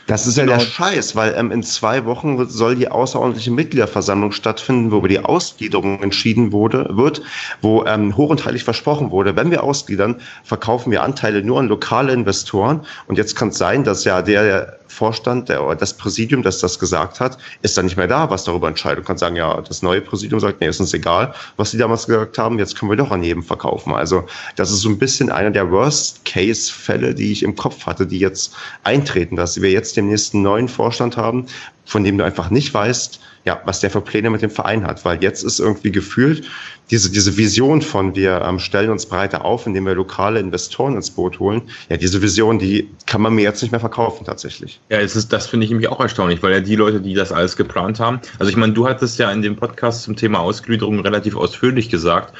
[0.06, 0.52] Das ist genau.
[0.52, 5.08] ja der Scheiß, weil ähm, in zwei Wochen soll die außerordentliche Mitgliederversammlung stattfinden, wo über
[5.08, 7.22] die Ausgliederung entschieden wurde, wird,
[7.62, 11.68] wo ähm, hoch und heilig versprochen wurde, wenn wir ausgliedern, verkaufen wir Anteile nur an
[11.68, 12.80] lokale Investoren.
[13.06, 16.78] Und jetzt kann es sein, dass ja der, der Vorstand, der, das Präsidium, das das
[16.78, 19.00] gesagt hat, ist dann nicht mehr da, was darüber entscheidet.
[19.00, 22.06] Und kann sagen, ja, das neue Präsidium sagt, nee, ist uns egal, was die damals
[22.06, 23.92] gesagt haben, jetzt können wir doch an jedem verkaufen.
[23.92, 24.24] Also
[24.56, 28.54] das ist so ein bisschen einer der Worst-Case-Fälle, die ich im Kopf hatte, die jetzt
[28.84, 31.46] eintreten, dass wir jetzt demnächst einen neuen Vorstand haben,
[31.84, 35.04] von dem du einfach nicht weißt, ja, was der für Pläne mit dem Verein hat.
[35.04, 36.46] Weil jetzt ist irgendwie gefühlt
[36.90, 41.10] diese, diese Vision von wir ähm, stellen uns breiter auf, indem wir lokale Investoren ins
[41.10, 41.62] Boot holen.
[41.88, 44.80] Ja, diese Vision, die kann man mir jetzt nicht mehr verkaufen tatsächlich.
[44.90, 47.32] Ja, es ist, das finde ich nämlich auch erstaunlich, weil ja die Leute, die das
[47.32, 51.00] alles geplant haben, also ich meine, du hattest ja in dem Podcast zum Thema Ausgliederung
[51.00, 52.34] relativ ausführlich gesagt,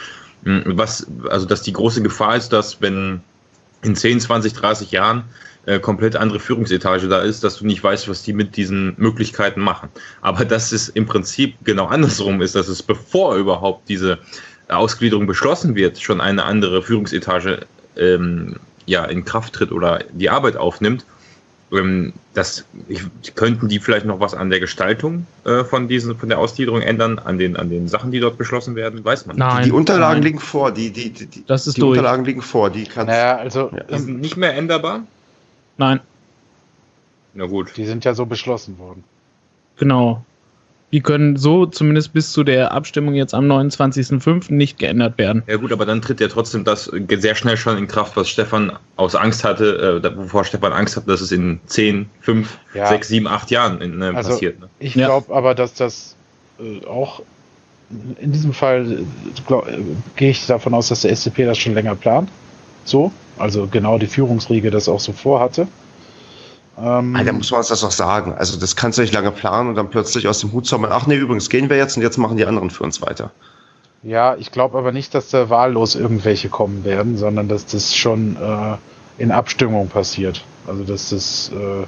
[0.45, 3.21] Hm, was, also dass die große Gefahr ist, dass wenn
[3.83, 5.25] in 10, 20, 30 Jahren
[5.67, 9.61] äh, komplett andere Führungsetage da ist, dass du nicht weißt, was die mit diesen Möglichkeiten
[9.61, 9.89] machen.
[10.21, 14.19] Aber dass es im Prinzip genau andersrum ist, dass es bevor überhaupt diese
[14.69, 17.61] Ausgliederung beschlossen wird, schon eine andere Führungsetage
[17.97, 18.57] ähm,
[18.87, 21.05] ja, in Kraft tritt oder die Arbeit aufnimmt
[21.73, 23.03] ähm, das, ich,
[23.35, 27.19] könnten die vielleicht noch was an der Gestaltung äh, von, diesen, von der Ausgliederung ändern,
[27.19, 29.05] an den, an den Sachen, die dort beschlossen werden?
[29.05, 30.23] Weiß man Nein, die, die Unterlagen nein.
[30.23, 30.73] liegen vor.
[30.73, 31.99] Die, die, die, das ist die durch.
[31.99, 32.71] Unterlagen liegen vor.
[32.71, 33.85] Die kannst, naja, also, ja.
[33.85, 35.07] Die sind nicht mehr änderbar?
[35.77, 36.01] Nein.
[37.35, 37.77] Na gut.
[37.77, 39.05] Die sind ja so beschlossen worden.
[39.77, 40.25] Genau.
[40.93, 44.53] Die können so zumindest bis zu der Abstimmung jetzt am 29.05.
[44.53, 45.43] nicht geändert werden.
[45.49, 48.79] Ja gut, aber dann tritt ja trotzdem das sehr schnell schon in Kraft, was Stefan
[48.95, 52.87] aus Angst hatte, äh, wovor Stefan Angst hatte, dass es in 10, 5, ja.
[52.87, 54.61] 6, 7, 8 Jahren in, äh, also passiert.
[54.61, 54.69] Ne?
[54.79, 55.35] Ich glaube ja.
[55.35, 56.15] aber, dass das
[56.61, 57.23] äh, auch
[58.21, 59.05] in diesem Fall
[59.49, 59.79] glaub, äh,
[60.15, 62.31] gehe ich davon aus, dass der SCP das schon länger plant.
[62.85, 65.67] So, also genau die Führungsriege das auch so vorhatte.
[66.77, 68.35] Ähm, da muss man uns das auch sagen.
[68.35, 71.07] Also das kannst du nicht lange planen und dann plötzlich aus dem Hut zaubern, ach
[71.07, 73.31] nee, übrigens gehen wir jetzt und jetzt machen die anderen für uns weiter.
[74.03, 78.37] Ja, ich glaube aber nicht, dass da wahllos irgendwelche kommen werden, sondern dass das schon
[78.37, 78.77] äh,
[79.23, 80.45] in Abstimmung passiert.
[80.67, 81.87] Also dass das äh,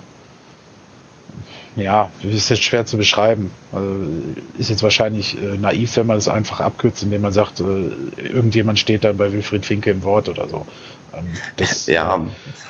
[1.76, 3.50] ja, ist jetzt schwer zu beschreiben.
[3.72, 4.06] Also
[4.58, 7.64] ist jetzt wahrscheinlich äh, naiv, wenn man das einfach abkürzt, indem man sagt, äh,
[8.20, 10.66] irgendjemand steht dann bei Wilfried Finke im Wort oder so.
[11.14, 12.20] Ähm, das, ja.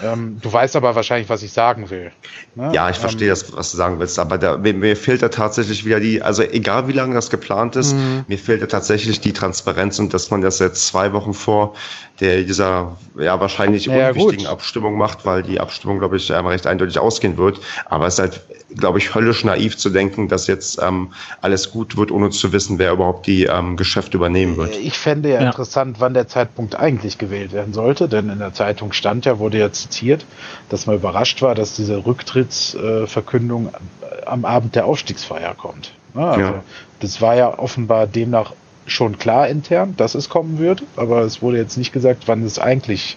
[0.03, 2.11] Ähm, du weißt aber wahrscheinlich, was ich sagen will.
[2.55, 2.71] Ne?
[2.73, 5.29] Ja, ich verstehe ähm, das, was du sagen willst, aber da, mir, mir, fehlt da
[5.29, 8.25] tatsächlich wieder die, also egal wie lange das geplant ist, mhm.
[8.27, 11.75] mir fehlt da tatsächlich die Transparenz und dass man das jetzt zwei Wochen vor
[12.21, 14.53] der dieser ja wahrscheinlich ja, unwichtigen gut.
[14.53, 17.61] Abstimmung macht, weil die Abstimmung, glaube ich, einmal recht eindeutig ausgehen wird.
[17.87, 18.41] Aber es ist halt,
[18.75, 22.79] glaube ich, höllisch naiv zu denken, dass jetzt ähm, alles gut wird, ohne zu wissen,
[22.79, 24.77] wer überhaupt die ähm, Geschäfte übernehmen wird.
[24.77, 28.55] Ich fände ja, ja, interessant, wann der Zeitpunkt eigentlich gewählt werden sollte, denn in der
[28.55, 30.25] Zeitung stand ja, wurde ja zitiert,
[30.69, 35.93] dass man überrascht war, dass diese Rücktrittsverkündung äh, am Abend der Aufstiegsfeier kommt.
[36.15, 36.65] Also, ja.
[37.01, 38.53] Das war ja offenbar demnach
[38.87, 42.59] schon klar intern, dass es kommen wird, aber es wurde jetzt nicht gesagt, wann es
[42.59, 43.17] eigentlich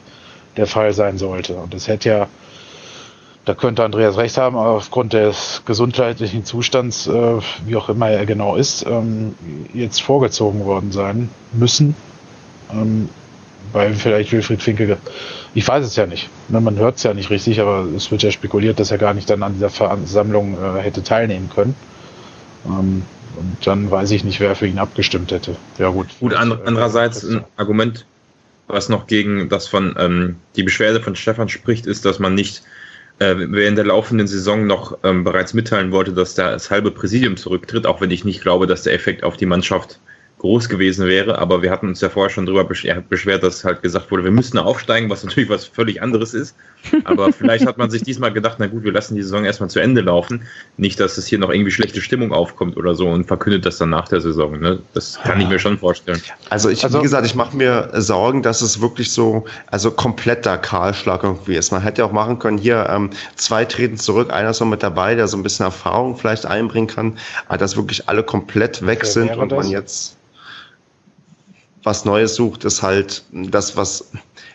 [0.58, 1.56] der Fall sein sollte.
[1.56, 2.28] Und es hätte ja,
[3.46, 8.56] da könnte Andreas recht haben, aufgrund des gesundheitlichen Zustands, äh, wie auch immer er genau
[8.56, 9.36] ist, ähm,
[9.74, 11.96] jetzt vorgezogen worden sein müssen.
[12.72, 13.10] Ähm,
[13.72, 14.98] weil vielleicht Wilfried Finke,
[15.54, 18.24] ich weiß es ja nicht, ne, man hört es ja nicht richtig, aber es wird
[18.24, 21.76] ja spekuliert, dass er gar nicht dann an dieser Versammlung äh, hätte teilnehmen können.
[22.66, 23.04] Ähm,
[23.40, 25.56] und dann weiß ich nicht, wer für ihn abgestimmt hätte.
[25.78, 26.08] Ja, gut.
[26.20, 28.06] Gut, and, andererseits ein Argument,
[28.68, 32.62] was noch gegen das von ähm, die Beschwerde von Stefan spricht, ist, dass man nicht
[33.20, 37.86] äh, während der laufenden Saison noch ähm, bereits mitteilen wollte, dass das halbe Präsidium zurücktritt,
[37.86, 40.00] auch wenn ich nicht glaube, dass der Effekt auf die Mannschaft
[40.40, 44.10] groß gewesen wäre, aber wir hatten uns ja vorher schon darüber beschwert, dass halt gesagt
[44.10, 46.56] wurde, wir müssten aufsteigen, was natürlich was völlig anderes ist.
[47.04, 49.80] Aber vielleicht hat man sich diesmal gedacht, na gut, wir lassen die Saison erstmal zu
[49.80, 50.44] Ende laufen.
[50.78, 53.90] Nicht, dass es hier noch irgendwie schlechte Stimmung aufkommt oder so und verkündet das dann
[53.90, 54.58] nach der Saison.
[54.60, 54.80] Ne?
[54.94, 56.22] Das kann ich mir schon vorstellen.
[56.50, 60.58] Also ich, also, wie gesagt, ich mache mir Sorgen, dass es wirklich so, also kompletter
[60.58, 61.72] Kahlschlag irgendwie ist.
[61.72, 64.84] Man hätte ja auch machen können, hier ähm, zwei treten zurück, einer ist noch mit
[64.84, 67.18] dabei, der so ein bisschen Erfahrung vielleicht einbringen kann,
[67.50, 70.16] aber dass wirklich alle komplett weg sind und man jetzt
[71.84, 74.12] was Neues sucht, ist halt das, was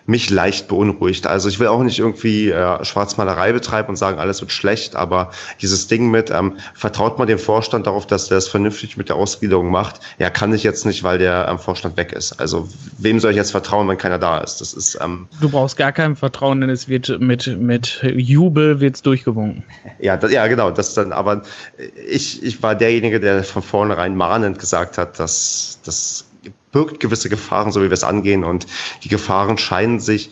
[0.07, 1.27] mich leicht beunruhigt.
[1.27, 5.31] Also ich will auch nicht irgendwie äh, Schwarzmalerei betreiben und sagen, alles wird schlecht, aber
[5.63, 9.17] dieses Ding mit, ähm, vertraut man dem Vorstand darauf, dass der es vernünftig mit der
[9.17, 10.01] Ausgliederung macht?
[10.19, 12.39] Ja, kann ich jetzt nicht, weil der ähm, Vorstand weg ist.
[12.39, 12.69] Also
[12.99, 14.61] wem soll ich jetzt vertrauen, wenn keiner da ist?
[14.61, 19.01] Das ist ähm, Du brauchst gar kein Vertrauen, denn es wird mit, mit Jubel wird's
[19.01, 19.65] durchgewunken.
[19.99, 20.71] Ja, das, ja, genau.
[20.71, 21.43] Das dann, aber
[22.07, 26.27] ich, ich war derjenige, der von vornherein mahnend gesagt hat, dass das
[26.75, 28.45] birgt gewisse Gefahren, so wie wir es angehen.
[28.45, 28.67] Und
[29.03, 30.31] die Gefahren scheinen sich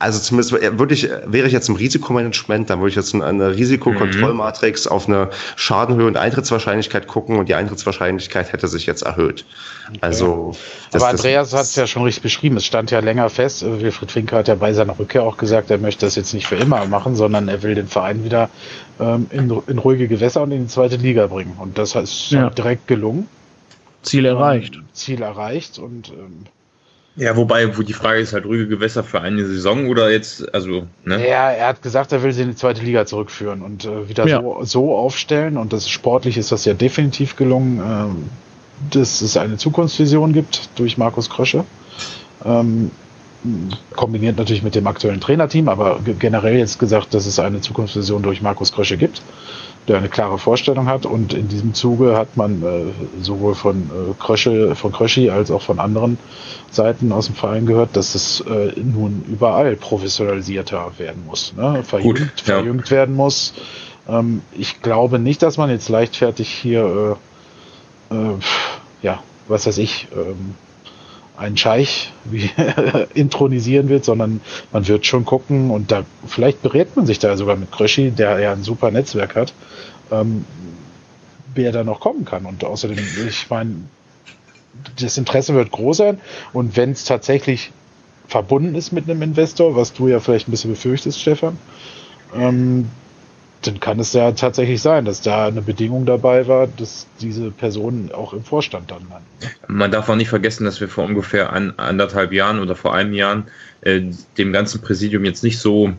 [0.00, 4.84] also zumindest würde ich, wäre ich jetzt im Risikomanagement, dann würde ich jetzt eine Risikokontrollmatrix
[4.84, 4.92] mhm.
[4.92, 9.44] auf eine Schadenhöhe und Eintrittswahrscheinlichkeit gucken und die Eintrittswahrscheinlichkeit hätte sich jetzt erhöht.
[9.88, 9.98] Okay.
[10.00, 10.54] Also,
[10.92, 12.56] das, Aber Andreas hat es ja schon richtig beschrieben.
[12.58, 13.64] Es stand ja länger fest.
[13.64, 16.56] Wilfried Finke hat ja bei seiner Rückkehr auch gesagt, er möchte das jetzt nicht für
[16.56, 18.50] immer machen, sondern er will den Verein wieder
[19.00, 21.56] ähm, in, in ruhige Gewässer und in die zweite Liga bringen.
[21.58, 22.50] Und das ist ja.
[22.50, 23.28] direkt gelungen.
[24.08, 24.80] Ziel erreicht.
[24.92, 26.46] Ziel erreicht und ähm,
[27.18, 30.86] ja, wobei, wo die Frage ist halt ruhige Gewässer für eine Saison oder jetzt, also,
[31.04, 31.28] ne?
[31.28, 34.24] Ja, er hat gesagt, er will sie in die zweite Liga zurückführen und äh, wieder
[34.26, 34.40] ja.
[34.40, 39.56] so, so aufstellen und das sportlich ist das ja definitiv gelungen, äh, dass es eine
[39.56, 41.64] Zukunftsvision gibt durch Markus Krösche.
[42.44, 42.92] Ähm,
[43.96, 48.42] kombiniert natürlich mit dem aktuellen Trainerteam, aber generell jetzt gesagt, dass es eine Zukunftsvision durch
[48.42, 49.22] Markus Krösche gibt
[49.88, 51.06] der eine klare Vorstellung hat.
[51.06, 52.92] Und in diesem Zuge hat man äh,
[53.22, 56.18] sowohl von äh, Kröschel, von Kröschi als auch von anderen
[56.70, 61.82] Seiten aus dem Verein gehört, dass es äh, nun überall professionalisierter werden muss, ne?
[61.82, 62.56] verjüngt, Gut, ja.
[62.56, 63.54] verjüngt werden muss.
[64.08, 67.16] Ähm, ich glaube nicht, dass man jetzt leichtfertig hier,
[68.10, 68.34] äh, äh,
[69.02, 70.54] ja, was weiß ich, ähm,
[71.38, 72.50] einen Scheich wie
[73.14, 74.40] intronisieren wird, sondern
[74.72, 78.38] man wird schon gucken und da vielleicht berät man sich da sogar mit Kröschi, der
[78.40, 79.54] ja ein super Netzwerk hat,
[80.10, 80.44] ähm,
[81.54, 82.44] wer da noch kommen kann.
[82.44, 82.98] Und außerdem,
[83.28, 83.76] ich meine,
[85.00, 86.20] das Interesse wird groß sein
[86.52, 87.70] und wenn es tatsächlich
[88.26, 91.56] verbunden ist mit einem Investor, was du ja vielleicht ein bisschen befürchtest, Stefan,
[92.36, 92.88] ähm,
[93.62, 98.10] dann kann es ja tatsächlich sein, dass da eine Bedingung dabei war, dass diese Person
[98.12, 99.26] auch im Vorstand dann landen.
[99.66, 103.12] Man darf auch nicht vergessen, dass wir vor ungefähr ein, anderthalb Jahren oder vor einem
[103.12, 103.44] Jahr
[103.80, 104.02] äh,
[104.36, 105.92] dem ganzen Präsidium jetzt nicht so,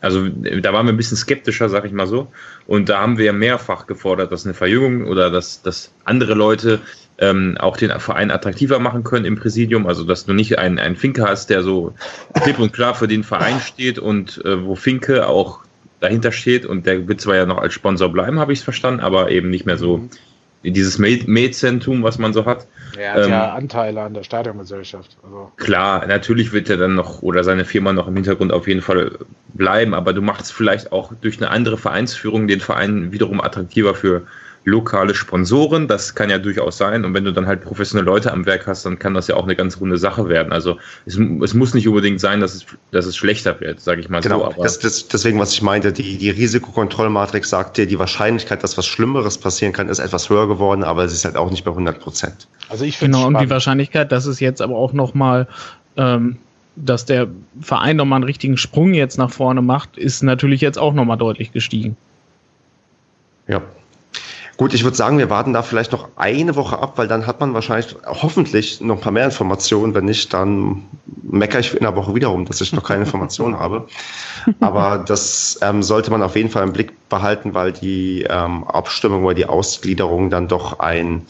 [0.00, 2.28] also da waren wir ein bisschen skeptischer, sag ich mal so.
[2.66, 6.80] Und da haben wir mehrfach gefordert, dass eine Verjüngung oder dass, dass andere Leute
[7.18, 9.86] ähm, auch den Verein attraktiver machen können im Präsidium.
[9.86, 11.94] Also dass du nicht einen, einen Finke hast, der so
[12.42, 15.60] klipp und klar für den Verein steht und äh, wo Finke auch
[16.00, 19.00] dahinter steht und der wird zwar ja noch als Sponsor bleiben, habe ich es verstanden,
[19.00, 20.10] aber eben nicht mehr so mhm.
[20.62, 22.66] dieses Mäzentum, was man so hat.
[22.96, 25.16] Er hat ähm, ja Anteile an der Stadiongesellschaft.
[25.22, 25.52] Also.
[25.56, 29.18] Klar, natürlich wird er dann noch oder seine Firma noch im Hintergrund auf jeden Fall
[29.54, 34.26] bleiben, aber du machst vielleicht auch durch eine andere Vereinsführung den Verein wiederum attraktiver für
[34.64, 35.88] lokale Sponsoren.
[35.88, 37.04] Das kann ja durchaus sein.
[37.04, 39.44] Und wenn du dann halt professionelle Leute am Werk hast, dann kann das ja auch
[39.44, 40.52] eine ganz runde Sache werden.
[40.52, 44.08] Also es, es muss nicht unbedingt sein, dass es, dass es schlechter wird, sage ich
[44.08, 44.62] mal genau, so.
[44.62, 48.86] Das, das, deswegen, was ich meinte, die, die Risikokontrollmatrix sagt dir, die Wahrscheinlichkeit, dass was
[48.86, 52.00] Schlimmeres passieren kann, ist etwas höher geworden, aber es ist halt auch nicht bei 100
[52.00, 52.48] Prozent.
[52.68, 55.48] Also ich finde Genau, und die Wahrscheinlichkeit, dass es jetzt aber auch nochmal
[55.96, 56.36] ähm,
[56.84, 57.28] dass der
[57.60, 61.52] Verein nochmal einen richtigen Sprung jetzt nach vorne macht, ist natürlich jetzt auch nochmal deutlich
[61.52, 61.96] gestiegen.
[63.48, 63.62] Ja,
[64.58, 67.38] Gut, ich würde sagen, wir warten da vielleicht noch eine Woche ab, weil dann hat
[67.38, 69.94] man wahrscheinlich hoffentlich noch ein paar mehr Informationen.
[69.94, 70.82] Wenn nicht, dann
[71.22, 73.86] meckere ich in der Woche wiederum, dass ich noch keine Informationen habe.
[74.58, 79.24] Aber das ähm, sollte man auf jeden Fall im Blick behalten, weil die ähm, Abstimmung
[79.24, 81.24] oder die Ausgliederung dann doch ein,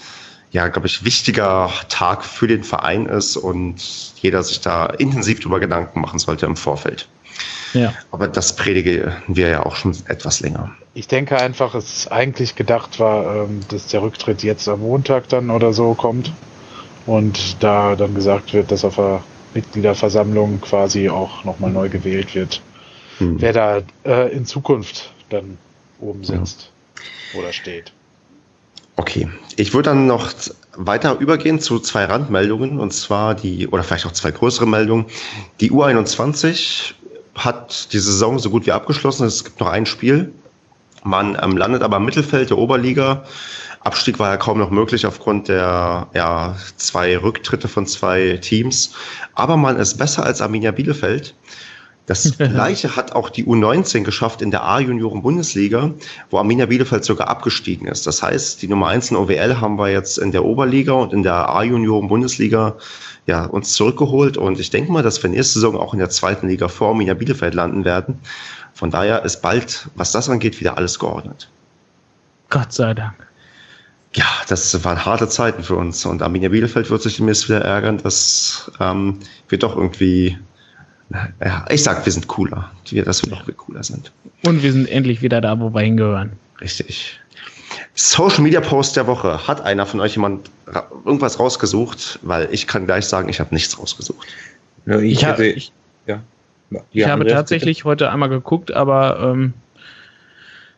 [0.53, 3.77] ja, glaube ich, wichtiger Tag für den Verein ist und
[4.23, 7.07] jeder sich da intensiv darüber Gedanken machen sollte im Vorfeld.
[7.75, 7.95] Ja.
[8.11, 10.75] Aber das predigen wir ja auch schon etwas länger.
[10.95, 15.51] Ich denke einfach, es eigentlich gedacht war, ähm, dass der Rücktritt jetzt am Montag dann
[15.51, 16.33] oder so kommt
[17.07, 19.23] und da dann gesagt wird, dass auf der
[19.55, 22.61] Mitgliederversammlung quasi auch nochmal neu gewählt wird,
[23.19, 23.41] hm.
[23.41, 25.59] wer da äh, in Zukunft dann
[26.01, 26.71] oben sitzt
[27.33, 27.41] ja.
[27.41, 27.93] oder steht.
[28.97, 30.33] Okay, ich würde dann noch
[30.75, 35.07] weiter übergehen zu zwei Randmeldungen und zwar die, oder vielleicht auch zwei größere Meldungen.
[35.61, 36.95] Die U21
[37.39, 39.27] hat die Saison so gut wie abgeschlossen.
[39.27, 40.33] Es gibt noch ein Spiel.
[41.05, 43.25] Man ähm, landet aber im Mittelfeld der Oberliga.
[43.81, 48.93] Abstieg war ja kaum noch möglich aufgrund der ja, zwei Rücktritte von zwei Teams.
[49.35, 51.35] Aber man ist besser als Arminia Bielefeld.
[52.09, 55.93] Das gleiche hat auch die U19 geschafft in der A-Junioren-Bundesliga,
[56.31, 58.07] wo Arminia Bielefeld sogar abgestiegen ist.
[58.07, 61.23] Das heißt, die Nummer 1 in OWL haben wir jetzt in der Oberliga und in
[61.23, 62.77] der A-Junioren-Bundesliga
[63.27, 64.39] ja, uns zurückgeholt.
[64.39, 67.13] Und ich denke mal, dass wir nächste Saison auch in der zweiten Liga vor Arminia
[67.13, 68.19] Bielefeld landen werden.
[68.73, 71.51] Von daher ist bald, was das angeht, wieder alles geordnet.
[72.49, 73.15] Gott sei Dank.
[74.15, 76.07] Ja, das waren harte Zeiten für uns.
[76.07, 79.19] Und Arminia Bielefeld wird sich demnächst wieder ärgern, dass ähm,
[79.51, 80.39] wir doch irgendwie
[81.11, 82.71] ja, ich sag, wir sind cooler.
[82.89, 84.13] Wir, dass wir noch cooler sind.
[84.45, 86.33] Und wir sind endlich wieder da, wo wir hingehören.
[86.61, 87.19] Richtig.
[87.95, 89.47] Social Media Post der Woche.
[89.47, 90.51] Hat einer von euch jemand
[91.05, 92.19] irgendwas rausgesucht?
[92.23, 94.27] Weil ich kann gleich sagen, ich habe nichts rausgesucht.
[94.87, 95.73] Ja, ich, ich, hätte, ich,
[96.07, 96.21] ja.
[96.93, 97.89] ich habe tatsächlich bitte.
[97.89, 99.55] heute einmal geguckt, aber ähm,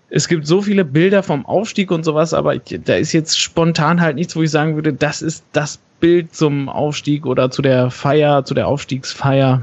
[0.09, 4.01] es gibt so viele Bilder vom Aufstieg und sowas, aber ich, da ist jetzt spontan
[4.01, 7.91] halt nichts, wo ich sagen würde, das ist das Bild zum Aufstieg oder zu der
[7.91, 9.63] Feier, zu der Aufstiegsfeier.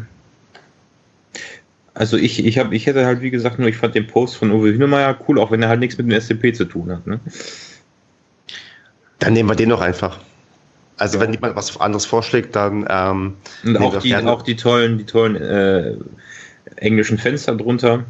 [1.98, 4.52] Also ich, ich, hab, ich hätte halt, wie gesagt, nur ich fand den Post von
[4.52, 7.08] Uwe Hünemeyer cool, auch wenn er halt nichts mit dem SCP zu tun hat.
[7.08, 7.20] Ne?
[9.18, 10.20] Dann nehmen wir den doch einfach.
[10.98, 11.24] Also ja.
[11.24, 13.34] wenn jemand was anderes vorschlägt, dann ähm,
[13.64, 15.94] und auch die, auch die tollen, die tollen äh,
[16.76, 18.04] englischen Fenster drunter,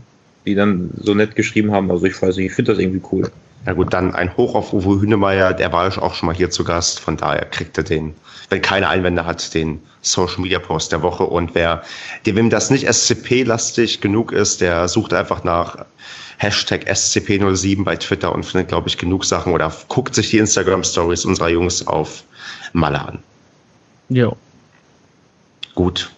[0.46, 1.90] die dann so nett geschrieben haben.
[1.90, 3.32] Also ich weiß nicht, ich finde das irgendwie cool.
[3.66, 6.50] Ja gut, dann ein Hoch auf Uwe Hünemeyer, der war ja auch schon mal hier
[6.50, 8.14] zu Gast, von daher kriegt er den,
[8.50, 9.80] wenn keine Einwände hat, den
[10.12, 11.24] Social Media Post der Woche.
[11.24, 11.84] Und wer,
[12.26, 15.86] dem das nicht SCP-lastig genug ist, der sucht einfach nach
[16.38, 21.26] Hashtag SCP07 bei Twitter und findet, glaube ich, genug Sachen oder guckt sich die Instagram-Stories
[21.26, 22.24] unserer Jungs auf
[22.74, 23.20] Malle an.
[24.10, 24.38] Jo.
[25.74, 26.12] Gut.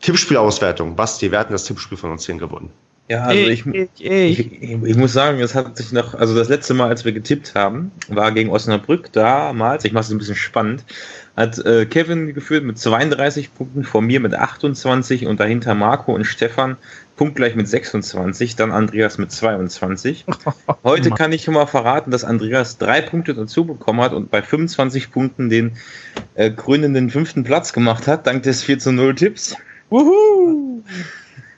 [0.00, 0.94] Tippspielauswertung.
[0.96, 2.70] Basti, wer hat das Tippspiel von uns hier gewonnen?
[3.08, 6.74] Ja, also ich, ich, ich, ich, muss sagen, es hat sich noch, also das letzte
[6.74, 9.12] Mal, als wir getippt haben, war gegen Osnabrück.
[9.12, 10.84] Damals, ich mache es ein bisschen spannend,
[11.36, 16.24] hat äh, Kevin geführt mit 32 Punkten, vor mir mit 28 und dahinter Marco und
[16.24, 16.76] Stefan
[17.16, 20.24] punktgleich mit 26, dann Andreas mit 22.
[20.84, 24.42] Heute kann ich schon mal verraten, dass Andreas drei Punkte dazu bekommen hat und bei
[24.42, 25.72] 25 Punkten den
[26.34, 29.56] äh, krönenden fünften Platz gemacht hat, dank des 4 zu 0 Tipps.
[29.90, 30.82] Wuhu!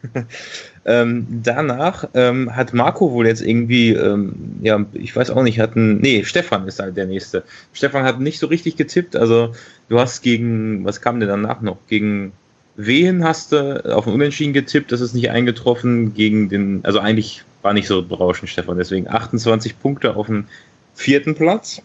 [0.89, 4.32] ähm, danach ähm, hat Marco wohl jetzt irgendwie, ähm,
[4.62, 7.44] ja, ich weiß auch nicht, hatten, nee, Stefan ist halt der nächste.
[7.74, 9.52] Stefan hat nicht so richtig getippt, also
[9.90, 11.77] du hast gegen, was kam denn danach noch?
[11.89, 12.32] Gegen
[12.77, 17.44] Wehen hast du auf den Unentschieden getippt, das ist nicht eingetroffen gegen den, also eigentlich
[17.60, 20.47] war nicht so berauschend, Stefan, deswegen 28 Punkte auf dem
[20.94, 21.82] vierten Platz.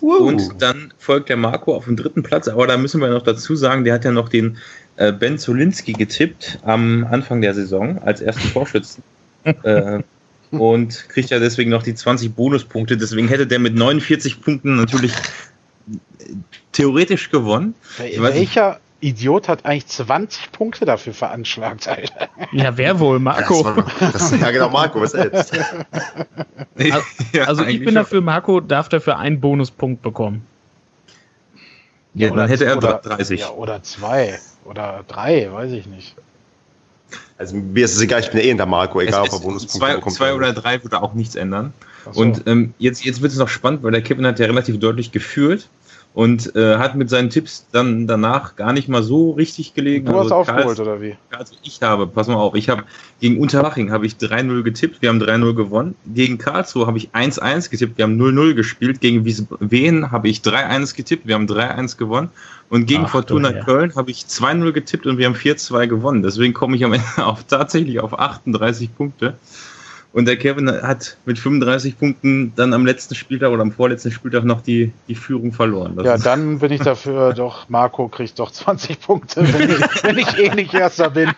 [0.00, 0.22] Wow.
[0.22, 3.54] Und dann folgt der Marco auf dem dritten Platz, aber da müssen wir noch dazu
[3.54, 4.58] sagen, der hat ja noch den
[4.96, 9.02] äh, Ben Zolinski getippt am Anfang der Saison als ersten Torschützen.
[9.62, 10.02] äh,
[10.50, 12.96] und kriegt ja deswegen noch die 20 Bonuspunkte.
[12.96, 15.12] Deswegen hätte der mit 49 Punkten natürlich
[16.72, 17.74] theoretisch gewonnen.
[17.98, 22.28] Welcher Idiot hat eigentlich 20 Punkte dafür veranschlagt, Alter?
[22.52, 23.18] Ja, wer wohl?
[23.18, 23.62] Marco.
[24.00, 25.52] Das, das, ja, genau, Marco selbst.
[26.76, 27.02] also,
[27.44, 30.46] also ich bin dafür, Marco darf dafür einen Bonuspunkt bekommen.
[32.14, 33.40] Ja, dann hätte er oder, 30.
[33.40, 34.38] Ja, oder zwei.
[34.64, 36.14] Oder drei, weiß ich nicht.
[37.36, 39.44] Also mir ist es egal, ich bin eh in der Marco, egal es, ob er
[39.44, 40.16] Bonuspunkte zwei, bekommt.
[40.16, 41.72] Zwei oder drei würde auch nichts ändern.
[42.12, 42.20] So.
[42.20, 45.12] Und ähm, jetzt, jetzt wird es noch spannend, weil der Kevin hat ja relativ deutlich
[45.12, 45.68] geführt
[46.14, 50.06] und äh, hat mit seinen Tipps dann danach gar nicht mal so richtig gelegen.
[50.06, 51.16] Du also hast aufgeholt, oder wie?
[51.36, 52.84] Also ich habe, pass mal auf, ich habe
[53.20, 55.96] gegen Unterhaching habe ich 3-0 getippt, wir haben 3-0 gewonnen.
[56.06, 59.00] Gegen Karlsruhe habe ich 1-1 getippt, wir haben 0-0 gespielt.
[59.00, 62.30] Gegen Wien habe ich 3-1 getippt, wir haben 3-1 gewonnen.
[62.70, 63.64] Und gegen Ach, Fortuna ja.
[63.64, 66.22] Köln habe ich 2-0 getippt und wir haben 4-2 gewonnen.
[66.22, 69.34] Deswegen komme ich am Ende auf tatsächlich auf 38 Punkte.
[70.14, 74.44] Und der Kevin hat mit 35 Punkten dann am letzten Spieltag oder am vorletzten Spieltag
[74.44, 75.96] noch die, die Führung verloren.
[75.96, 80.18] Das ja, dann bin ich dafür doch, Marco kriegt doch 20 Punkte, wenn ich, wenn
[80.18, 81.32] ich eh nicht Erster bin.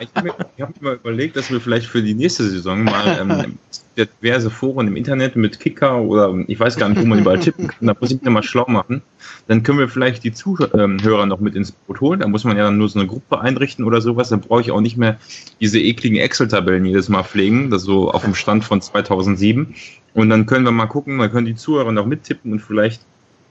[0.00, 3.58] ich habe mir, hab mir, überlegt, dass wir vielleicht für die nächste Saison mal ähm,
[3.96, 7.68] diverse Foren im Internet mit Kicker oder ich weiß gar nicht, wo man überall tippen
[7.68, 9.02] kann, da muss ich mir mal schlau machen.
[9.46, 12.20] Dann können wir vielleicht die Zuhörer noch mit ins Boot holen.
[12.20, 14.30] Da muss man ja dann nur so eine Gruppe einrichten oder sowas.
[14.30, 15.18] Dann brauche ich auch nicht mehr
[15.60, 19.74] diese ekligen Excel-Tabellen jedes Mal pflegen, das so auf dem Stand von 2007.
[20.14, 23.02] Und dann können wir mal gucken, dann können die Zuhörer noch mittippen und vielleicht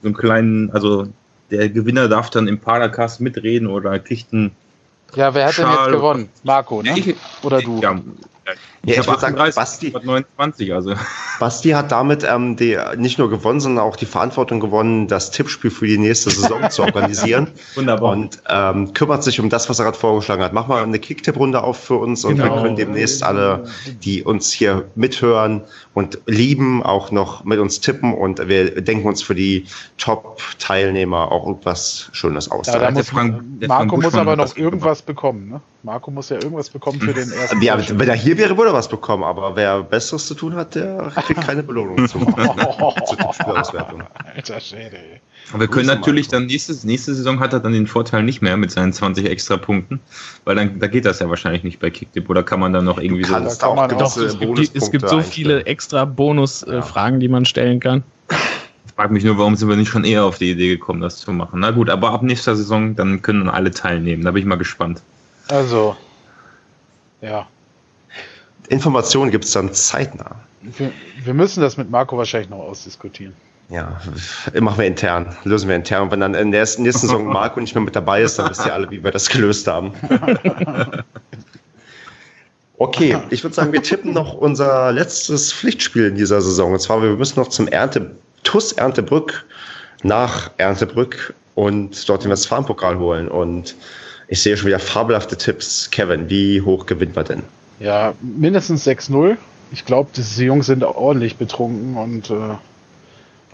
[0.02, 1.08] so einen kleinen, also
[1.50, 4.52] der Gewinner darf dann im Padercast mitreden oder kriegt einen
[5.14, 6.28] ja, wer hat Schal denn jetzt gewonnen?
[6.42, 7.14] Marco, ne?
[7.42, 7.80] Oder du?
[7.80, 8.00] Ja,
[8.84, 10.94] ich, ja, ich würde sagen, Basti, 29, also.
[11.40, 15.70] Basti hat damit ähm, die, nicht nur gewonnen, sondern auch die Verantwortung gewonnen, das Tippspiel
[15.70, 17.48] für die nächste Saison zu organisieren.
[17.74, 18.12] Wunderbar.
[18.12, 20.52] Und ähm, kümmert sich um das, was er gerade vorgeschlagen hat.
[20.52, 22.54] Mach mal eine Kicktipp-Runde auf für uns und genau.
[22.54, 23.64] wir können demnächst alle,
[24.02, 25.62] die uns hier mithören
[25.94, 29.66] und lieben, auch noch mit uns tippen und wir denken uns für die
[29.96, 32.66] Top-Teilnehmer auch irgendwas Schönes aus.
[32.66, 35.60] Ja, muss, Marco muss aber noch irgendwas bekommen, ne?
[35.84, 37.62] Marco muss ja irgendwas bekommen für den ersten.
[37.62, 40.74] Ja, wenn er hier wäre, würde er was bekommen, aber wer Besseres zu tun hat,
[40.74, 42.58] der kriegt keine Belohnung zu machen.
[44.34, 44.98] Alter Schäde.
[45.50, 48.56] Aber wir können natürlich dann nächste, nächste Saison hat er dann den Vorteil nicht mehr
[48.56, 50.00] mit seinen 20 extra Punkten,
[50.44, 52.98] weil dann da geht das ja wahrscheinlich nicht bei Kicktip oder kann man dann noch
[52.98, 53.34] irgendwie so.
[53.34, 57.20] Da kann man doch, es, gibt, es gibt so viele extra Bonusfragen, ja.
[57.20, 58.02] die man stellen kann.
[58.86, 61.18] Ich frage mich nur, warum sind wir nicht schon eher auf die Idee gekommen, das
[61.18, 61.60] zu machen.
[61.60, 64.24] Na gut, aber ab nächster Saison, dann können alle teilnehmen.
[64.24, 65.02] Da bin ich mal gespannt.
[65.48, 65.96] Also,
[67.20, 67.46] ja.
[68.68, 70.36] Informationen gibt es dann zeitnah.
[70.62, 70.92] Wir,
[71.22, 73.34] wir, müssen das mit Marco wahrscheinlich noch ausdiskutieren.
[73.70, 74.00] Ja,
[74.60, 76.02] machen wir intern, lösen wir intern.
[76.02, 78.66] Und wenn dann in der nächsten Saison Marco nicht mehr mit dabei ist, dann wisst
[78.66, 79.92] ihr alle, wie wir das gelöst haben.
[82.76, 86.72] Okay, ich würde sagen, wir tippen noch unser letztes Pflichtspiel in dieser Saison.
[86.72, 88.10] Und zwar, wir müssen noch zum Ernte,
[88.42, 89.46] TUS Erntebrück
[90.02, 93.28] nach Erntebrück und dort den Westfalenpokal holen.
[93.28, 93.76] Und
[94.28, 95.88] ich sehe schon wieder fabelhafte Tipps.
[95.90, 97.42] Kevin, wie hoch gewinnt man denn?
[97.78, 99.36] Ja, mindestens 6-0.
[99.72, 102.56] Ich glaube, die Jungs sind ordentlich betrunken und äh,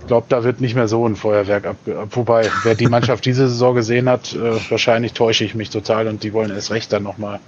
[0.00, 1.76] ich glaube, da wird nicht mehr so ein Feuerwerk ab.
[2.10, 6.22] Wobei, wer die Mannschaft diese Saison gesehen hat, äh, wahrscheinlich täusche ich mich total und
[6.22, 7.40] die wollen erst recht dann nochmal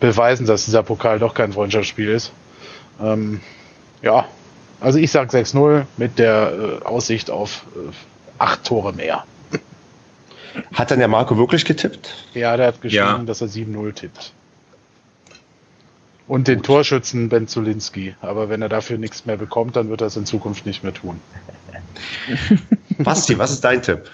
[0.00, 2.32] beweisen, dass dieser Pokal doch kein Freundschaftsspiel ist.
[3.00, 3.40] Ähm,
[4.02, 4.26] ja,
[4.80, 7.92] also ich sage 6-0 mit der äh, Aussicht auf äh,
[8.38, 9.24] acht Tore mehr.
[10.74, 12.14] Hat dann der Marco wirklich getippt?
[12.34, 13.18] Ja, der hat geschrieben, ja.
[13.18, 14.32] dass er 7-0 tippt.
[16.28, 16.66] Und den Gut.
[16.66, 18.16] Torschützen Ben Zulinski.
[18.20, 20.92] Aber wenn er dafür nichts mehr bekommt, dann wird er es in Zukunft nicht mehr
[20.92, 21.20] tun.
[22.98, 24.10] Basti, was ist dein Tipp?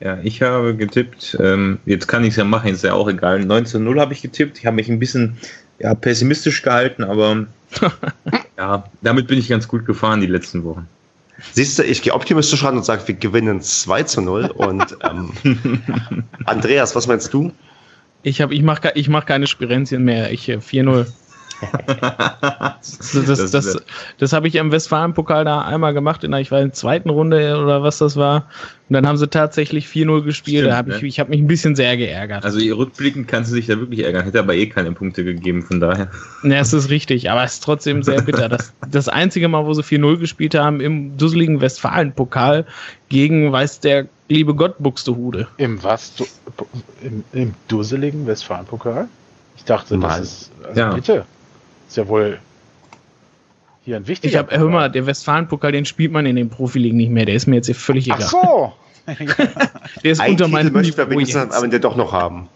[0.00, 3.40] Ja, ich habe getippt, ähm, jetzt kann ich es ja machen, ist ja auch egal.
[3.40, 4.58] 19-0 habe ich getippt.
[4.58, 5.38] Ich habe mich ein bisschen
[5.78, 7.46] ja, pessimistisch gehalten, aber
[8.58, 10.86] ja, damit bin ich ganz gut gefahren die letzten Wochen.
[11.52, 14.46] Siehst du, ich gehe optimistisch ran und sage, wir gewinnen 2 zu 0.
[14.46, 15.82] Und ähm,
[16.44, 17.52] Andreas, was meinst du?
[18.22, 20.32] Ich, hab, ich mache ich mach keine Spirenzien mehr.
[20.32, 21.06] Ich 4-0.
[21.96, 23.82] Das das, das,
[24.18, 27.10] das habe ich im Westfalen-Pokal da einmal gemacht, in der, ich war in der zweiten
[27.10, 28.48] Runde oder was das war.
[28.88, 30.58] Und dann haben sie tatsächlich 4-0 gespielt.
[30.58, 30.96] Stimmt, da hab ne?
[30.96, 32.44] ich, ich habe mich ein bisschen sehr geärgert.
[32.44, 34.24] Also rückblickend kannst du dich da wirklich ärgern.
[34.24, 36.10] Hätte aber eh keine Punkte gegeben, von daher.
[36.44, 38.48] Ja, es ist richtig, aber es ist trotzdem sehr bitter.
[38.48, 42.66] Das, das einzige Mal, wo sie 4-0 gespielt haben, im dusseligen Westfalen-Pokal
[43.08, 45.48] gegen, weiß der liebe Gott, Buxtehude.
[45.56, 46.12] Im was?
[47.02, 49.08] Im, im dusseligen Westfalen-Pokal?
[49.56, 50.08] Ich dachte, Mal.
[50.08, 50.50] das ist.
[50.62, 50.94] Also ja.
[50.94, 51.24] Bitte.
[51.88, 52.38] Ist ja wohl
[53.86, 54.30] hier ein wichtiger.
[54.32, 57.24] Ich habe, hör mal, der Westfalen-Pokal, den spielt man in den Profiligen nicht mehr.
[57.24, 58.18] Der ist mir jetzt völlig egal.
[58.20, 58.72] Ach so.
[60.02, 62.48] der ist Ein unter meinem Titel möchten wir wenigstens am Ende doch noch haben.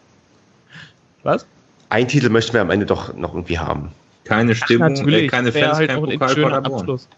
[1.22, 1.46] Was?
[1.88, 3.92] Ein Titel möchten wir am Ende doch noch irgendwie haben.
[4.24, 7.08] Keine Stimmung, Ach, äh, keine Fans, halt kein Pokal schöner Abschluss.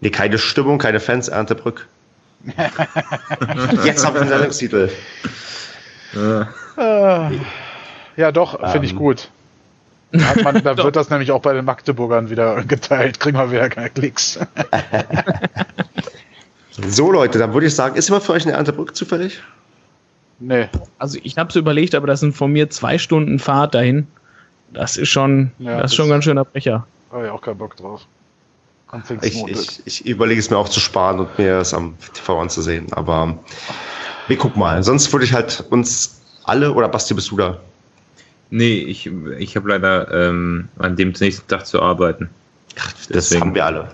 [0.00, 1.86] Nee, keine Stimmung, keine Fans, Erntebrück.
[3.84, 4.90] Jetzt haben wir den Sendungstitel.
[8.16, 8.98] Ja, doch, finde ich ähm.
[8.98, 9.28] gut.
[10.12, 13.20] Da, man, da wird das nämlich auch bei den Magdeburgern wieder geteilt.
[13.20, 14.38] Kriegen wir wieder keine Klicks.
[16.88, 19.42] so, Leute, dann würde ich sagen, ist immer für euch eine Erntebrück zufällig?
[20.40, 20.68] Nee.
[20.98, 24.06] Also ich habe es überlegt, aber das sind von mir zwei Stunden Fahrt dahin.
[24.72, 26.86] Das ist schon, ja, das ist schon ein ganz schöner Brecher.
[27.10, 28.06] Habe ich auch keinen Bock drauf.
[29.20, 32.90] Ich, ich, ich, überlege es mir auch zu sparen und mir es am TV anzusehen.
[32.92, 33.38] Aber
[34.28, 34.82] wir gucken mal.
[34.82, 37.58] Sonst würde ich halt uns alle, oder Basti, bist du da?
[38.50, 42.28] Nee, ich, ich habe leider ähm, an dem nächsten Tag zu arbeiten.
[42.78, 43.40] Ach, das Deswegen.
[43.42, 43.88] haben wir alle.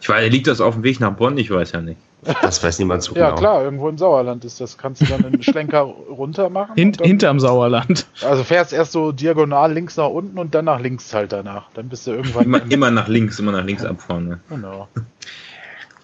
[0.00, 1.36] Ich weiß, liegt das auf dem Weg nach Bonn?
[1.38, 1.98] Ich weiß ja nicht.
[2.40, 3.30] Das weiß niemand so genau.
[3.30, 4.78] Ja, klar, irgendwo im Sauerland ist das.
[4.78, 6.76] Kannst du dann einen Schlenker runter machen?
[6.76, 8.06] Hint, dann, hinterm Sauerland.
[8.24, 11.68] Also fährst erst so diagonal links nach unten und dann nach links halt danach.
[11.74, 12.44] Dann bist du irgendwann.
[12.44, 14.28] Immer, immer nach links, immer nach links abfahren.
[14.28, 14.40] Ne?
[14.48, 14.88] Genau.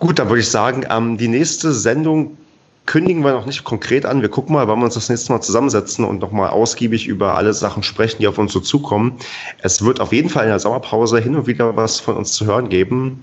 [0.01, 2.36] Gut, dann würde ich sagen, ähm, die nächste Sendung
[2.89, 4.23] kündigen wir noch nicht konkret an.
[4.23, 7.52] Wir gucken mal, wann wir uns das nächste Mal zusammensetzen und nochmal ausgiebig über alle
[7.52, 9.19] Sachen sprechen, die auf uns so zukommen.
[9.60, 12.47] Es wird auf jeden Fall in der Sommerpause hin und wieder was von uns zu
[12.47, 13.20] hören geben.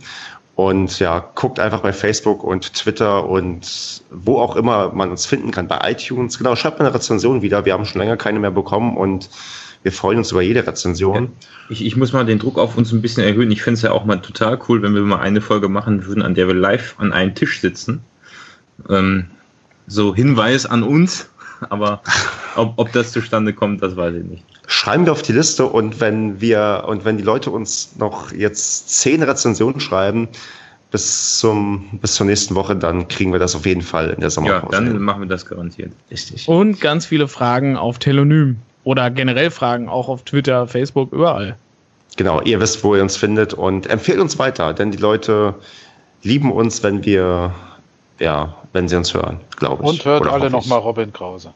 [0.54, 5.50] Und ja, guckt einfach bei Facebook und Twitter und wo auch immer man uns finden
[5.50, 6.38] kann, bei iTunes.
[6.38, 7.66] Genau, schreibt mal eine Rezension wieder.
[7.66, 9.32] Wir haben schon länger keine mehr bekommen und
[9.82, 11.30] wir freuen uns über jede Rezension.
[11.70, 13.50] Ich, ich muss mal den Druck auf uns ein bisschen erhöhen.
[13.50, 16.22] Ich finde es ja auch mal total cool, wenn wir mal eine Folge machen würden,
[16.22, 18.04] an der wir live an einem Tisch sitzen.
[18.90, 19.26] Ähm,
[19.88, 21.30] so Hinweis an uns,
[21.70, 22.02] aber
[22.56, 24.44] ob, ob das zustande kommt, das weiß ich nicht.
[24.68, 28.90] Schreiben wir auf die Liste und wenn wir und wenn die Leute uns noch jetzt
[28.90, 30.28] zehn Rezensionen schreiben
[30.90, 34.32] bis zum bis zur nächsten Woche, dann kriegen wir das auf jeden Fall in der
[34.32, 34.74] Sommerpause.
[34.74, 35.91] Ja, dann machen wir das garantiert.
[36.10, 36.48] Richtig.
[36.48, 41.56] Und ganz viele Fragen auf Telonym oder generell Fragen auch auf Twitter, Facebook, überall.
[42.18, 45.53] Genau, ihr wisst, wo ihr uns findet und empfehlt uns weiter, denn die Leute
[46.24, 47.53] lieben uns, wenn wir
[48.20, 49.90] ja, wenn sie uns hören, glaube ich.
[49.90, 51.54] Und hört Oder alle nochmal Robin Krause.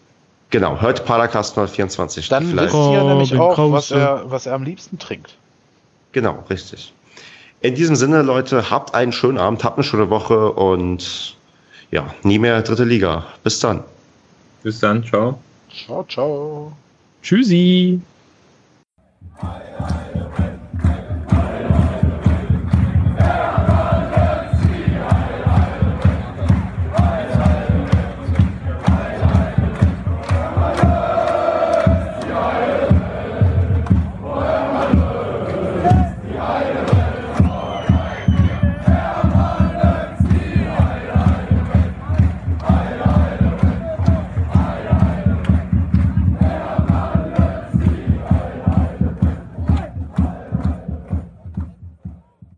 [0.52, 2.28] Genau, hört Paracast 024.
[2.30, 2.74] Dann vielleicht.
[2.74, 5.36] wisst ihr nämlich auch, was er, was er am liebsten trinkt.
[6.12, 6.92] Genau, richtig.
[7.62, 11.36] In diesem Sinne, Leute, habt einen schönen Abend, habt eine schöne Woche und
[11.92, 13.26] ja, nie mehr dritte Liga.
[13.44, 13.84] Bis dann.
[14.64, 15.40] Bis dann, ciao.
[15.70, 16.72] Ciao, ciao.
[17.22, 18.02] Tschüssi.